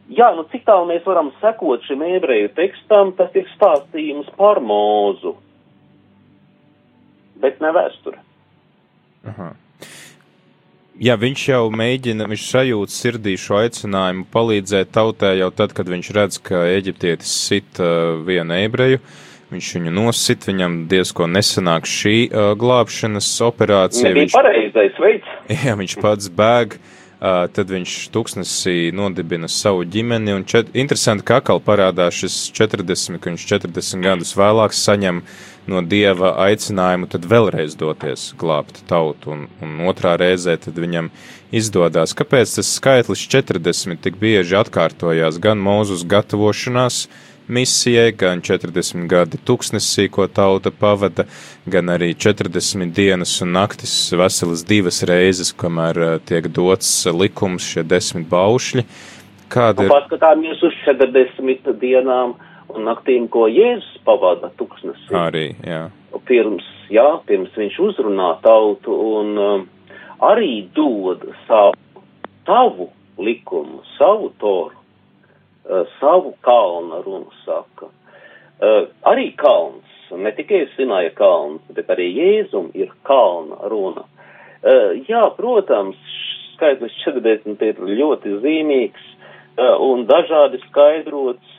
jā, 0.09 0.29
nu 0.37 0.45
cik 0.51 0.65
tālu 0.67 0.87
mēs 0.89 1.05
varam 1.07 1.31
sekot 1.41 1.83
šim 1.87 2.03
ebreju 2.05 2.51
tekstam, 2.57 3.13
tas 3.17 3.33
ir 3.37 3.47
stāstījums 3.55 4.29
par 4.39 4.61
mūzu, 4.63 5.35
bet 7.41 7.61
ne 7.63 7.73
vēsture. 7.75 8.21
Aha. 9.25 9.53
Jā, 10.95 11.17
viņš 11.19 11.41
jau 11.49 11.63
mēģina, 11.75 12.27
viņš 12.31 12.43
sajūt 12.53 12.93
sirdī 12.93 13.33
šo 13.39 13.57
aicinājumu 13.65 14.29
palīdzēt 14.31 14.93
tautai 14.95 15.33
jau 15.41 15.49
tad, 15.51 15.73
kad 15.75 15.89
viņš 15.91 16.11
redz, 16.15 16.39
ka 16.39 16.63
eģiptietis 16.71 17.33
sit 17.49 17.81
uh, 17.83 18.21
vienu 18.23 18.55
ebreju, 18.55 19.01
viņš 19.51 19.71
viņu 19.75 19.91
nosit, 19.91 20.47
viņam 20.47 20.85
diezko 20.91 21.27
nesanāk 21.27 21.89
šī 21.89 22.15
uh, 22.29 22.53
glābšanas 22.59 23.27
operācija. 23.43 24.07
Nebija 24.07 24.23
viņš, 24.23 24.37
pareizais 24.37 25.01
veids. 25.03 25.35
Jā, 25.65 25.75
viņš 25.81 25.97
pats 25.99 26.31
bēg. 26.31 26.79
Uh, 26.79 26.93
Uh, 27.15 27.45
tad 27.47 27.69
viņš 27.71 27.91
tūkstnesī 28.11 28.91
nodibina 28.91 29.47
savu 29.47 29.85
ģimeni, 29.87 30.33
čet, 30.51 30.73
interesanti, 30.75 31.23
ka 31.23 31.37
atkal 31.39 31.61
parādās 31.63 32.17
šis 32.19 32.35
40, 32.51 33.21
ka 33.23 33.31
viņš 33.31 33.45
40 33.53 34.03
gadus 34.03 34.33
vēlāk 34.35 34.75
saņem 34.75 35.21
no 35.71 35.79
dieva 35.79 36.33
aicinājumu 36.43 37.07
vēlreiz 37.31 37.77
doties 37.79 38.33
glābt 38.35 38.83
tautu, 38.91 39.31
un, 39.31 39.45
un 39.63 39.87
otrā 39.87 40.17
reizē 40.19 40.57
viņam 40.67 41.07
izdodas. 41.55 42.11
Kāpēc 42.19 42.57
tas 42.59 42.73
skaitlis 42.81 43.23
40 43.31 44.03
tik 44.03 44.19
bieži 44.19 44.59
atkārtojās 44.59 45.39
gan 45.39 45.63
mūzus 45.63 46.03
gatavošanās, 46.03 47.05
uh, 47.07 47.34
misijai, 47.47 48.11
gan 48.17 48.41
40 48.41 49.07
gadi 49.09 49.39
tūkstnesī, 49.45 50.07
ko 50.13 50.27
tauta 50.27 50.71
pavada, 50.73 51.25
gan 51.69 51.91
arī 51.93 52.13
40 52.13 52.93
dienas 52.95 53.37
un 53.45 53.53
naktis 53.55 53.93
veselas 54.17 54.65
divas 54.67 55.01
reizes, 55.07 55.53
kamēr 55.53 56.01
eh, 56.01 56.15
tiek 56.25 56.49
dots 56.53 56.91
likums 57.13 57.67
šie 57.73 57.85
desmit 57.87 58.27
baušļi. 58.31 58.85
Kāda 59.53 59.85
ir? 59.85 59.93
Paskatāmies 59.93 60.63
uz 60.65 60.77
40 60.85 61.75
dienām 61.81 62.35
un 62.73 62.87
naktīm, 62.89 63.27
ko 63.31 63.45
Jēzus 63.51 64.01
pavada 64.07 64.49
tūkstnesī. 64.59 65.13
Arī, 65.15 65.47
jā. 65.65 65.85
Pirms, 66.25 66.65
jā, 66.89 67.05
pirms 67.27 67.53
viņš 67.57 67.77
uzrunā 67.89 68.31
tautu 68.43 68.95
un 69.19 69.35
um, 69.37 69.67
arī 70.23 70.65
dod 70.75 71.27
savu, 71.45 71.75
savu 72.47 72.89
likumu, 73.21 73.83
savu 73.99 74.31
toru 74.41 74.84
savu 75.99 76.33
kalna 76.45 77.01
runu 77.05 77.31
saka. 77.45 77.89
Uh, 78.55 78.87
arī 79.03 79.31
kalns, 79.35 79.87
ne 80.15 80.31
tikai 80.31 80.65
Sinaja 80.75 81.11
kalns, 81.17 81.63
bet 81.75 81.89
arī 81.91 82.07
Jēzum 82.15 82.69
ir 82.77 82.93
kalna 83.07 83.67
runa. 83.71 84.05
Uh, 84.61 84.95
jā, 85.09 85.25
protams, 85.37 85.99
skaitlis 86.55 86.95
40 87.03 87.65
ir 87.67 87.81
ļoti 87.99 88.39
zīmīgs 88.43 89.11
un 89.55 90.01
dažādi 90.03 90.59
skaidrots, 90.65 91.51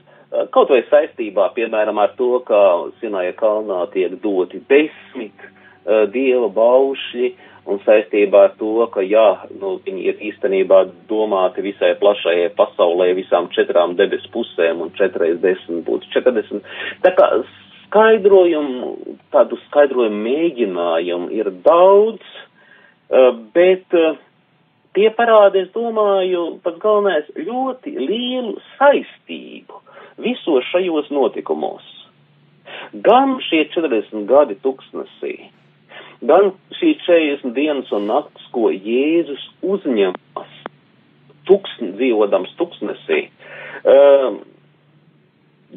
kaut 0.53 0.69
vai 0.69 0.83
saistībā, 0.91 1.47
piemēram, 1.57 1.97
ar 2.01 2.11
to, 2.19 2.43
ka 2.45 2.59
Sinaja 3.01 3.33
kalnā 3.39 3.87
tiek 3.93 4.19
doti 4.21 4.61
desmit 4.69 5.47
dieva 6.13 6.51
baušļi, 6.53 7.31
un 7.67 7.81
saistībā 7.83 8.43
ar 8.49 8.53
to, 8.61 8.73
ka 8.95 9.03
jā, 9.03 9.27
nu, 9.61 9.77
viņi 9.85 10.05
ir 10.11 10.21
īstenībā 10.31 10.85
domāti 11.11 11.65
visai 11.67 11.95
plašajai 12.01 12.53
pasaulē, 12.59 13.11
visām 13.19 13.51
četrām 13.55 13.97
debesu 13.99 14.31
pusēm, 14.35 14.85
un 14.85 14.93
četreiz 14.99 15.41
desmit 15.43 15.83
būtu 15.87 16.11
četrdesmit. 16.15 16.69
Tā 17.03 17.13
kā 17.19 17.31
skaidrojumu, 17.87 18.93
tādu 19.35 19.59
skaidrojumu 19.67 20.23
mēģinājumu 20.29 21.33
ir 21.35 21.51
daudz, 21.67 22.23
eh, 23.11 23.33
bet 23.55 23.95
eh, 23.95 24.17
tie 24.95 25.11
parāda, 25.11 25.65
es 25.65 25.75
domāju, 25.75 26.61
pats 26.63 26.81
galvenais 26.83 27.29
ļoti 27.37 27.97
lielu 27.99 28.57
saistību 28.77 29.83
visos 30.23 30.65
šajos 30.73 31.11
notikumos. 31.13 31.85
Gan 32.93 33.39
šie 33.45 33.67
40 33.75 34.27
gadi 34.29 34.57
tuksnesī, 34.63 35.51
gan 36.23 36.53
šīs 36.79 37.03
40 37.07 37.55
dienas 37.57 37.93
un 37.95 38.09
naktis, 38.11 38.47
ko 38.55 38.71
Jēzus 38.73 39.43
uzņemas 39.65 40.53
tuksn, 41.47 41.95
dzīvodams 41.99 42.53
tuksnesī. 42.59 43.27
Uh, 43.87 44.41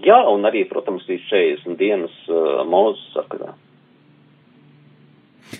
jā, 0.02 0.20
un 0.32 0.48
arī, 0.50 0.66
protams, 0.70 1.06
ir 1.12 1.22
40 1.30 1.78
dienas 1.80 2.16
uh, 2.30 2.62
mūzes 2.68 3.10
sakarā. 3.16 3.54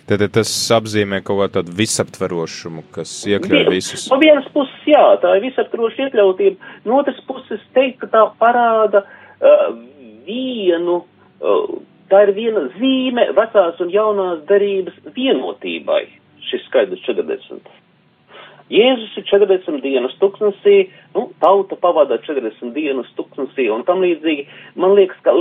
Tad 0.10 0.22
tas 0.34 0.50
apzīmē 0.74 1.22
kaut 1.26 1.40
kādu 1.42 1.56
tādu 1.60 1.76
visaptverošumu, 1.78 2.84
kas 2.94 3.12
iekļauj 3.30 3.64
Vien, 3.64 3.72
visus. 3.74 4.06
No 4.12 4.20
vienas 4.22 4.46
puses, 4.54 4.82
jā, 4.90 5.02
tā 5.22 5.36
ir 5.38 5.48
visaptveroša 5.48 6.08
iekļautība, 6.08 6.74
no 6.86 7.00
otras 7.02 7.18
puses 7.30 7.64
teikt, 7.78 8.04
ka 8.04 8.12
tā 8.14 8.24
parāda 8.42 9.04
uh, 9.06 9.72
vienu, 10.28 11.02
uh, 11.42 11.80
tā 12.10 12.24
ir 12.26 12.34
viena 12.38 12.66
zīme 12.78 13.30
vecās 13.38 13.80
un 13.84 13.92
jaunās 13.94 14.42
darības 14.50 14.98
vienotībai, 15.16 16.04
šis 16.50 16.66
skaidrs 16.68 17.06
40. 17.06 17.70
Jēzus 18.70 19.16
ir 19.18 19.26
40 19.26 19.82
dienas 19.82 20.14
tuksnesī, 20.22 20.92
nu, 21.16 21.30
tauta 21.42 21.78
pavada 21.82 22.20
40 22.22 22.74
dienas 22.76 23.10
tuksnesī 23.18 23.66
un 23.74 23.82
tam 23.88 24.04
līdzīgi. 24.06 24.46
Man 24.78 24.94
liekas, 24.98 25.18
ka 25.26 25.34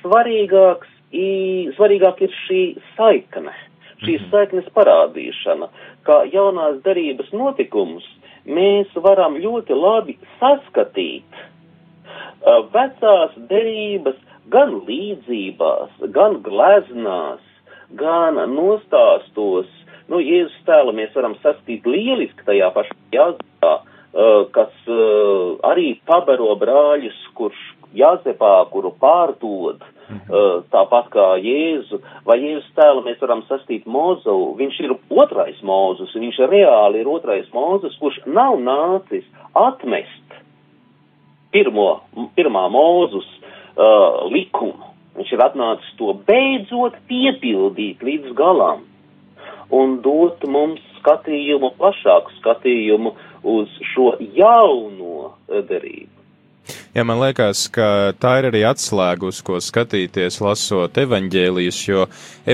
svarīgāks, 0.00 0.90
i, 1.14 1.28
svarīgāk 1.76 2.24
ir 2.26 2.34
šī 2.40 2.62
saikne, 2.96 3.54
šīs 4.02 4.26
saiknes 4.32 4.66
parādīšana, 4.74 5.70
kā 6.08 6.24
jaunās 6.32 6.82
darības 6.82 7.30
notikumus 7.36 8.08
mēs 8.50 8.90
varam 8.98 9.38
ļoti 9.38 9.78
labi 9.78 10.18
saskatīt 10.40 11.42
vecās 12.74 13.34
derības 13.50 14.18
gan 14.50 14.74
līdzībās, 14.88 15.94
gan 16.14 16.40
gleznās, 16.42 17.42
gan 17.98 18.40
nostāstos. 18.54 19.70
Nu, 20.10 20.18
Jēzus 20.20 20.58
tēlu 20.66 20.94
mēs 20.96 21.14
varam 21.16 21.36
saskatīt 21.42 21.86
lieliski 21.88 22.44
tajā 22.46 22.72
pašā 22.74 22.96
jāzepā, 23.14 23.72
uh, 23.78 24.42
kas 24.54 24.72
uh, 24.90 25.60
arī 25.70 25.94
pabaro 26.08 26.56
brāļus, 26.60 27.18
kurš 27.38 27.60
jāzepā, 27.96 28.52
kuru 28.72 28.92
pārdod, 29.00 29.84
uh, 29.84 30.64
tāpat 30.72 31.08
kā 31.14 31.28
Jēzu, 31.44 32.02
vai 32.26 32.40
Jēzus 32.42 32.72
tēlu 32.76 33.04
mēs 33.06 33.22
varam 33.22 33.44
saskatīt 33.48 33.86
Mozu, 33.86 34.36
viņš 34.58 34.80
ir 34.84 34.96
otrais 35.22 35.62
Mozus, 35.62 36.16
viņš 36.18 36.42
reāli 36.50 37.04
ir 37.04 37.12
otrais 37.12 37.48
Mozus, 37.54 37.96
kurš 38.02 38.20
nav 38.26 38.58
nācis 38.60 39.28
atmest 39.54 40.18
pirmo, 41.52 42.02
pirmā 42.36 42.66
Mozus 42.72 43.28
uh, 43.76 44.24
likumu. 44.32 44.92
Viņš 45.18 45.34
ir 45.34 45.44
atnācis 45.44 45.92
to 45.98 46.14
beidzot 46.26 46.96
piepildīt 47.10 48.00
līdz 48.04 48.32
galam 48.38 48.86
un 49.72 49.98
dot 50.04 50.44
mums 50.48 50.80
skatījumu, 51.00 51.74
plašāku 51.76 52.32
skatījumu 52.38 53.12
uz 53.52 53.70
šo 53.92 54.14
jauno 54.36 55.32
derību. 55.48 56.22
Jā, 56.94 57.02
man 57.08 57.18
liekas, 57.18 57.64
ka 57.72 58.12
tā 58.22 58.36
ir 58.38 58.50
arī 58.52 58.62
atslēga, 58.68 59.26
uz 59.26 59.40
ko 59.42 59.58
skatīties, 59.58 60.38
lasot 60.44 60.98
evaņģēlijas, 61.02 61.78
jo 61.88 62.04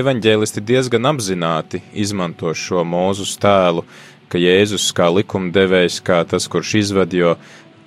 evaņģēlisti 0.01 0.63
diezgan 0.65 1.09
apzināti 1.11 1.83
izmanto 1.93 2.53
šo 2.57 2.85
mūzu 2.87 3.27
tēlu, 3.43 3.83
ka 4.31 4.41
Jēzus 4.41 4.89
kā 4.97 5.09
likumdevējs, 5.13 5.99
kā 6.05 6.23
tas, 6.29 6.47
kurš 6.49 6.73
izved, 6.81 7.13
jo 7.19 7.35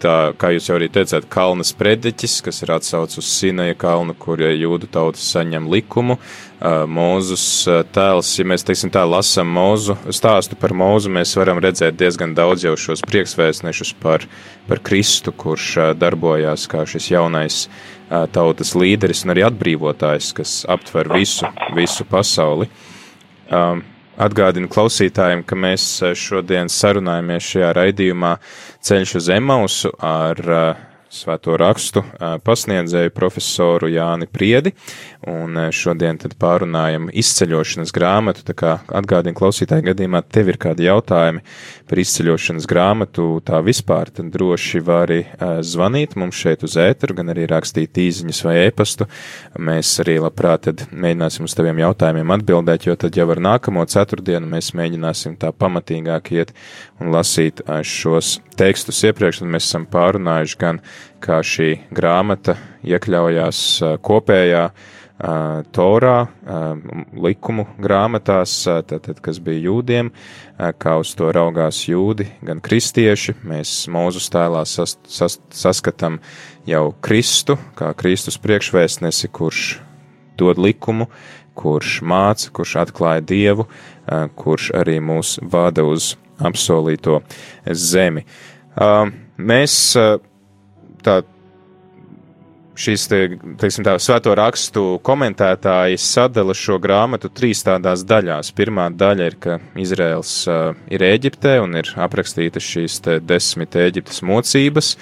tā, 0.02 0.14
kā 0.38 0.52
jūs 0.54 0.68
jau 0.68 0.76
arī 0.78 0.88
teicāt, 0.92 1.28
kalna 1.32 1.64
sprediķis, 1.66 2.40
kas 2.46 2.62
ir 2.64 2.72
atsauc 2.74 3.14
uz 3.18 3.28
Sinaja 3.28 3.76
kalnu, 3.78 4.16
kur 4.18 4.42
jūdu 4.42 4.88
tautas 4.92 5.24
saņem 5.34 5.68
likumu. 5.72 6.18
Mūzus 6.62 7.44
tēls, 7.94 8.30
ja 8.38 8.46
mēs, 8.46 8.62
teiksim, 8.66 8.92
tā 8.94 9.02
lasam 9.08 9.50
mūzu, 9.50 9.96
stāstu 10.14 10.58
par 10.58 10.74
mūzu, 10.78 11.10
mēs 11.10 11.34
varam 11.38 11.58
redzēt 11.62 11.98
diezgan 11.98 12.36
daudz 12.38 12.66
jau 12.66 12.76
šos 12.78 13.02
priekšvēstnešus 13.08 13.94
par, 14.02 14.26
par 14.68 14.82
Kristu, 14.86 15.34
kurš 15.34 15.96
darbojās 15.98 16.68
kā 16.70 16.84
šis 16.86 17.10
jaunais 17.14 17.64
tautas 18.34 18.74
līderis 18.78 19.24
un 19.26 19.34
arī 19.34 19.46
atbrīvotājs, 19.48 20.34
kas 20.38 20.58
aptver 20.70 21.10
visu, 21.16 21.48
visu 21.74 22.06
pasauli. 22.10 22.70
Um, 23.52 23.82
Atgādinu 24.20 24.68
klausītājiem, 24.68 25.44
ka 25.48 25.56
mēs 25.56 25.86
šodien 26.20 26.68
sarunājamies 26.68 27.46
šajā 27.54 27.70
raidījumā 27.78 28.36
Ceļš 28.84 29.14
uz 29.22 29.28
Emausu 29.32 29.92
ar 30.04 30.42
uh, 30.44 30.82
svēto 31.12 31.56
rakstu 31.60 32.02
pasniedzēju 32.44 33.12
profesoru 33.12 33.90
Jāni 33.92 34.26
Priedi, 34.32 34.72
un 35.28 35.58
šodien 35.74 36.16
tad 36.18 36.34
pārunājam 36.40 37.10
izceļošanas 37.12 37.92
grāmatu, 37.94 38.44
tā 38.48 38.56
kā 38.56 38.72
atgādina 38.88 39.36
klausītāju 39.36 39.90
gadījumā, 39.90 40.22
tev 40.24 40.48
ir 40.50 40.58
kādi 40.62 40.88
jautājumi 40.88 41.42
par 41.90 42.00
izceļošanas 42.00 42.68
grāmatu, 42.70 43.26
tā 43.44 43.60
vispār, 43.64 44.10
tad 44.16 44.30
droši 44.32 44.80
vari 44.86 45.20
zvanīt 45.60 46.16
mums 46.16 46.38
šeit 46.40 46.64
uz 46.64 46.78
ēteru, 46.80 47.18
gan 47.20 47.34
arī 47.34 47.44
rakstīt 47.50 48.00
īziņas 48.00 48.42
vai 48.48 48.56
ēpastu. 48.64 49.08
Mēs 49.60 49.92
arī 50.02 50.16
labprāt 50.24 50.64
tad 50.70 50.86
mēģināsim 50.90 51.44
uz 51.44 51.56
taviem 51.58 51.82
jautājumiem 51.84 52.32
atbildēt, 52.38 52.88
jo 52.88 52.96
tad 52.96 53.18
jau 53.18 53.28
ar 53.34 53.42
nākamo 53.52 53.84
ceturtdienu 53.84 54.48
mēs 54.56 54.72
mēģināsim 54.78 55.36
tā 55.36 55.52
pamatīgāk 55.52 56.32
iet 56.38 56.56
un 57.02 57.12
lasīt 57.12 57.60
šos 57.84 58.38
tekstus. 58.56 59.02
Iepriekš, 59.08 59.42
un 59.42 59.52
mēs 59.52 59.66
esam 59.68 59.84
pārunājuši 59.90 60.58
gan, 60.60 60.80
kā 61.22 61.42
šī 61.44 61.70
grāmata 61.94 62.56
iekļaujās 62.86 63.62
kopējā 64.02 64.66
Torā, 65.22 66.16
likumu 67.14 67.64
grāmatās, 67.78 68.56
tātad, 68.90 69.20
kas 69.22 69.36
bija 69.38 69.68
jūdiem, 69.68 70.08
kā 70.82 70.94
uz 70.98 71.12
to 71.14 71.28
raugās 71.30 71.84
jūdi, 71.86 72.26
gan 72.42 72.58
kristieši. 72.64 73.36
Mēs 73.46 73.84
mūzu 73.92 74.18
stēlā 74.24 74.64
sas, 74.66 74.96
sas, 75.06 75.38
saskatām 75.54 76.18
jau 76.66 76.88
Kristu, 77.06 77.54
kā 77.78 77.92
Kristus 77.94 78.40
priekšvēstnesi, 78.42 79.30
kurš 79.30 79.62
dod 80.40 80.58
likumu, 80.58 81.06
kurš 81.54 82.00
māca, 82.02 82.50
kurš 82.50 82.74
atklāja 82.82 83.22
Dievu, 83.22 83.68
kurš 84.34 84.72
arī 84.80 84.98
mūs 84.98 85.36
vada 85.46 85.86
uz 85.86 86.16
apsolīto 86.42 87.20
zemi. 87.70 88.26
Mēs 89.38 89.78
tā 91.04 91.20
šīs, 92.78 93.04
te, 93.10 93.20
teiksim 93.60 93.84
tā, 93.86 93.96
svēto 94.00 94.34
rakstu 94.38 94.84
komentētāji 95.04 96.00
sadala 96.00 96.54
šo 96.56 96.78
grāmatu 96.82 97.30
trīs 97.32 97.62
tādās 97.66 98.04
daļās. 98.08 98.52
Pirmā 98.56 98.88
daļa 98.96 99.28
ir, 99.30 99.36
ka 99.42 99.58
Izraels 99.80 100.32
uh, 100.50 100.72
ir 100.92 101.04
Ēģiptē 101.06 101.58
un 101.62 101.76
ir 101.80 101.92
aprakstītas 102.06 102.66
šīs 102.66 103.00
desmit 103.28 103.76
Ēģiptes 103.78 104.22
mocības. 104.26 104.96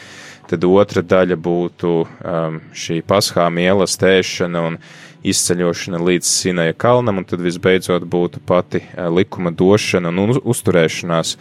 Tad 0.50 0.66
otra 0.66 1.02
daļa 1.06 1.36
būtu 1.38 1.92
um, 2.02 2.58
šī 2.74 3.00
paskā 3.06 3.46
mielas 3.54 3.94
tēšana 4.00 4.64
un 4.66 4.80
izceļošana 5.26 5.98
līdz 6.00 6.28
Sinaja 6.28 6.74
kalnam, 6.78 7.20
un 7.20 7.26
tad 7.28 7.42
visbeidzot 7.44 8.06
būtu 8.08 8.40
pati 8.46 8.80
likuma 9.12 9.52
došana 9.52 10.08
un 10.08 10.36
uzturēšanās 10.40 11.34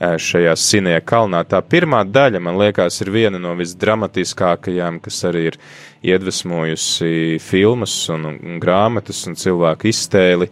šajā 0.00 0.54
Sinaja 0.60 1.02
kalnā. 1.04 1.42
Tā 1.48 1.60
pirmā 1.64 2.02
daļa, 2.08 2.40
man 2.42 2.58
liekas, 2.60 3.00
ir 3.04 3.10
viena 3.12 3.40
no 3.40 3.54
visdramatiskākajām, 3.58 5.00
kas 5.04 5.20
arī 5.28 5.46
ir 5.50 5.58
iedvesmojusi 6.06 7.38
filmas 7.42 7.94
un, 8.12 8.28
grāmatas 8.62 9.24
un 9.28 9.36
cilvēku 9.38 9.90
iztēli. 9.90 10.48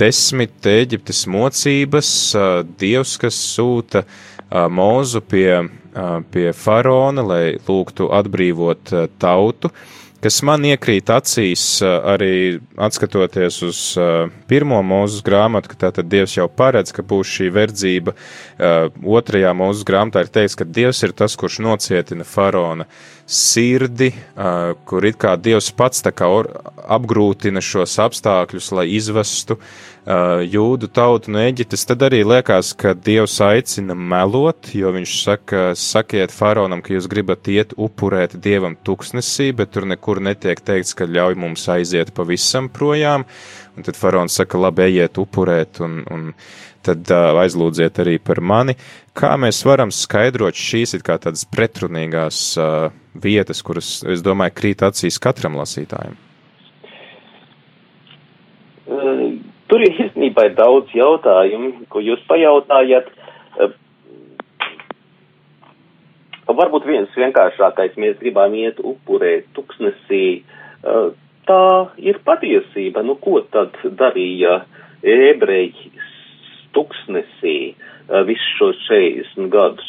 Desmit 0.00 0.66
Eģiptes 0.70 1.26
mocības, 1.30 2.12
Dievs, 2.80 3.16
kas 3.20 3.38
sūta 3.54 4.04
mūzu 4.50 5.22
pie, 5.30 5.62
pie 6.34 6.50
faraona, 6.56 7.26
lai 7.26 7.44
lūgtu 7.66 8.10
atbrīvot 8.18 8.94
tautu 9.22 9.70
kas 10.24 10.40
man 10.46 10.64
iekrīt 10.68 11.10
acīs 11.12 11.64
arī 11.84 12.60
atskatoties 12.80 13.60
uz 13.66 13.80
pirmo 14.50 14.80
mūzes 14.86 15.24
grāmatu, 15.26 15.72
ka 15.72 15.86
tātad 15.86 16.10
Dievs 16.12 16.36
jau 16.36 16.48
paredz, 16.48 16.92
ka 16.96 17.04
būs 17.06 17.30
šī 17.38 17.50
verdzība. 17.54 18.16
Otrajā 19.20 19.54
mūzes 19.56 19.86
grāmatā 19.88 20.24
ir 20.26 20.34
teikts, 20.34 20.58
ka 20.60 20.68
Dievs 20.68 21.02
ir 21.06 21.16
tas, 21.16 21.38
kurš 21.40 21.60
nocietina 21.64 22.28
faraona 22.28 22.88
sirdi, 23.30 24.10
kur 24.90 25.06
it 25.06 25.20
kā 25.22 25.36
Dievs 25.38 25.70
pats 25.76 26.02
kā 26.02 26.28
apgrūtina 26.90 27.62
šos 27.62 27.94
apstākļus, 28.02 28.72
lai 28.74 28.88
izvestu 28.96 29.60
jūdu 30.50 30.88
tautu 30.90 31.30
no 31.30 31.38
Eģiptes, 31.44 31.84
tad 31.86 32.02
arī 32.02 32.22
liekas, 32.26 32.72
ka 32.74 32.94
Dievs 32.96 33.36
aicina 33.44 33.94
melot, 33.94 34.72
jo 34.74 34.90
viņš 34.96 35.16
saka, 35.22 35.62
sakiet 35.78 36.32
faraonam, 36.34 36.82
ka 36.82 36.94
jūs 36.96 37.06
gribat 37.10 37.46
iet 37.52 37.76
upurēt 37.76 38.34
Dievam 38.42 38.74
tuksnesī, 38.82 39.52
bet 39.54 39.70
tur 39.76 39.86
nekur 39.86 40.22
netiek 40.24 40.58
teikts, 40.58 40.96
ka 40.96 41.06
ļauj 41.06 41.38
mums 41.38 41.68
aiziet 41.70 42.14
pavisam 42.16 42.70
projām, 42.72 43.28
un 43.76 43.86
tad 43.86 43.98
faraons 43.98 44.34
saka, 44.40 44.58
labi, 44.60 44.86
ejiet 44.88 45.20
upurēt, 45.20 45.82
un, 45.84 46.00
un 46.10 46.30
tad 46.86 47.10
uh, 47.12 47.40
aizlūdziet 47.42 48.00
arī 48.02 48.16
par 48.22 48.40
mani. 48.40 48.76
Kā 49.16 49.34
mēs 49.40 49.60
varam 49.68 49.92
skaidrot 49.94 50.56
šīs 50.56 50.96
it 50.98 51.04
kā 51.06 51.18
tādas 51.20 51.44
pretrunīgās 51.50 52.40
uh, 52.60 52.90
vietas, 53.14 53.62
kuras, 53.66 54.00
es 54.08 54.24
domāju, 54.24 54.56
krīt 54.62 54.84
acīs 54.86 55.20
katram 55.22 55.58
lasītājam? 55.60 56.18
Tur 59.70 59.84
ir 59.86 60.00
īstenībā 60.02 60.48
daudz 60.58 60.90
jautājumu, 60.96 61.84
ko 61.92 62.02
jūs 62.02 62.22
pajautājat. 62.26 63.06
Varbūt 66.50 66.88
viens 66.88 67.12
vienkāršākais, 67.14 67.94
mēs 68.02 68.16
gribam 68.18 68.56
iet 68.58 68.80
upurēt 68.82 69.46
tuksnesī. 69.54 70.42
Tā 71.50 71.90
ir 71.98 72.20
patiesība. 72.22 73.02
Nu, 73.02 73.16
ko 73.18 73.40
tad 73.50 73.74
darīja 73.98 74.60
ebreji 75.02 75.90
tuksnesī 76.76 77.74
visus 78.28 78.52
šos 78.60 78.84
40 78.86 79.50
gadus? 79.50 79.88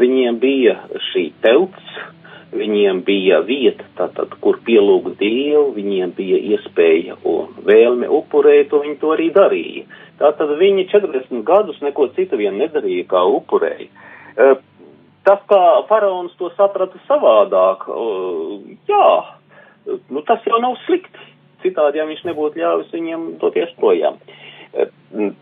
Viņiem 0.00 0.38
bija 0.40 0.78
šī 1.10 1.26
telts, 1.44 1.90
viņiem 2.56 3.02
bija 3.04 3.42
vieta, 3.44 3.84
tātad, 3.98 4.32
kur 4.40 4.56
pielūgt 4.64 5.18
Dievu, 5.20 5.74
viņiem 5.76 6.14
bija 6.16 6.38
iespēja 6.54 7.18
un 7.28 7.52
vēlme 7.68 8.08
upurēt, 8.08 8.72
un 8.72 8.86
viņi 8.86 8.96
to 9.02 9.12
arī 9.12 9.28
darīja. 9.34 9.84
Tātad 10.22 10.54
viņi 10.56 10.88
40 10.88 11.44
gadus 11.44 11.82
neko 11.84 12.08
citu 12.16 12.40
vien 12.40 12.56
nedarīja, 12.56 13.04
kā 13.12 13.20
upurēja. 13.36 13.90
E, 14.32 14.48
tas, 15.28 15.44
kā 15.52 15.60
faraons 15.90 16.32
to 16.40 16.48
saprata 16.56 16.96
savādāk, 17.04 17.84
jā, 18.88 19.10
nu 20.10 20.22
tas 20.28 20.44
jau 20.46 20.60
nav 20.62 20.78
slikti. 20.86 21.26
Citādi, 21.64 21.98
ja 21.98 22.06
viņš 22.06 22.22
nebūtu 22.28 22.60
ļāvis 22.60 22.92
viņiem 22.94 23.22
doties 23.42 23.72
projām. 23.80 24.20
E, 24.70 24.86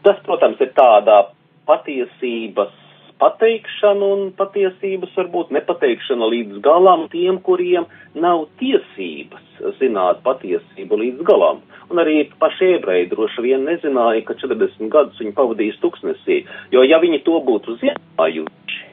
tas, 0.07 0.21
protams, 0.25 0.61
ir 0.65 0.73
tādā 0.77 1.27
patiesības 1.69 2.73
pateikšanu 3.21 4.09
un 4.15 4.23
patiesības 4.37 5.15
varbūt 5.17 5.53
nepateikšana 5.57 6.29
līdz 6.33 6.61
galam 6.65 7.07
tiem, 7.13 7.39
kuriem 7.45 7.87
nav 8.17 8.47
tiesības 8.61 9.61
zināt 9.81 10.23
patiesību 10.27 11.01
līdz 11.01 11.25
galam. 11.29 11.63
Un 11.93 12.03
arī 12.03 12.27
paši 12.41 12.75
ebreji 12.77 13.11
droši 13.13 13.45
vien 13.45 13.65
nezināja, 13.69 14.25
ka 14.27 14.37
40 14.41 14.93
gadus 14.93 15.21
viņi 15.23 15.37
pavadīs 15.37 15.81
tuksnesī, 15.85 16.43
jo 16.75 16.85
ja 16.85 17.01
viņi 17.03 17.23
to 17.29 17.39
būtu 17.47 17.79
zinājuši, 17.83 18.86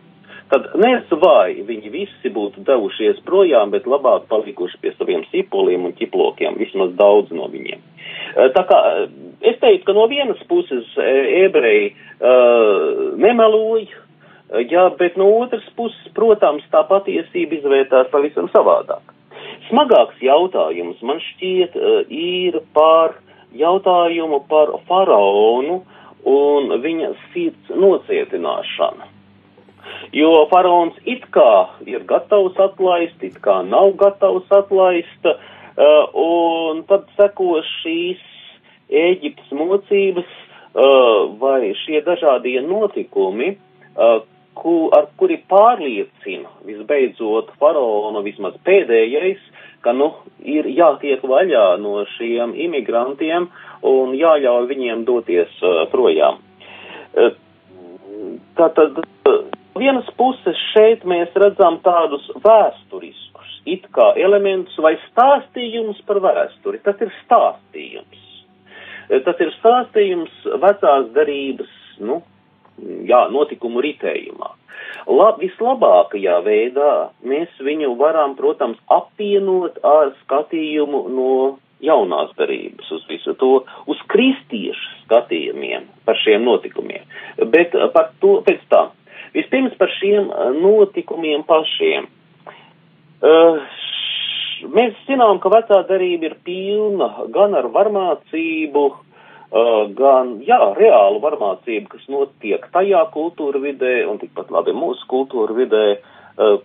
tad 0.53 0.69
nezinu, 0.77 1.19
vai 1.23 1.57
viņi 1.65 1.91
visi 1.93 2.31
būtu 2.33 2.63
devušies 2.67 3.23
projām, 3.27 3.73
bet 3.73 3.89
labāk 3.89 4.29
palikuši 4.29 4.79
pie 4.83 4.93
saviem 4.99 5.25
sipoliem 5.31 5.89
un 5.89 5.97
ķiplokiem, 5.97 6.59
vismaz 6.61 6.93
daudz 6.99 7.33
no 7.33 7.49
viņiem. 7.49 7.81
Tā 8.53 8.63
kā 8.69 8.79
es 9.41 9.59
teiktu, 9.61 9.83
ka 9.89 9.97
no 9.97 10.05
vienas 10.09 10.39
puses 10.49 10.87
ebreji 11.01 11.91
uh, 11.93 13.13
nemeloja, 13.19 14.03
Jā, 14.53 14.83
bet 14.99 15.15
no 15.17 15.25
otras 15.41 15.65
puses, 15.73 16.09
protams, 16.13 16.65
tā 16.69 16.83
patiesība 16.85 17.57
izvērtās 17.57 18.11
pavisam 18.11 18.45
savādāk. 18.53 19.13
Smagāks 19.69 20.19
jautājums 20.21 20.99
man 21.01 21.17
šķiet 21.23 21.77
ir 22.13 22.59
par 22.75 23.15
jautājumu 23.57 24.43
par 24.51 24.75
faraonu 24.89 25.79
un 26.29 26.69
viņa 26.83 27.09
sirds 27.31 27.73
nocietināšanu. 27.73 29.09
Jo 30.13 30.45
faraons 30.51 30.97
it 31.09 31.25
kā 31.33 31.51
ir 31.89 32.05
gatavs 32.09 32.59
atlaist, 32.61 33.23
it 33.23 33.39
kā 33.43 33.61
nav 33.67 33.95
gatavs 33.99 34.51
atlaist, 34.53 35.27
un 36.13 36.83
tad 36.89 37.09
seko 37.17 37.63
šīs 37.79 38.29
Ēģiptes 38.93 39.49
mocības 39.57 40.33
vai 41.41 41.71
šie 41.79 42.01
dažādie 42.05 42.59
notikumi, 42.61 43.55
ku, 44.53 44.73
ar 44.93 45.07
kuri 45.17 45.39
pārliecina 45.49 46.51
visbeidzot 46.67 47.53
faraonu 47.61 48.21
vismaz 48.25 48.57
pēdējais, 48.67 49.41
ka 49.83 49.93
nu 49.97 50.11
ir 50.39 50.69
jātiek 50.71 51.23
vaļā 51.27 51.65
no 51.81 52.03
šiem 52.15 52.53
imigrantiem 52.65 53.49
un 53.89 54.13
jāļauj 54.15 54.69
viņiem 54.69 55.03
doties 55.07 55.57
uh, 55.61 55.83
projām. 55.91 56.39
Uh, 57.13 57.33
tātad 58.57 59.01
uh, 59.03 59.41
vienas 59.77 60.09
puses 60.17 60.59
šeit 60.71 61.05
mēs 61.07 61.33
redzam 61.39 61.79
tādus 61.85 62.25
vēsturiskus, 62.43 63.59
it 63.65 63.87
kā 63.95 64.13
elementus 64.19 64.77
vai 64.81 64.95
stāstījumus 65.09 66.01
par 66.07 66.21
vēsturi. 66.23 66.81
Tas 66.85 66.99
ir 67.03 67.13
stāstījums. 67.23 68.21
Tas 69.25 69.39
ir 69.43 69.51
stāstījums 69.59 70.35
vecās 70.63 71.09
darības, 71.15 71.71
nu, 72.01 72.21
jā, 73.09 73.25
notikumu 73.33 73.83
ritējumā. 73.83 74.53
Lab, 75.07 75.41
vislabākajā 75.41 76.37
veidā 76.45 76.93
mēs 77.27 77.51
viņu 77.59 77.93
varam, 77.99 78.37
protams, 78.39 78.79
apvienot 78.91 79.81
ar 79.83 80.13
skatījumu 80.23 81.03
no 81.11 81.33
jaunās 81.83 82.31
darības, 82.39 82.87
uz 82.95 83.03
visu 83.09 83.35
to, 83.39 83.51
uz 83.91 83.99
kristiešu 84.11 85.03
skatījumiem 85.03 85.89
par 86.07 86.19
šiem 86.23 86.45
notikumiem. 86.47 87.03
Bet 87.51 87.75
par 87.95 88.13
to 88.23 88.39
pēc 88.47 88.63
tam. 88.71 88.93
Vispirms 89.33 89.73
par 89.79 89.89
šiem 89.97 90.29
notikumiem 90.61 91.45
pašiem. 91.47 92.05
Uh, 93.23 93.61
mēs 94.75 94.97
zinām, 95.07 95.39
ka 95.41 95.49
vecā 95.53 95.79
darība 95.89 96.29
ir 96.29 96.35
pilna 96.45 97.07
gan 97.33 97.55
ar 97.57 97.69
varmācību, 97.73 98.83
uh, 98.91 99.85
gan, 99.97 100.35
jā, 100.45 100.59
reālu 100.77 101.21
varmācību, 101.23 101.87
kas 101.95 102.09
notiek 102.11 102.67
tajā 102.75 103.05
kultūra 103.15 103.61
vidē 103.63 104.03
un 104.11 104.19
tikpat 104.21 104.51
labi 104.53 104.75
mūsu 104.77 105.07
kultūra 105.09 105.55
vidē, 105.57 105.85
uh, 105.97 106.59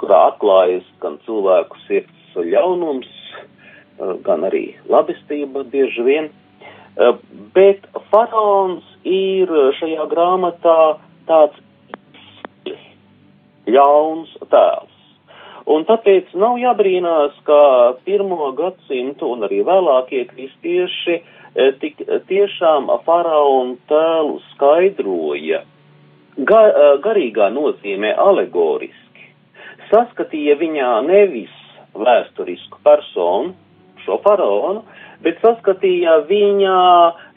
kurā 0.00 0.22
atklājas 0.30 0.86
gan 1.02 1.18
cilvēku 1.26 1.82
sirds 1.88 2.38
ļaunums, 2.38 3.10
gan 4.26 4.42
arī 4.42 4.72
labestība 4.90 5.62
bieži 5.70 6.02
vien. 6.02 6.24
Bet 7.54 7.86
faraons 8.10 8.82
ir 9.06 9.50
šajā 9.78 10.06
grāmatā 10.10 10.78
tāds 11.28 11.63
ļauns 13.66 14.34
tēls. 14.50 14.90
Un 15.64 15.86
tāpēc 15.88 16.34
nav 16.36 16.58
jābrīnās, 16.60 17.38
ka 17.46 17.60
pirmo 18.04 18.50
gadsimtu 18.52 19.30
un 19.32 19.46
arī 19.46 19.62
vēlākie 19.64 20.26
kristieši 20.28 21.22
Eh, 21.54 21.70
tik 21.78 22.00
eh, 22.02 22.18
tiešām 22.26 22.88
faraona 23.06 23.76
tēlu 23.86 24.40
skaidroja 24.48 25.60
ga, 26.34 26.62
eh, 26.66 26.86
garīgā 27.04 27.46
nozīmē 27.54 28.10
alegoriski. 28.18 29.28
Saskatīja 29.86 30.56
viņā 30.58 30.88
nevis 31.06 31.52
vēsturisku 31.94 32.80
personu, 32.82 33.54
šo 34.02 34.18
faraonu, 34.24 34.82
bet 35.22 35.38
saskatīja 35.44 36.16
viņā 36.26 36.80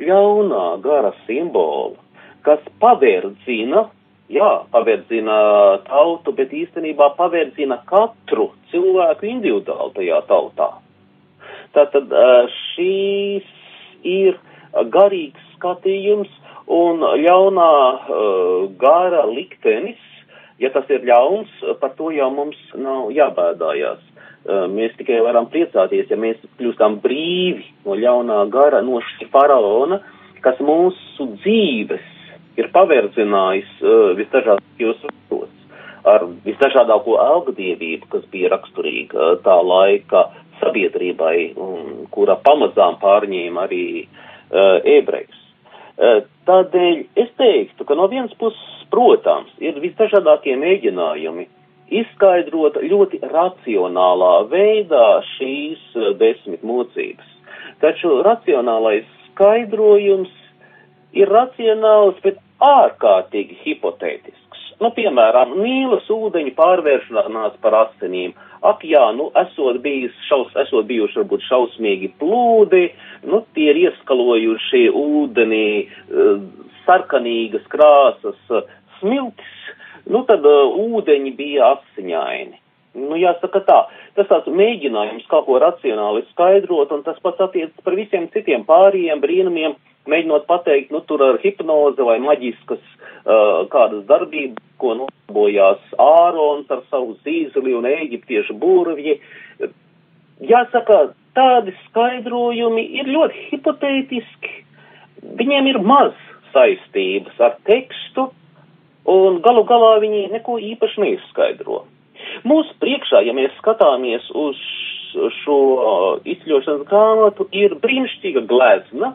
ļaunā 0.01 0.65
gara 0.81 1.13
simbolu, 1.27 1.93
kas 2.41 2.65
paverdzina, 2.81 3.85
jā, 4.31 4.49
paverdzina 4.71 5.37
tautu, 5.87 6.33
bet 6.35 6.53
īstenībā 6.55 7.11
paverdzina 7.17 7.79
katru 7.89 8.51
cilvēku 8.71 9.29
individuāli 9.29 9.95
tajā 9.95 10.21
tautā. 10.29 10.71
Tātad 11.75 12.11
šīs 12.73 13.47
ir 14.07 14.37
garīgs 14.93 15.53
skatījums 15.55 16.31
un 16.67 17.03
ļaunā 17.23 17.71
gara 18.81 19.23
liktenis, 19.29 19.99
ja 20.59 20.71
tas 20.73 20.89
ir 20.91 21.05
ļauns, 21.07 21.51
par 21.81 21.95
to 21.99 22.11
jau 22.15 22.29
mums 22.33 22.59
nav 22.75 23.11
jābēdājās. 23.15 24.03
Mēs 24.71 24.93
tikai 24.99 25.19
varam 25.25 25.49
priecāties, 25.51 26.07
ja 26.07 26.17
mēs 26.19 26.39
kļūstam 26.59 27.01
brīvi 27.03 27.65
no 27.85 27.97
ļaunā 27.99 28.45
gara, 28.51 28.79
no 28.83 29.01
šī 29.03 29.27
faraona, 29.31 29.99
kas 30.43 30.59
mūsu 30.63 31.27
dzīves 31.41 32.16
ir 32.57 32.71
paverdzinājis 32.73 33.69
uh, 33.83 34.11
visdažādākajos 34.17 35.05
veidos 35.05 35.53
ar 36.07 36.23
visdažādāko 36.45 37.17
algadievību, 37.19 38.07
kas 38.11 38.23
bija 38.31 38.51
raksturīga 38.53 39.33
tā 39.45 39.57
laika 39.65 40.27
sabiedrībai, 40.61 41.53
un, 41.59 42.07
kura 42.13 42.37
pamazām 42.45 42.97
pārņēma 43.01 43.67
arī 43.67 43.83
uh, 44.05 44.79
ebrejus. 44.97 45.43
Uh, 45.97 46.23
tādēļ 46.47 47.03
es 47.23 47.29
teiktu, 47.39 47.85
ka 47.85 47.97
no 47.97 48.07
vienas 48.11 48.33
puses, 48.39 48.63
protams, 48.93 49.51
ir 49.59 49.79
visdažādākie 49.83 50.55
mēģinājumi 50.61 51.47
izskaidrot 51.97 52.79
ļoti 52.83 53.21
racionālā 53.27 54.33
veidā 54.51 55.05
šīs 55.35 55.83
uh, 55.97 56.11
desmit 56.19 56.63
mocības. 56.65 57.35
Taču 57.83 58.21
racionālais 58.25 59.05
skaidrojums 59.29 60.31
ir 61.17 61.29
racionāls, 61.29 62.17
bet 62.23 62.39
ārkārtīgi 62.63 63.61
hipotētisks. 63.63 64.65
Nu, 64.81 64.91
piemēram, 64.93 65.55
Nīlas 65.57 66.05
ūdeņu 66.13 66.53
pārvēršanās 66.57 67.57
par 67.63 67.79
asinīm 67.85 68.35
ak 68.65 68.83
jā, 68.87 69.03
nu, 69.17 69.29
esot 69.37 69.81
bijis 69.83 70.15
šaus, 70.27 70.53
esot 70.63 70.87
bijuši 70.89 71.21
varbūt 71.21 71.45
šausmīgi 71.47 72.11
plūdi, 72.21 72.83
nu, 73.29 73.41
tie 73.55 73.69
ir 73.73 73.81
ieskalojuši 73.87 74.87
ūdenī 74.97 75.67
uh, 75.85 76.39
sarkanīgas 76.87 77.65
krāsas 77.71 78.39
uh, 78.53 78.63
smiltis, 78.99 79.57
nu, 80.09 80.23
tad 80.29 80.45
uh, 80.47 80.77
ūdeņi 80.87 81.35
bija 81.37 81.75
asiņaini. 81.75 82.63
Nu, 82.97 83.13
jāsaka 83.19 83.61
tā, 83.61 83.81
tas 84.17 84.29
tāds 84.29 84.49
mēģinājums 84.49 85.27
kaut 85.29 85.45
ko 85.45 85.59
racionāli 85.61 86.23
skaidrot, 86.31 86.95
un 86.95 87.03
tas 87.05 87.19
pats 87.21 87.43
attiecas 87.45 87.85
par 87.85 87.97
visiem 87.99 88.25
citiem 88.33 88.65
pārējiem 88.65 89.21
brīnumiem, 89.21 89.75
mēģinot 90.11 90.47
pateikt, 90.49 90.91
nu, 90.93 91.01
tur 91.07 91.23
ar 91.25 91.39
hipnozi 91.43 92.05
vai 92.05 92.17
maģiskas 92.23 92.83
uh, 92.83 93.65
kādas 93.71 94.05
darbības, 94.09 94.63
ko 94.77 94.93
nobojās 94.99 95.81
Ārons 96.01 96.69
ar 96.73 96.83
savu 96.91 97.15
zīzeli 97.25 97.73
un 97.77 97.87
eģiptiešu 97.89 98.55
būrvji. 98.61 99.17
Jāsaka, 100.47 100.99
tādi 101.37 101.73
skaidrojumi 101.87 102.83
ir 102.99 103.09
ļoti 103.09 103.47
hipotētiski. 103.51 104.53
Viņiem 105.37 105.71
ir 105.73 105.81
maz 105.81 106.13
saistības 106.53 107.39
ar 107.41 107.57
tekstu, 107.67 108.29
un 109.09 109.39
galu 109.45 109.63
galā 109.67 109.97
viņi 110.03 110.27
neko 110.33 110.57
īpaši 110.73 111.03
neizskaidro. 111.03 111.83
Mūsu 112.47 112.75
priekšā, 112.81 113.23
ja 113.25 113.33
mēs 113.37 113.55
skatāmies 113.61 114.25
uz 114.35 114.59
šo 115.41 115.57
izceļošanas 116.27 116.85
grāmatu, 116.89 117.47
ir 117.55 117.75
brīnišķīga 117.81 118.43
glezna, 118.49 119.13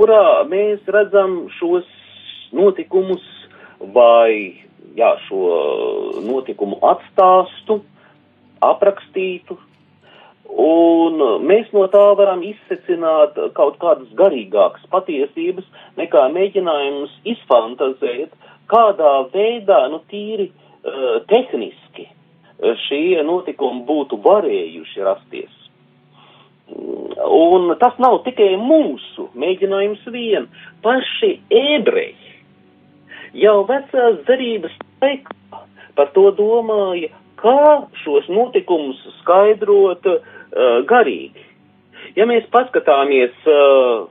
kurā 0.00 0.46
mēs 0.48 0.86
redzam 0.88 1.42
šos 1.58 1.88
notikumus 2.56 3.24
vai 3.92 4.56
jā, 4.96 5.10
šo 5.26 5.40
notikumu 6.24 6.78
atstāstu, 6.88 7.82
aprakstītu, 8.64 9.58
un 10.60 11.20
mēs 11.44 11.68
no 11.76 11.84
tā 11.92 12.02
varam 12.16 12.40
izsecināt 12.48 13.36
kaut 13.58 13.76
kādas 13.82 14.08
garīgākas 14.16 14.88
patiesības, 14.92 15.68
nekā 16.00 16.24
mēģinājums 16.32 17.12
izfantazēt, 17.34 18.32
kādā 18.72 19.14
veidā, 19.34 19.84
nu, 19.92 20.00
tīri 20.08 20.48
uh, 20.48 21.20
tehniski 21.28 22.08
šie 22.88 23.20
notikumi 23.24 23.84
būtu 23.88 24.20
varējuši 24.24 25.04
rasties. 25.04 25.59
Un 27.30 27.74
tas 27.80 27.96
nav 28.02 28.20
tikai 28.24 28.54
mūsu 28.60 29.28
mēģinājums 29.38 30.06
vien. 30.14 30.46
Paši 30.84 31.32
ebreji 31.50 32.30
jau 33.36 33.60
vecās 33.68 34.20
darības 34.28 34.74
laikā 35.02 35.36
par 35.98 36.10
to 36.14 36.30
domāja, 36.38 37.10
kā 37.40 37.86
šos 38.02 38.28
notikumus 38.32 39.00
skaidrot 39.20 40.06
uh, 40.06 40.20
garīgi. 40.88 41.44
Ja 42.16 42.26
mēs 42.28 42.46
paskatāmies 42.52 43.34
uh, 43.48 44.08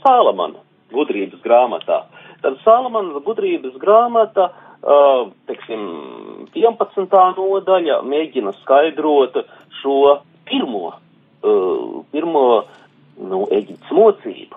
Sālamana 0.00 0.62
gudrības 0.94 1.42
grāmatā, 1.44 2.04
tad 2.44 2.58
Sālamana 2.64 3.20
gudrības 3.24 3.76
grāmata 3.80 4.50
uh, 4.50 5.28
teiksim, 5.50 5.84
11. 6.54 7.20
nodaļa 7.36 8.00
mēģina 8.06 8.54
skaidrot 8.62 9.42
šo 9.80 10.20
pirmo, 10.48 10.94
pirmo 12.12 12.44
nu, 13.20 13.46
Eģiptes 13.52 13.92
mocību. 13.96 14.56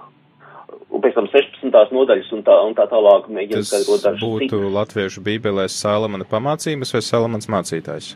Un 0.94 1.02
pēc 1.02 1.16
tam 1.18 1.26
16. 1.32 1.74
nodaļas 1.96 2.30
un 2.36 2.44
tā, 2.46 2.54
un 2.68 2.76
tā 2.78 2.86
tālāk 2.92 3.26
mēģina 3.34 3.64
Tas 3.64 3.72
skaidrot 3.72 4.04
dažas 4.06 4.22
būtu 4.22 4.46
citas. 4.60 4.74
latviešu 4.76 5.24
bībelēs 5.26 5.74
Salamana 5.82 6.26
pamācības 6.30 6.94
vai 6.94 7.02
Salamans 7.02 7.50
mācītājs? 7.50 8.12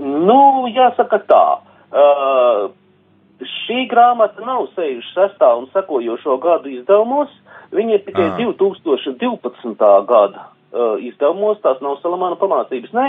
Nu, 0.00 0.64
jāsaka 0.72 1.20
tā. 1.28 1.44
Uh, 1.92 2.70
šī 3.40 3.84
grāmata 3.90 4.40
nav 4.48 4.66
66. 4.76 5.44
un 5.60 5.68
sekojošo 5.74 6.38
gadu 6.40 6.72
izdevumos, 6.72 7.28
viņa 7.72 7.98
ir 7.98 8.04
tikai 8.08 8.30
Ah. 8.32 8.36
2012. 8.40 10.06
gada 10.08 10.48
uh, 10.72 10.96
izdevumos, 11.00 11.60
tās 11.60 11.80
nav 11.84 11.98
Salamāna 12.02 12.36
pamācības. 12.40 12.92
Nē, 12.96 13.06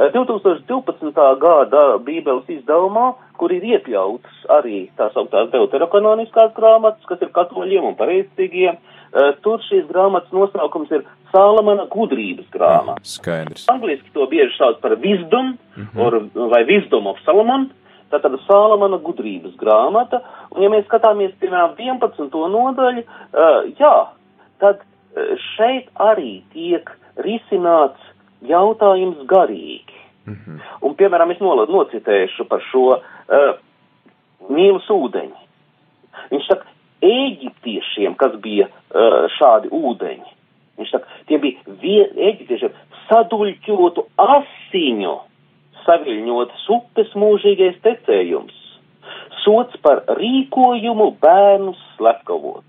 uh, 0.00 0.10
2012. 0.16 1.12
gada 1.44 1.84
Bībeles 2.04 2.48
izdevumā, 2.48 3.12
kur 3.40 3.52
ir 3.54 3.64
iekļauts 3.74 4.46
arī 4.58 4.86
tā 4.98 5.08
sauktās 5.14 5.50
deuterokanoniskās 5.52 6.52
grāmatas, 6.56 7.04
kas 7.08 7.22
ir 7.24 7.32
katoļiem 7.36 7.86
un 7.90 7.96
pareizcīgiem, 7.98 8.76
uh, 8.78 9.32
tur 9.44 9.62
šīs 9.68 9.86
grāmatas 9.90 10.34
nosaukums 10.34 10.92
ir 10.94 11.06
Salamana 11.32 11.88
gudrības 11.92 12.46
grāmata. 12.54 13.02
Skaidrs. 13.04 13.66
Angliski 13.72 14.12
to 14.14 14.28
bieži 14.30 14.54
sauc 14.56 14.78
par 14.80 14.94
wisdom 15.02 15.56
or, 15.98 16.20
vai 16.52 16.62
wisdom 16.68 17.10
of 17.10 17.18
Solomon. 17.26 17.68
Tātad 18.12 18.36
Sālamana 18.46 19.00
gudrības 19.02 19.56
grāmata, 19.58 20.20
un 20.54 20.62
ja 20.62 20.68
mēs 20.70 20.84
skatāmies, 20.86 21.32
piemēram, 21.42 21.72
11. 21.74 22.36
nodaļu, 22.52 23.02
uh, 23.02 23.66
jā, 23.80 23.94
tad 24.62 24.84
uh, 24.84 25.32
šeit 25.56 25.90
arī 25.98 26.38
tiek 26.54 26.92
risināts 27.26 28.12
jautājums 28.46 29.24
garīgi. 29.26 29.95
Mhm. 30.26 30.62
Un, 30.82 30.94
piemēram, 30.98 31.30
es 31.34 31.42
nolad, 31.42 31.70
nocitēšu 31.70 32.48
par 32.50 32.64
šo 32.70 32.86
uh, 32.98 33.52
Nīlas 34.50 34.88
ūdeņi. 34.90 35.44
Viņš 36.32 36.48
saka, 36.50 36.72
Ēģiptiešiem, 37.06 38.14
kas 38.18 38.34
bija 38.42 38.66
uh, 38.66 39.26
šādi 39.36 39.68
ūdeņi, 39.74 40.30
viņš 40.80 40.92
saka, 40.94 41.18
tie 41.28 41.38
bija 41.42 41.76
vie, 41.82 42.00
Ēģiptiešiem 42.30 42.74
saduļķotu 43.06 44.06
asiņu 44.24 45.14
saviļņotas 45.86 46.64
upes 46.74 47.12
mūžīgais 47.18 47.76
tecējums, 47.84 48.56
sots 49.44 49.78
par 49.84 50.02
rīkojumu 50.18 51.12
bērnus 51.22 51.78
slepkavot. 51.94 52.64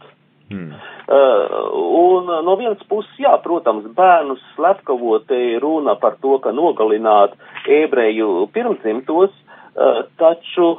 Hmm. 0.48 0.72
Uh, 0.72 1.72
un 1.76 2.30
no 2.46 2.54
vienas 2.56 2.80
puses, 2.88 3.12
jā, 3.20 3.34
protams, 3.44 3.90
bērnus 3.98 4.40
slepkavot 4.56 5.26
te 5.28 5.40
runa 5.60 5.98
par 6.00 6.16
to, 6.24 6.38
ka 6.44 6.54
nogalināt 6.56 7.36
ebreju 7.68 8.46
pirmdzimtos, 8.56 9.34
uh, 9.76 10.06
taču 10.20 10.78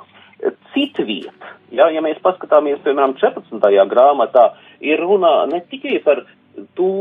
citviet, 0.73 1.49
jā, 1.75 1.89
ja 1.93 2.01
mēs 2.05 2.21
paskatāmies, 2.25 2.81
piemēram, 2.85 3.17
14. 3.21 3.61
grāmatā, 3.91 4.53
ir 4.81 5.03
runa 5.03 5.43
ne 5.51 5.61
tikai 5.69 5.99
par 6.05 6.23
to 6.79 6.93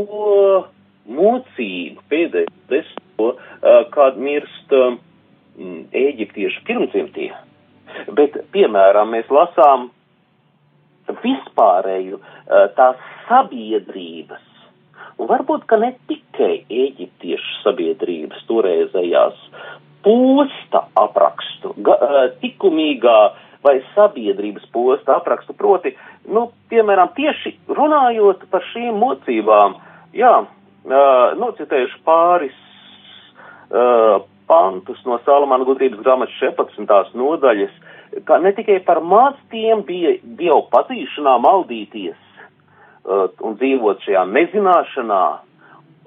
mocību 1.07 2.03
pēdējo 2.11 2.55
desmito, 2.71 3.33
uh, 3.35 3.83
kad 3.95 4.19
mirst 4.19 4.75
uh, 4.75 4.97
Ēģiptiešu 5.57 6.59
pirmdzimtie, 6.67 7.31
bet, 8.13 8.35
piemēram, 8.53 9.15
mēs 9.15 9.31
lasām 9.33 9.87
vispārēju 11.23 12.19
uh, 12.19 12.67
tās 12.77 12.99
sabiedrības, 13.27 14.43
un 15.17 15.29
varbūt, 15.31 15.65
ka 15.69 15.79
ne 15.81 15.93
tikai 16.09 16.65
Ēģiptiešu 16.67 17.63
sabiedrības 17.63 18.45
toreizējās 18.49 19.41
posta 20.05 20.85
aprakstu, 20.99 21.73
ga, 21.83 21.97
uh, 21.97 22.21
tikumīgā 22.43 23.17
vai 23.65 23.79
sabiedrības 23.95 24.67
posta 24.71 25.17
aprakstu, 25.17 25.55
proti, 25.57 25.95
nu, 26.31 26.47
piemēram, 26.71 27.11
tieši 27.17 27.57
runājot 27.73 28.45
par 28.51 28.63
šīm 28.71 28.99
mocībām, 29.01 29.75
jā, 30.15 30.33
uh, 30.45 31.35
nocitējuši 31.41 32.03
pāris 32.07 32.63
pantus 34.47 34.99
no 35.05 35.19
Salamana 35.25 35.67
gudrības 35.67 35.99
grāmatas 36.03 36.35
14. 36.39 37.15
nodaļas, 37.19 37.73
ka 38.27 38.39
ne 38.43 38.53
tikai 38.57 38.79
par 38.85 39.01
maz 39.03 39.35
tiem 39.51 39.83
bija 39.87 40.15
Dievu 40.23 40.63
pazīšanā 40.73 41.37
maldīties 41.43 42.17
uh, 42.17 43.27
un 43.43 43.57
dzīvot 43.59 44.03
šajā 44.05 44.23
nezināšanā 44.31 45.23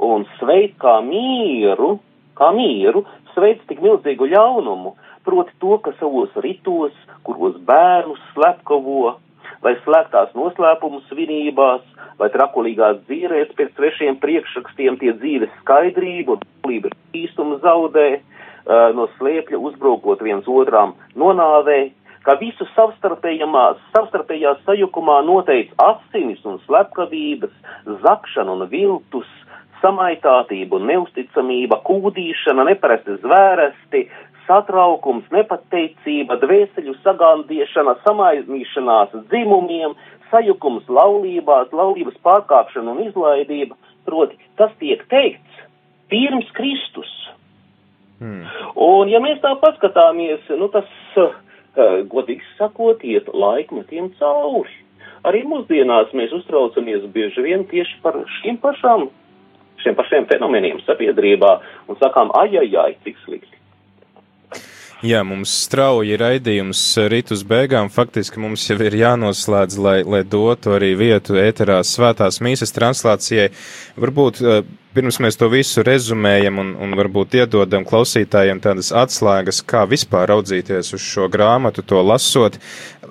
un 0.00 0.24
sveikt 0.38 0.78
kā 0.80 0.98
mieru, 1.04 1.98
kā 2.38 2.50
mieru, 2.56 3.04
sveikt 3.34 3.66
tik 3.68 3.82
milzīgu 3.84 4.30
ļaunumu, 4.32 4.94
proti 5.26 5.52
to, 5.60 5.76
ka 5.84 5.92
savos 5.98 6.32
ritos, 6.44 6.94
kuros 7.26 7.58
bērnus 7.68 8.20
slepkavo, 8.34 9.16
vai 9.64 9.74
slēgtās 9.84 10.32
noslēpumu 10.36 11.02
svinībās, 11.10 11.84
vai 12.20 12.28
trakulīgās 12.32 13.02
dzīrēs 13.08 13.52
pēc 13.56 13.74
trešiem 13.76 14.18
priekšrakstiem 14.22 14.96
tie 15.00 15.12
dzīves 15.20 15.52
skaidrību 15.62 16.36
un 16.36 16.44
lība 16.68 16.92
īstumu 17.16 17.60
zaudē, 17.64 18.20
no 18.66 19.08
slēpļa 19.16 19.58
uzbrukot 19.58 20.22
viens 20.22 20.48
otram 20.48 20.94
nonāvē, 21.18 21.80
ka 22.26 22.36
visu 22.40 22.66
savstarpējā 22.74 24.54
sajukumā 24.66 25.20
noteic 25.24 25.72
asinis 25.80 26.42
un 26.44 26.60
slepkavības, 26.66 27.52
zakšana 28.04 28.56
un 28.56 28.66
viltus, 28.72 29.30
samaitātība 29.80 30.76
un 30.76 30.90
neusticamība, 30.90 31.80
kūdīšana, 31.86 32.66
neparasti 32.68 33.16
zvēresti, 33.22 34.04
satraukums, 34.44 35.28
nepateicība, 35.32 36.36
dvēseļu 36.42 36.96
sagandīšana, 37.04 37.96
samaiznīšanās 38.04 39.14
dzimumiem, 39.30 39.96
sajukums 40.30 40.88
laulībās, 40.90 41.72
laulības 41.74 42.18
pārkāpšana 42.26 42.94
un 42.94 43.04
izlaidība, 43.08 43.78
proti, 44.06 44.38
tas 44.60 44.74
tiek 44.82 45.02
teikts 45.12 45.64
pirms 46.10 46.50
Kristus. 46.56 47.10
Hmm. 48.20 48.44
Un, 48.76 49.08
ja 49.08 49.20
mēs 49.24 49.40
tā 49.40 49.54
paskatāmies, 49.62 50.44
nu, 50.60 50.68
tas, 50.72 50.88
uh, 51.16 51.32
godīgi 52.10 52.44
sakot, 52.58 53.04
iet 53.04 53.30
laikmetiem 53.32 54.12
cauri. 54.20 54.74
Arī 55.28 55.42
mūsdienās 55.48 56.12
mēs 56.16 56.32
uztraucamies 56.36 57.04
bieži 57.12 57.44
vien 57.44 57.66
tieši 57.68 57.98
par 58.04 58.16
šīm 58.40 58.60
pašām, 58.60 59.08
šiem 59.84 59.96
pašiem 59.96 60.28
fenomeniem 60.28 60.80
sabiedrībā 60.86 61.56
un 61.88 61.98
sakām, 62.00 62.32
ai, 62.36 62.52
ai, 62.60 62.68
ai, 62.80 62.92
cik 63.04 63.18
slikti. 63.24 63.56
Jā, 65.00 65.22
mums 65.24 65.52
strauji 65.62 66.16
raidījums 66.20 66.80
rit 67.08 67.30
uz 67.32 67.40
beigām. 67.48 67.88
Faktiski 67.88 68.40
mums 68.42 68.66
jau 68.68 68.76
ir 68.84 68.92
jānoslēdz, 69.00 69.78
lai, 69.80 69.94
lai 70.04 70.20
dotu 70.28 70.74
arī 70.76 70.90
vietu 71.00 71.38
ēterā 71.40 71.78
svētās 71.88 72.36
mīsas 72.44 72.76
translācijai. 72.76 73.46
Varbūt 73.96 74.42
eh, 74.44 74.60
pirms 74.94 75.20
mēs 75.22 75.38
to 75.38 75.48
visu 75.52 75.84
rezumējam 75.86 76.58
un, 76.62 76.70
un 76.82 76.94
varbūt 76.98 77.36
iedodam 77.40 77.84
klausītājiem 77.86 78.60
tādas 78.62 78.90
atslēgas, 78.96 79.62
kā 79.66 79.84
vispār 79.90 80.28
raudzīties 80.32 80.94
uz 80.96 81.04
šo 81.04 81.28
grāmatu, 81.30 81.84
to 81.86 82.02
lasot. 82.02 82.58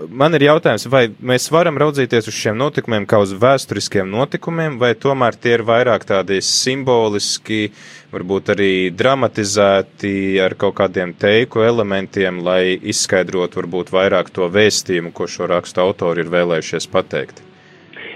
Man 0.09 0.35
ir 0.35 0.47
jautājums, 0.47 0.87
vai 0.91 1.07
mēs 1.19 1.49
varam 1.51 1.79
raudzīties 1.79 2.29
uz 2.31 2.35
šiem 2.35 2.59
notikumiem 2.59 3.07
kā 3.09 3.21
uz 3.23 3.33
vēsturiskiem 3.35 4.11
notikumiem, 4.11 4.77
vai 4.81 4.93
tomēr 4.95 5.39
tie 5.39 5.57
ir 5.57 5.65
vairāk 5.67 6.07
tādi 6.07 6.39
simboliski, 6.45 7.69
varbūt 8.13 8.53
arī 8.55 8.71
dramatizēti 8.95 10.13
ar 10.43 10.55
kaut 10.59 10.77
kādiem 10.79 11.13
teiku 11.19 11.63
elementiem, 11.67 12.41
lai 12.45 12.77
izskaidrotu 12.79 13.63
varbūt 13.63 13.93
vairāk 13.95 14.33
to 14.35 14.49
vēstījumu, 14.51 15.13
ko 15.15 15.27
šo 15.27 15.51
rakstu 15.51 15.83
autori 15.83 16.25
ir 16.25 16.33
vēlējušies 16.33 16.89
pateikt? 16.91 17.48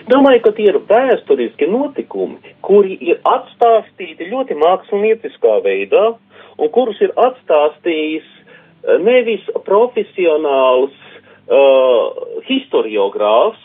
Domāju, 0.04 0.42
ka 0.44 0.52
tie 0.58 0.66
ir 0.68 0.78
vēsturiski 0.90 1.68
notikumi, 1.72 2.54
kuri 2.66 2.98
ir 3.08 3.22
atstāstīti 3.24 4.28
ļoti 4.34 4.58
mākslinieckā 4.60 5.54
veidā 5.64 6.04
un 6.60 6.72
kurus 6.76 7.00
ir 7.06 7.14
atstāstījis 7.16 8.26
eh, 8.28 8.98
nevis 9.00 9.46
profesionāls 9.64 10.98
uh, 11.48 12.42
historiogrāfs, 12.50 13.64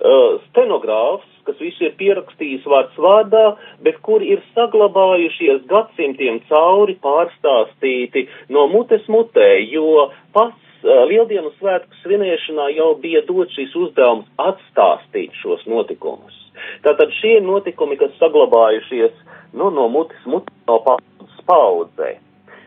uh, 0.00 0.40
stenogrāfs, 0.48 1.28
kas 1.46 1.60
visu 1.60 1.84
ir 1.84 1.94
pierakstījis 2.00 2.64
vārds 2.72 2.96
vārdā, 2.96 3.44
bet 3.84 4.00
kur 4.08 4.24
ir 4.24 4.40
saglabājušies 4.56 5.66
gadsimtiem 5.68 6.40
cauri 6.48 6.96
pārstāstīti 7.04 8.24
no 8.56 8.66
mutes 8.72 9.04
mutē, 9.12 9.52
jo 9.68 10.08
pats 10.32 10.65
Lieldienu 10.84 11.52
svētku 11.56 12.02
svinēšanā 12.02 12.68
jau 12.76 12.90
bija 13.00 13.22
dot 13.28 13.52
šis 13.56 13.72
uzdevums 13.78 14.28
atstāstīt 14.42 15.34
šos 15.40 15.64
notikumus. 15.70 16.36
Tātad 16.84 17.12
šie 17.20 17.38
notikumi, 17.44 17.98
kas 18.00 18.14
saglabājušies 18.20 19.16
nu, 19.56 19.70
no 19.70 19.88
mutes 19.92 20.28
mutē, 20.28 20.52
no 20.68 20.80
paudzes 20.84 21.42
paudzē. 21.48 22.16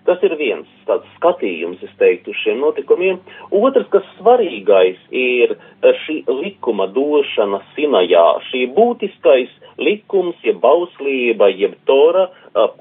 Tas 0.07 0.23
ir 0.25 0.33
viens 0.39 0.69
tāds 0.87 1.05
skatījums, 1.19 1.81
es 1.85 1.91
teiktu, 1.99 2.31
uz 2.33 2.39
šiem 2.41 2.61
notikumiem. 2.63 3.19
Otrs, 3.53 3.85
kas 3.93 4.05
svarīgais, 4.17 4.97
ir 5.13 5.53
šī 6.05 6.23
likuma 6.39 6.87
došana 6.95 7.59
Sinajā, 7.75 8.25
šī 8.47 8.63
būtiskais 8.73 9.51
likums, 9.77 10.39
jeb 10.43 10.57
bauslība, 10.63 11.51
jeb 11.53 11.75
tora, 11.85 12.25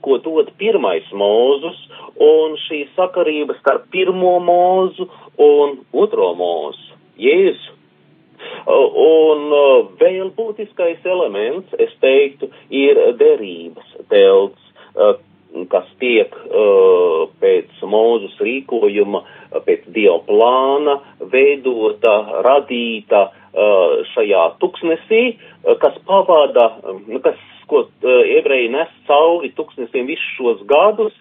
ko 0.05 0.17
dod 0.25 0.55
pirmais 0.63 1.11
mūzus, 1.13 1.83
un 2.21 2.57
šī 2.67 2.85
sakarība 2.97 3.57
starp 3.61 3.89
pirmo 3.95 4.39
mūzu 4.45 5.09
un 5.43 5.79
otro 5.93 6.33
mūzu, 6.39 6.97
Jēzu. 7.19 7.77
Un 8.69 9.49
vēl 9.99 10.31
būtiskais 10.37 11.07
elements, 11.07 11.73
es 11.79 11.91
teiktu, 12.03 12.51
ir 12.71 13.01
derības 13.19 13.97
telts, 14.13 14.63
kas 15.73 15.89
tiek 15.99 16.35
pēc 17.43 17.83
mūzes 17.83 18.37
rīkojuma, 18.45 19.25
pēc 19.67 19.89
dieva 19.95 20.21
plāna 20.29 20.99
veidota, 21.33 22.15
radīta 22.47 23.29
šajā 24.15 24.45
tuksnesī, 24.63 25.23
kas 25.83 25.97
pavada, 26.07 26.69
uh, 26.85 27.01
kas, 27.25 27.39
ko 27.69 27.83
ebreji 28.39 28.71
nes 28.73 28.93
cauri 29.09 29.51
tuksnesim 29.57 30.07
visus 30.09 30.29
šos 30.37 30.63
gadus, 30.69 31.17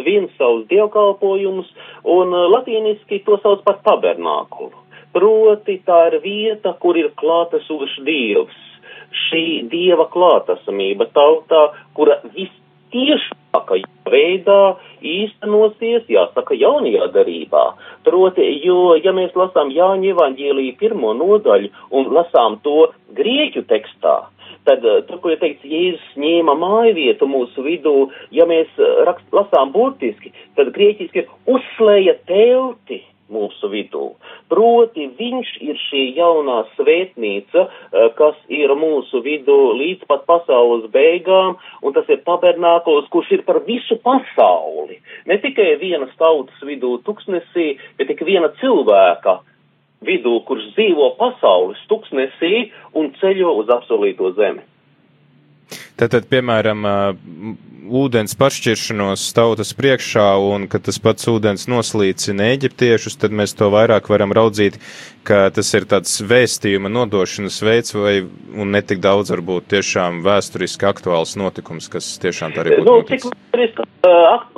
svin 0.00 0.28
savus 0.38 0.66
dievkalpojumus, 0.72 1.68
un 2.04 2.34
uh, 2.34 2.48
latīniski 2.56 3.22
to 3.26 3.38
sauc 3.44 3.62
par 3.66 3.80
tabernākulu. 3.86 4.74
Proti 5.12 5.80
tā 5.86 6.00
ir 6.10 6.20
vieta, 6.22 6.74
kur 6.82 6.98
ir 6.98 7.10
klātesošs 7.18 7.98
dievs. 8.06 8.58
Šī 9.26 9.66
dieva 9.70 10.06
klātesamība 10.06 11.08
tautā, 11.10 11.72
kura 11.98 12.20
viss 12.30 12.54
tiešākā 12.94 13.80
veidā 14.10 14.76
īstenosies, 15.02 16.06
jāsaka, 16.10 16.54
jaunajā 16.58 17.10
darībā. 17.14 17.64
Proti, 18.06 18.46
jo, 18.64 18.94
ja 19.02 19.14
mēs 19.16 19.34
lasām 19.38 19.72
Jāņa 19.74 20.14
evaņģēlīju 20.14 20.76
pirmo 20.80 21.14
nodaļu 21.18 21.70
un 21.90 22.12
lasām 22.14 22.58
to 22.64 22.90
grieķu 23.16 23.64
tekstā, 23.70 24.16
tad 24.68 24.84
tur, 25.08 25.20
kur 25.22 25.34
ir 25.34 25.40
teikts, 25.42 25.66
Jēzus 25.66 26.18
ņēma 26.20 26.56
māju 26.58 26.96
vietu 26.98 27.28
mūsu 27.30 27.64
vidū, 27.66 27.94
ja 28.34 28.46
mēs 28.50 28.72
rakst, 29.08 29.28
lasām 29.34 29.72
burtiski, 29.74 30.34
tad 30.58 30.72
grieķiski 30.76 31.24
ir 31.24 31.32
uzslēja 31.56 32.18
telti 32.28 33.02
mūsu 33.30 33.70
vidū. 33.70 34.06
Proti 34.50 35.06
viņš 35.18 35.52
ir 35.62 35.78
šī 35.78 36.02
jaunā 36.18 36.64
svētnīca, 36.76 37.66
eh, 37.66 38.08
kas 38.18 38.36
ir 38.48 38.74
mūsu 38.74 39.22
vidū 39.22 39.58
līdz 39.78 40.06
pat 40.10 40.26
pasaules 40.26 40.90
beigām, 40.90 41.56
un 41.82 41.92
tas 41.92 42.08
ir 42.08 42.22
tabernākos, 42.26 43.08
kurš 43.10 43.32
ir 43.32 43.42
par 43.42 43.60
visu 43.60 43.96
pasauli. 44.02 44.98
Ne 45.26 45.38
tikai 45.38 45.76
vienas 45.78 46.10
tautas 46.18 46.58
vidū 46.62 46.98
tuksnesī, 47.06 47.78
bet 47.96 48.08
tik 48.08 48.20
viena 48.26 48.50
cilvēka 48.60 49.40
vidū, 50.06 50.38
kurš 50.48 50.70
dzīvo 50.74 51.12
pasaules 51.20 51.80
tuksnesī 51.90 52.70
un 52.96 53.12
ceļo 53.20 53.54
uz 53.62 53.72
apsolīto 53.76 54.32
zemi. 54.38 54.64
Tātad, 56.00 56.24
piemēram, 56.30 56.86
ūdens 57.90 58.36
pašķiršanos 58.38 59.24
tautas 59.36 59.72
priekšā 59.76 60.26
un 60.40 60.64
ka 60.70 60.78
tas 60.80 60.96
pats 61.02 61.28
ūdens 61.28 61.66
noslīcina 61.68 62.46
eģiptiešus, 62.54 63.18
tad 63.20 63.34
mēs 63.36 63.52
to 63.58 63.68
vairāk 63.72 64.08
varam 64.12 64.32
raudzīt, 64.36 64.78
ka 65.28 65.42
tas 65.54 65.72
ir 65.76 65.84
tāds 65.90 66.14
vēstījuma 66.24 66.88
nodošanas 66.92 67.60
veids 67.66 67.96
vai 67.96 68.14
un 68.22 68.72
netik 68.76 69.02
daudz 69.04 69.34
varbūt 69.34 69.68
tiešām 69.74 70.22
vēsturiski 70.24 70.88
aktuāls 70.88 71.36
notikums, 71.40 71.90
kas 71.92 72.08
tiešām 72.22 72.54
tā 72.54 72.64
arī 72.64 72.78
būtu. 72.78 72.88
Nu, 72.88 73.02
cik 73.10 73.26
vēsturiski, 73.28 73.88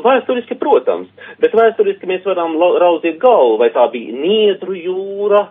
vēsturiski, 0.06 0.58
protams, 0.60 1.10
bet 1.42 1.56
vēsturiski 1.58 2.10
mēs 2.10 2.28
varam 2.28 2.54
raudzīt 2.60 3.18
galvu, 3.22 3.58
vai 3.64 3.72
tā 3.74 3.88
bija 3.94 4.14
Niedru 4.14 4.76
jūra, 4.78 5.48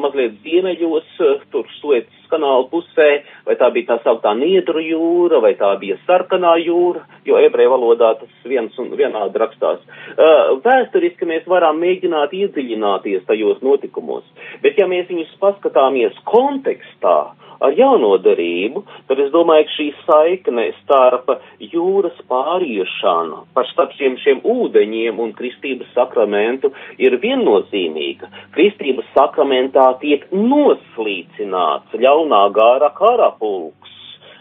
mazliet 0.00 0.40
ziemeļos, 0.46 1.18
tur 1.52 1.68
Suecas 1.82 2.17
kanāla 2.30 2.68
pusē, 2.72 3.08
vai 3.46 3.56
tā 3.60 3.70
bija 3.74 3.92
tā 3.92 3.98
sauktā 4.04 4.34
Niedru 4.38 4.82
jūra, 4.84 5.40
vai 5.44 5.54
tā 5.58 5.72
bija 5.80 5.98
Sarkanā 6.06 6.54
jūra, 6.62 7.04
jo 7.28 7.40
ebreju 7.40 7.74
valodā 7.74 8.14
tas 8.20 8.46
viens 8.48 8.76
un 8.78 8.92
vienādi 8.98 9.42
rakstās. 9.42 9.82
Uh, 10.14 10.58
vēsturiski 10.64 11.28
mēs 11.28 11.48
varam 11.50 11.80
mēģināt 11.82 12.34
iedziļināties 12.38 13.26
tajos 13.28 13.60
notikumos, 13.64 14.24
bet 14.62 14.78
ja 14.80 14.88
mēs 14.90 15.10
viņus 15.10 15.36
paskatāmies 15.42 16.16
kontekstā, 16.28 17.18
ar 17.60 17.74
jauno 17.74 18.14
darību, 18.22 18.84
tad 19.08 19.20
es 19.22 19.30
domāju, 19.34 19.66
ka 19.66 19.74
šī 19.74 19.86
saikne 20.04 20.66
starp 20.82 21.30
jūras 21.62 22.18
pāriešanu, 22.30 23.42
par 23.54 23.66
starp 23.72 23.94
šiem, 23.98 24.18
šiem 24.22 24.42
ūdeņiem 24.46 25.18
un 25.22 25.34
kristības 25.38 25.90
sakramentu 25.96 26.70
ir 27.02 27.18
viennozīmīga. 27.22 28.30
Kristības 28.54 29.08
sakramentā 29.16 29.88
tiek 30.02 30.26
noslīcināts 30.32 31.98
ļaunā 32.18 32.50
gāra 32.52 32.90
karapulks, 32.96 33.92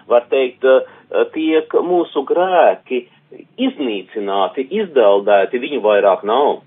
var 0.08 0.26
teikt, 0.30 0.66
tiek 1.34 1.74
mūsu 1.74 2.24
grēki 2.26 3.08
iznīcināti, 3.58 4.68
izdeldēti, 4.72 5.60
viņu 5.60 5.82
vairāk 5.84 6.24
nav. 6.24 6.64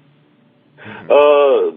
Uh, 1.10 1.72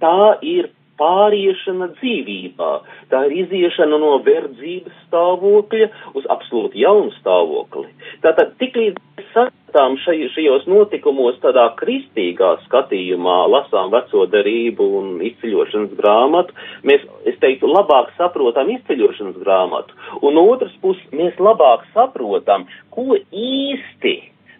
tā 0.00 0.38
ir 0.42 0.70
pāriešana 1.00 1.90
dzīvībā. 1.98 2.70
Tā 3.10 3.24
ir 3.28 3.36
iziešana 3.44 3.98
no 4.00 4.16
verdzības 4.24 4.96
stāvokļa 5.08 5.88
uz 6.18 6.28
absolūti 6.30 6.84
jaunu 6.84 7.12
stāvokli. 7.18 7.88
Tātad 8.24 8.54
tiklīdz 8.60 9.00
mēs 9.18 9.30
skatām 9.30 9.96
šaj, 10.04 10.28
šajos 10.34 10.66
notikumos 10.70 11.40
tādā 11.42 11.66
kristīgā 11.80 12.54
skatījumā, 12.66 13.38
lasām 13.50 13.90
veco 13.94 14.26
darību 14.30 14.86
un 15.00 15.08
izceļošanas 15.30 15.96
grāmatu, 15.98 16.54
mēs, 16.86 17.02
es 17.26 17.38
teiktu, 17.42 17.70
labāk 17.70 18.12
saprotam 18.18 18.70
izceļošanas 18.76 19.40
grāmatu. 19.42 19.98
Un 20.22 20.38
otrs 20.44 20.74
puses, 20.82 21.04
mēs 21.12 21.34
labāk 21.42 21.86
saprotam, 21.96 22.68
ko 22.94 23.18
īsti 23.18 24.14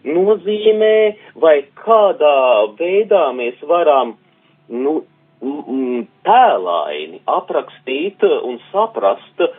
nozīmē 0.05 0.95
vai 1.41 1.57
kādā 1.79 2.37
veidā 2.77 3.29
mēs 3.33 3.61
varam 3.65 4.15
nu, 4.69 4.99
tēlaini 5.41 7.21
aprakstīt 7.29 8.23
un 8.23 8.59
saprast 8.71 9.43
uh, 9.43 9.51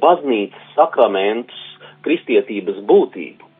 baznīcas 0.00 0.74
sakramentus, 0.76 1.64
kristietības 2.04 2.82
būtību. 2.84 3.50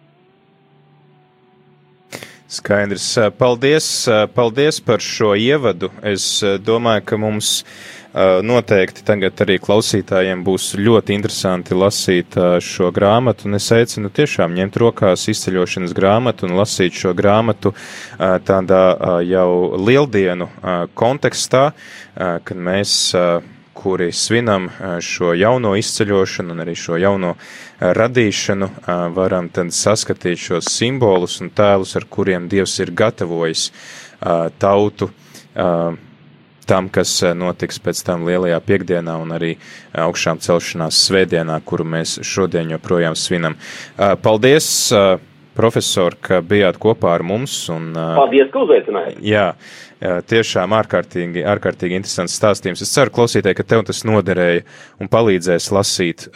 Skaidrs. 2.55 3.07
Paldies, 3.39 3.87
paldies 4.37 4.79
par 4.85 5.03
šo 5.03 5.33
ievadu. 5.35 5.89
Es 6.07 6.27
domāju, 6.63 7.03
ka 7.09 7.19
mums 7.19 7.65
noteikti 8.47 9.03
tagad 9.07 9.41
arī 9.43 9.57
klausītājiem 9.63 10.45
būs 10.47 10.75
ļoti 10.79 11.17
interesanti 11.17 11.75
lasīt 11.75 12.37
šo 12.63 12.91
grāmatu, 12.95 13.49
un 13.49 13.59
es 13.59 13.67
aicinu 13.75 14.11
tiešām 14.15 14.55
ņemt 14.55 14.79
rokās 14.79 15.27
izceļošanas 15.33 15.95
grāmatu 15.97 16.47
un 16.47 16.55
lasīt 16.61 16.95
šo 16.95 17.15
grāmatu 17.19 17.75
tādā 18.19 18.85
jau 19.27 19.49
lieldienu 19.83 20.49
kontekstā, 20.95 21.73
kad 22.15 22.57
mēs 22.71 22.95
kuri 23.75 24.13
svinam 24.15 24.71
šo 25.03 25.35
jauno 25.35 25.75
izceļošanu 25.77 26.55
un 26.55 26.63
arī 26.63 26.77
šo 26.79 26.97
jauno 27.03 27.35
radīšanu, 27.81 28.71
varam 29.19 29.51
tad 29.53 29.75
saskatīt 29.75 30.41
šos 30.41 30.71
simbolus 30.71 31.41
un 31.43 31.51
tēlus, 31.51 31.97
ar 31.99 32.07
kuriem 32.09 32.47
Dievs 32.49 32.79
ir 32.81 32.95
gatavojis 32.95 33.67
tautu 34.63 35.11
tam, 36.69 36.89
kas 36.93 37.17
notiks 37.37 37.81
pēc 37.83 38.01
tam 38.07 38.27
lielajā 38.29 38.59
piekdienā 38.65 39.17
un 39.23 39.35
arī 39.37 39.55
augšām 40.07 40.41
celšanās 40.45 41.03
svētdienā, 41.09 41.61
kuru 41.67 41.87
mēs 41.97 42.19
šodien 42.27 42.75
joprojām 42.75 43.17
svinam. 43.19 43.59
Paldies, 43.97 44.69
profesor, 45.55 46.17
ka 46.21 46.41
bijāt 46.45 46.79
kopā 46.83 47.15
ar 47.15 47.25
mums. 47.27 47.57
Un, 47.73 47.93
Paldies, 47.95 48.51
ka 48.53 48.65
uzaicinājāt. 48.67 49.21
Jā, 49.25 49.53
tiešām 50.01 50.75
ārkārtīgi, 50.77 51.45
ārkārtīgi 51.49 51.99
interesants 51.99 52.37
stāstījums. 52.39 52.83
Es 52.85 52.93
ceru, 52.95 53.13
klausītāji, 53.15 53.57
ka 53.59 53.67
tev 53.75 53.85
tas 53.89 54.03
noderēja 54.07 54.65
un 55.01 55.11
palīdzēs 55.13 55.71
lasīt 55.75 56.27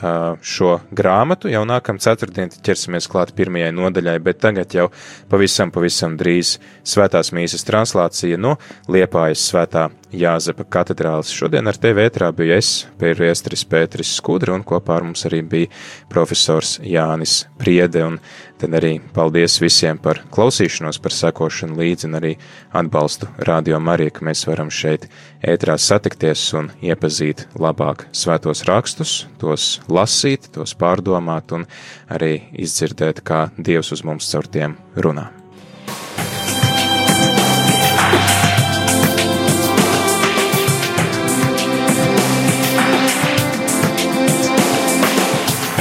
šo 0.41 0.79
grāmatu. 0.95 1.51
Jau 1.53 1.65
nākamā 1.69 2.03
ceturtdiena 2.03 2.63
ķersimies 2.65 3.09
klāt 3.11 3.35
pirmajai 3.39 3.71
nodaļai, 3.77 4.19
bet 4.25 4.41
tagad 4.45 4.75
jau 4.77 4.89
pavisam, 5.31 5.73
pavisam 5.75 6.17
drīz 6.21 6.57
svētās 6.89 7.33
mīsas 7.37 7.67
translācija 7.69 8.41
no 8.41 8.57
Liepājas 8.89 9.49
svētā 9.51 9.89
Jāzepa 10.09 10.65
katedrālis. 10.65 11.35
Šodien 11.37 11.69
ar 11.69 11.77
tevi 11.77 12.07
ētrā 12.07 12.31
bija 12.33 12.57
es, 12.57 12.87
Pēriestris 13.01 13.67
Pēteris 13.69 14.15
Skudra, 14.17 14.55
un 14.57 14.65
kopā 14.65 14.97
ar 14.97 15.05
mums 15.05 15.27
arī 15.29 15.43
bija 15.45 15.69
profesors 16.09 16.79
Jānis 16.81 17.43
Priede, 17.61 18.07
un 18.07 18.17
tad 18.59 18.73
arī 18.79 18.95
paldies 19.15 19.59
visiem 19.61 20.01
par 20.01 20.23
klausīšanos, 20.33 20.97
par 21.05 21.13
sekošanu 21.13 21.77
līdzi 21.83 22.09
un 22.09 22.19
arī 22.23 22.33
atbalstu 22.81 23.29
Radio 23.49 23.79
Marija, 23.81 24.13
ka 24.13 24.27
mēs 24.29 24.43
varam 24.45 24.69
šeit 24.69 25.07
ētrā 25.41 25.79
satikties 25.81 26.43
un 26.59 26.67
iepazīt 26.85 27.47
labāk 27.57 28.05
svētos 28.13 28.61
rakstus, 28.69 29.23
tos 29.41 29.79
lasīt, 29.89 30.51
tos 30.53 30.75
pārdomāt 30.77 31.55
un 31.57 31.65
arī 32.13 32.43
izdzirdēt, 32.53 33.23
kā 33.25 33.47
Dievs 33.57 33.95
uz 33.97 34.05
mums 34.05 34.29
caur 34.29 34.51
tiem 34.53 34.77
runā. 35.01 35.31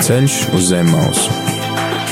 Ceļš 0.07 0.39
uz 0.55 0.71
zem 0.71 0.87
mausu 0.95 1.35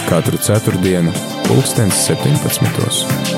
katru 0.09 0.37
ceturtdienu, 0.37 1.15
pulkstens 1.47 2.03
17. 2.11 3.34